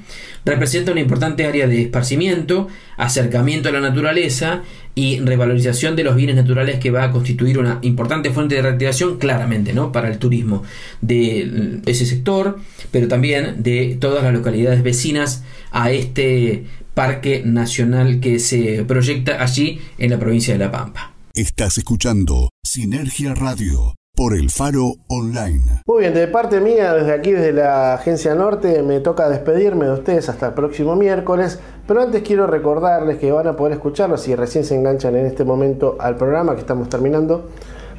representa 0.45 0.93
una 0.93 1.01
importante 1.01 1.47
área 1.47 1.67
de 1.67 1.81
esparcimiento, 1.81 2.69
acercamiento 2.99 3.71
a 3.71 3.73
la 3.73 3.81
naturaleza 3.81 4.61
y 4.95 5.21
revalorización 5.21 5.97
de 5.97 6.05
los 6.05 6.17
bienes 6.17 6.37
naturales 6.37 6.79
que 6.79 6.91
va 6.91 7.05
a 7.05 7.11
constituir 7.11 7.59
una 7.59 7.79
importante 7.81 8.31
fuente 8.33 8.57
de 8.57 8.63
reactivación 8.63 9.17
claramente 9.17 9.73
¿no? 9.73 9.91
para 9.91 10.09
el 10.09 10.19
turismo 10.19 10.65
de 11.01 11.81
ese 11.87 12.05
sector, 12.05 12.59
pero 12.91 13.09
también 13.09 13.63
de 13.63 13.97
todas 13.99 14.23
las 14.23 14.35
localidades 14.35 14.83
vecinas 14.83 15.45
a 15.71 15.93
este 15.93 16.65
parque 17.01 17.43
nacional 17.45 18.21
que 18.21 18.39
se 18.39 18.83
proyecta 18.89 19.43
allí 19.43 19.79
en 19.99 20.11
la 20.13 20.19
provincia 20.19 20.55
de 20.55 20.59
La 20.65 20.73
Pampa. 20.73 21.13
Estás 21.35 21.77
escuchando 21.77 22.49
Sinergia 22.65 23.35
Radio 23.35 23.95
por 24.15 24.33
el 24.35 24.49
Faro 24.49 24.93
Online. 25.09 25.83
Muy 25.87 26.01
bien, 26.01 26.15
de 26.15 26.27
parte 26.27 26.59
mía, 26.59 26.95
desde 26.95 27.13
aquí, 27.13 27.33
desde 27.33 27.53
la 27.53 27.93
Agencia 27.93 28.35
Norte, 28.35 28.83
me 28.83 29.01
toca 29.01 29.29
despedirme 29.29 29.85
de 29.85 29.93
ustedes 29.93 30.31
hasta 30.31 30.47
el 30.47 30.55
próximo 30.55 30.97
miércoles. 30.97 31.59
Pero 31.87 32.01
antes 32.01 32.23
quiero 32.23 32.47
recordarles 32.47 33.19
que 33.19 33.31
van 33.31 33.47
a 33.47 33.57
poder 33.57 33.75
escucharlo 33.75 34.17
si 34.17 34.35
recién 34.35 34.65
se 34.65 34.75
enganchan 34.75 35.17
en 35.17 35.27
este 35.27 35.45
momento 35.45 35.99
al 36.01 36.17
programa 36.17 36.55
que 36.55 36.63
estamos 36.63 36.89
terminando. 36.89 37.51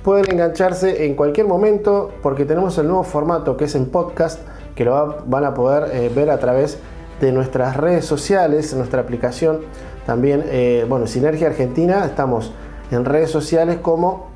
Pueden 0.04 0.32
engancharse 0.32 1.06
en 1.06 1.14
cualquier 1.14 1.46
momento 1.46 2.12
porque 2.24 2.46
tenemos 2.46 2.76
el 2.80 2.88
nuevo 2.88 3.04
formato 3.04 3.56
que 3.58 3.66
es 3.66 3.76
en 3.76 3.86
podcast, 3.92 4.40
que 4.74 4.86
lo 4.86 4.92
va- 4.94 5.24
van 5.28 5.46
a 5.46 5.54
poder 5.54 5.96
eh, 5.96 6.10
ver 6.16 6.32
a 6.32 6.40
través 6.40 6.74
de 6.74 6.97
nuestras 7.22 7.78
redes 7.78 8.06
sociales, 8.06 8.74
nuestra 8.76 9.02
aplicación. 9.02 9.62
También, 10.06 10.44
eh, 10.48 10.86
bueno, 10.88 11.08
Sinergia 11.08 11.48
Argentina, 11.48 12.06
estamos 12.06 12.54
en 12.92 13.06
redes 13.06 13.30
sociales 13.30 13.78
como 13.82 14.28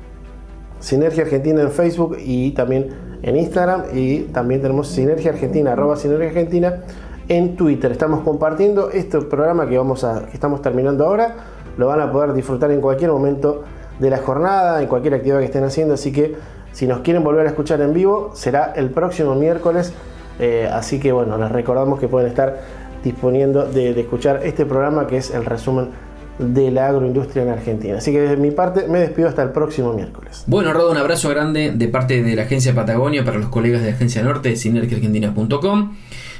Sinergia 0.80 1.22
Argentina 1.22 1.62
en 1.62 1.70
Facebook 1.70 2.16
y 2.18 2.50
también 2.52 2.90
en 3.22 3.36
Instagram 3.36 3.84
y 3.92 4.22
también 4.24 4.60
tenemos 4.60 4.88
Sinergia 4.88 5.30
Argentina, 5.30 5.72
arroba 5.72 5.96
Sinergia 5.96 6.28
Argentina 6.28 6.82
en 7.28 7.56
Twitter. 7.56 7.92
Estamos 7.92 8.20
compartiendo 8.20 8.90
este 8.90 9.20
programa 9.20 9.68
que, 9.68 9.78
vamos 9.78 10.04
a, 10.04 10.26
que 10.26 10.34
estamos 10.34 10.60
terminando 10.60 11.06
ahora. 11.06 11.36
Lo 11.78 11.86
van 11.86 12.00
a 12.00 12.10
poder 12.10 12.32
disfrutar 12.32 12.70
en 12.72 12.80
cualquier 12.80 13.10
momento 13.10 13.62
de 13.98 14.10
la 14.10 14.18
jornada, 14.18 14.82
en 14.82 14.88
cualquier 14.88 15.14
actividad 15.14 15.38
que 15.38 15.46
estén 15.46 15.64
haciendo. 15.64 15.94
Así 15.94 16.12
que 16.12 16.34
si 16.72 16.86
nos 16.86 17.00
quieren 17.00 17.22
volver 17.22 17.46
a 17.46 17.50
escuchar 17.50 17.80
en 17.80 17.94
vivo, 17.94 18.32
será 18.34 18.72
el 18.74 18.90
próximo 18.90 19.34
miércoles. 19.34 19.92
Eh, 20.38 20.68
así 20.70 20.98
que 20.98 21.12
bueno, 21.12 21.36
les 21.38 21.50
recordamos 21.50 22.00
que 22.00 22.08
pueden 22.08 22.28
estar 22.28 22.60
disponiendo 23.04 23.66
de, 23.66 23.98
escuchar 23.98 24.40
este 24.44 24.64
programa 24.64 25.06
que 25.06 25.16
es 25.16 25.30
el 25.30 25.44
resumen 25.44 25.90
de 26.38 26.70
la 26.70 26.88
agroindustria 26.88 27.42
en 27.42 27.50
Argentina. 27.50 27.98
Así 27.98 28.10
que 28.12 28.20
desde 28.20 28.36
mi 28.36 28.50
parte 28.50 28.88
me 28.88 29.00
despido 29.00 29.28
hasta 29.28 29.42
el 29.42 29.50
próximo 29.50 29.92
miércoles. 29.92 30.44
Bueno, 30.46 30.72
Rodo, 30.72 30.90
un 30.90 30.96
abrazo 30.96 31.28
grande 31.28 31.72
de 31.72 31.88
parte 31.88 32.22
de 32.22 32.34
la 32.34 32.42
Agencia 32.42 32.74
Patagonia 32.74 33.24
para 33.24 33.38
los 33.38 33.48
colegas 33.48 33.82
de 33.82 33.90
Agencia 33.90 34.22
Norte 34.22 34.50
de 34.50 34.56
sinergiaargentina.com. 34.56 35.92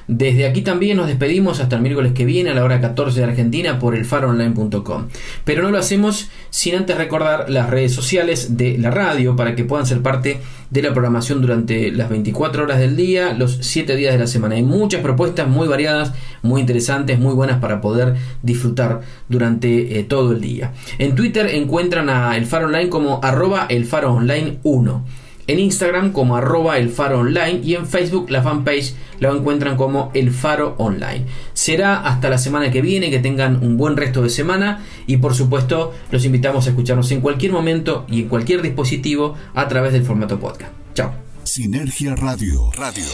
Desde 0.09 0.47
aquí 0.47 0.63
también 0.63 0.97
nos 0.97 1.07
despedimos 1.07 1.61
hasta 1.61 1.77
el 1.77 1.83
miércoles 1.83 2.13
que 2.13 2.25
viene 2.25 2.51
a 2.51 2.55
la 2.55 2.65
hora 2.65 2.81
14 2.81 3.21
de 3.21 3.25
Argentina 3.25 3.79
por 3.79 3.95
el 3.95 4.05
faroonline.com. 4.05 5.09
Pero 5.45 5.63
no 5.63 5.71
lo 5.71 5.79
hacemos 5.79 6.29
sin 6.51 6.75
antes 6.75 6.97
recordar 6.97 7.49
las 7.51 7.71
redes 7.71 7.93
sociales 7.93 8.57
de 8.57 8.79
la 8.79 8.91
radio 8.91 9.37
para 9.37 9.55
que 9.55 9.65
puedan 9.65 9.87
ser 9.87 10.03
parte 10.03 10.41
de 10.71 10.83
la 10.83 10.93
programación 10.93 11.41
durante 11.43 11.91
las 11.91 12.09
24 12.09 12.65
horas 12.65 12.79
del 12.79 12.97
día, 12.97 13.35
los 13.35 13.59
7 13.61 13.95
días 13.95 14.13
de 14.13 14.19
la 14.19 14.27
semana. 14.27 14.55
Hay 14.55 14.63
muchas 14.63 15.03
propuestas 15.03 15.47
muy 15.47 15.69
variadas, 15.69 16.13
muy 16.43 16.61
interesantes, 16.61 17.19
muy 17.19 17.35
buenas 17.35 17.61
para 17.61 17.81
poder 17.81 18.15
disfrutar 18.43 19.03
durante 19.29 19.99
eh, 19.99 20.05
todo 20.05 20.33
el 20.33 20.41
día. 20.41 20.73
En 20.99 21.15
Twitter 21.15 21.47
encuentran 21.55 22.09
a 22.09 22.37
El 22.37 22.47
Faro 22.47 22.67
Online 22.67 22.89
como 22.89 23.21
arroba 23.23 23.67
el 23.69 23.85
Faro 23.85 24.15
Online 24.15 24.59
1 24.63 25.22
en 25.47 25.59
Instagram 25.59 26.13
como 26.13 26.37
arroba 26.37 26.79
el 26.79 26.91
faro 26.91 27.21
online 27.21 27.61
y 27.63 27.75
en 27.75 27.87
Facebook 27.87 28.31
la 28.31 28.43
fanpage 28.43 28.95
la 29.21 29.31
encuentran 29.31 29.77
como 29.77 30.11
el 30.15 30.31
faro 30.31 30.75
online. 30.79 31.27
Será 31.53 32.01
hasta 32.01 32.29
la 32.29 32.39
semana 32.39 32.71
que 32.71 32.83
viene, 32.83 33.11
que 33.11 33.19
tengan 33.19 33.63
un 33.63 33.77
buen 33.77 33.97
resto 33.97 34.23
de 34.23 34.31
semana 34.31 34.85
y 35.07 35.19
por 35.19 35.35
supuesto 35.35 35.93
los 36.11 36.25
invitamos 36.25 36.67
a 36.67 36.71
escucharnos 36.71 37.11
en 37.13 37.21
cualquier 37.21 37.53
momento 37.53 38.05
y 38.09 38.23
en 38.23 38.29
cualquier 38.29 38.63
dispositivo 38.63 39.35
a 39.55 39.69
través 39.69 39.93
del 39.93 40.05
formato 40.05 40.39
podcast. 40.39 40.73
Chao. 40.95 41.13
Sinergia 41.45 42.15
Radio. 42.15 42.71
Radio. 42.77 43.05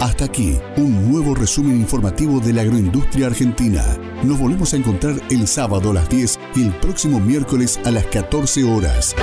Hasta 0.00 0.24
aquí, 0.24 0.58
un 0.76 1.12
nuevo 1.12 1.34
resumen 1.34 1.76
informativo 1.76 2.40
de 2.40 2.52
la 2.52 2.62
agroindustria 2.62 3.28
argentina. 3.28 3.84
Nos 4.24 4.38
volvemos 4.38 4.72
a 4.74 4.76
encontrar 4.76 5.14
el 5.30 5.46
sábado 5.46 5.90
a 5.90 5.94
las 5.94 6.08
10 6.08 6.40
y 6.56 6.62
el 6.62 6.72
próximo 6.80 7.20
miércoles 7.20 7.78
a 7.84 7.92
las 7.92 8.04
14 8.06 8.64
horas. 8.64 9.14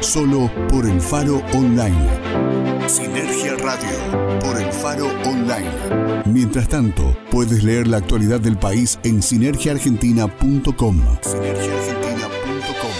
Solo 0.00 0.50
por 0.68 0.86
el 0.86 1.00
Faro 1.00 1.42
Online. 1.52 2.88
Sinergia 2.88 3.54
Radio 3.56 4.40
por 4.40 4.60
el 4.60 4.72
Faro 4.72 5.06
Online. 5.24 6.24
Mientras 6.24 6.68
tanto, 6.68 7.16
puedes 7.30 7.62
leer 7.62 7.86
la 7.86 7.98
actualidad 7.98 8.40
del 8.40 8.58
país 8.58 8.98
en 9.04 9.22
sinergiaargentina.com. 9.22 11.02
Sinergiaargentina.com. 11.20 12.90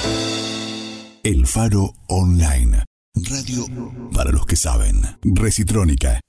El 1.23 1.47
Faro 1.47 1.95
Online. 2.09 2.85
Radio 3.15 3.65
para 4.13 4.31
los 4.31 4.45
que 4.45 4.57
saben. 4.57 5.01
Recitrónica. 5.23 6.21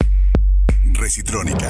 Recitrónica. 0.93 1.69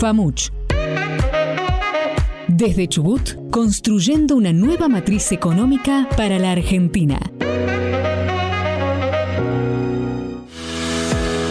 FAMUCH. 0.00 0.50
Desde 2.48 2.88
Chubut, 2.88 3.50
construyendo 3.50 4.34
una 4.34 4.50
nueva 4.50 4.88
matriz 4.88 5.30
económica 5.30 6.08
para 6.16 6.38
la 6.38 6.52
Argentina. 6.52 7.20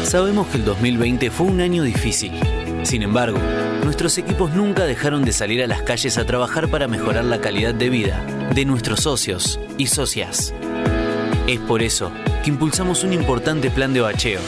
Sabemos 0.04 0.48
que 0.48 0.58
el 0.58 0.66
2020 0.66 1.30
fue 1.30 1.46
un 1.46 1.62
año 1.62 1.84
difícil. 1.84 2.32
Sin 2.82 3.04
embargo, 3.04 3.38
nuestros 3.84 4.18
equipos 4.18 4.52
nunca 4.56 4.86
dejaron 4.86 5.24
de 5.24 5.32
salir 5.32 5.62
a 5.62 5.68
las 5.68 5.84
calles 5.84 6.18
a 6.18 6.26
trabajar 6.26 6.72
para 6.72 6.88
mejorar 6.88 7.26
la 7.26 7.42
calidad 7.42 7.76
de 7.76 7.90
vida 7.90 8.26
de 8.56 8.66
nuestros 8.66 9.02
socios 9.02 9.60
y 9.78 9.86
socias. 9.86 10.56
Es 11.46 11.60
por 11.60 11.84
eso 11.84 12.12
que 12.44 12.50
impulsamos 12.50 13.04
un 13.04 13.14
importante 13.14 13.70
plan 13.70 13.94
de 13.94 14.02
bacheo, 14.02 14.40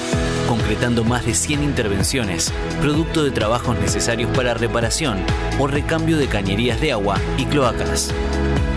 concretando 0.48 1.04
más 1.04 1.26
de 1.26 1.34
100 1.34 1.64
intervenciones, 1.64 2.52
producto 2.80 3.24
de 3.24 3.32
trabajos 3.32 3.78
necesarios 3.80 4.30
para 4.36 4.54
reparación 4.54 5.20
o 5.60 5.68
recambio 5.68 6.18
de 6.18 6.28
cañerías 6.28 6.80
de 6.82 6.92
agua 6.92 7.18
y 7.38 7.46
cloacas. 7.46 8.14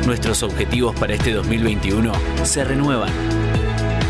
Nuestros 0.07 0.43
objetivos 0.43 0.95
para 0.97 1.15
este 1.15 1.33
2021 1.33 2.13
se 2.45 2.65
renuevan, 2.65 3.11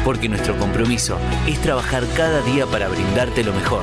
porque 0.04 0.28
nuestro 0.28 0.56
compromiso 0.56 1.18
es 1.46 1.60
trabajar 1.60 2.04
cada 2.16 2.40
día 2.42 2.66
para 2.66 2.88
brindarte 2.88 3.44
lo 3.44 3.52
mejor. 3.52 3.82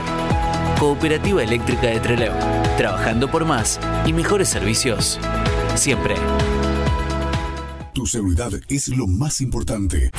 Cooperativa 0.79 1.43
Eléctrica 1.43 1.87
de 1.87 1.99
Trelew, 1.99 2.33
trabajando 2.77 3.29
por 3.29 3.45
más 3.45 3.79
y 4.05 4.13
mejores 4.13 4.49
servicios. 4.49 5.19
Siempre. 5.75 6.15
Tu 7.93 8.07
seguridad 8.07 8.51
es 8.67 8.87
lo 8.87 9.05
más 9.05 9.41
importante. 9.41 10.11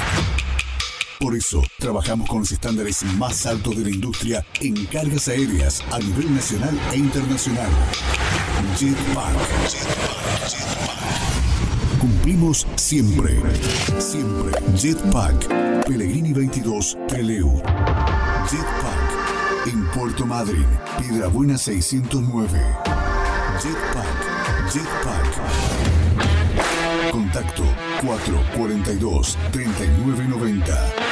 Por 1.23 1.35
eso, 1.37 1.62
trabajamos 1.79 2.29
con 2.29 2.41
los 2.41 2.51
estándares 2.51 3.05
más 3.16 3.47
altos 3.47 3.77
de 3.77 3.85
la 3.85 3.91
industria 3.91 4.45
en 4.61 4.75
cargas 4.87 5.29
aéreas 5.29 5.81
a 5.93 6.01
nivel 6.01 6.35
nacional 6.35 6.77
e 6.93 6.97
internacional. 6.97 7.70
Jetpack. 8.77 9.37
Jetpack. 9.70 9.70
Jetpack. 9.70 12.01
Cumplimos 12.01 12.66
siempre. 12.75 13.41
Siempre. 14.01 14.51
Jetpack. 14.77 15.47
Pellegrini 15.87 16.33
22, 16.33 16.99
Treleu. 17.07 17.62
Jetpack. 18.51 19.66
En 19.66 19.87
Puerto 19.93 20.27
Madryn, 20.27 20.66
Piedrabuena 20.99 21.57
609. 21.57 22.59
Jetpack. 23.62 24.73
Jetpack. 24.73 25.39
Contacto 27.12 27.62
442 28.01 29.37
3990. 29.53 31.12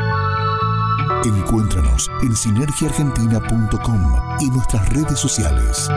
Encuéntranos 1.23 2.09
en 2.23 2.35
sinergiaargentina.com 2.35 4.15
y 4.39 4.49
nuestras 4.49 4.89
redes 4.89 5.19
sociales. 5.19 5.87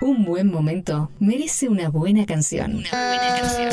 Un 0.00 0.24
buen 0.24 0.50
momento 0.50 1.10
merece 1.20 1.68
una 1.68 1.90
buena 1.90 2.24
canción. 2.24 2.76
Una 2.76 2.88
buena 2.90 3.38
canción. 3.38 3.70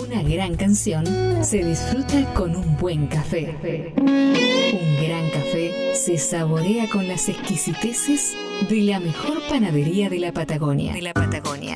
Una 0.00 0.22
gran 0.22 0.56
canción 0.56 1.04
se 1.44 1.62
disfruta 1.62 2.24
con 2.32 2.56
un 2.56 2.74
buen 2.78 3.08
café. 3.08 3.54
Un 3.98 4.96
gran 5.06 5.28
café 5.28 5.94
se 5.94 6.16
saborea 6.16 6.88
con 6.88 7.06
las 7.06 7.28
exquisiteces 7.28 8.34
de 8.70 8.82
la 8.82 8.98
mejor 8.98 9.42
panadería 9.50 10.08
de 10.08 10.20
la 10.20 10.32
Patagonia. 10.32 10.94
De 10.94 11.02
la 11.02 11.12
Patagonia. 11.12 11.74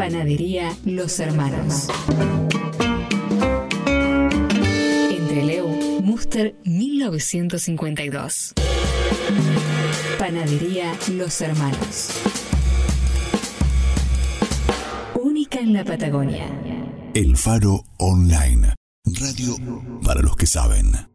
Panadería 0.00 0.74
Los 0.86 1.20
Hermanos. 1.20 1.88
Entre 5.10 5.44
Leu, 5.44 6.00
Muster 6.00 6.56
1952. 6.64 8.54
Panadería 10.18 10.96
Los 11.12 11.42
Hermanos. 11.42 12.12
Única 15.22 15.60
en 15.60 15.74
la 15.74 15.84
Patagonia. 15.84 16.46
El 17.12 17.36
Faro 17.36 17.84
Online. 17.98 18.72
Radio 19.04 19.54
para 20.02 20.22
los 20.22 20.34
que 20.34 20.46
saben. 20.46 21.09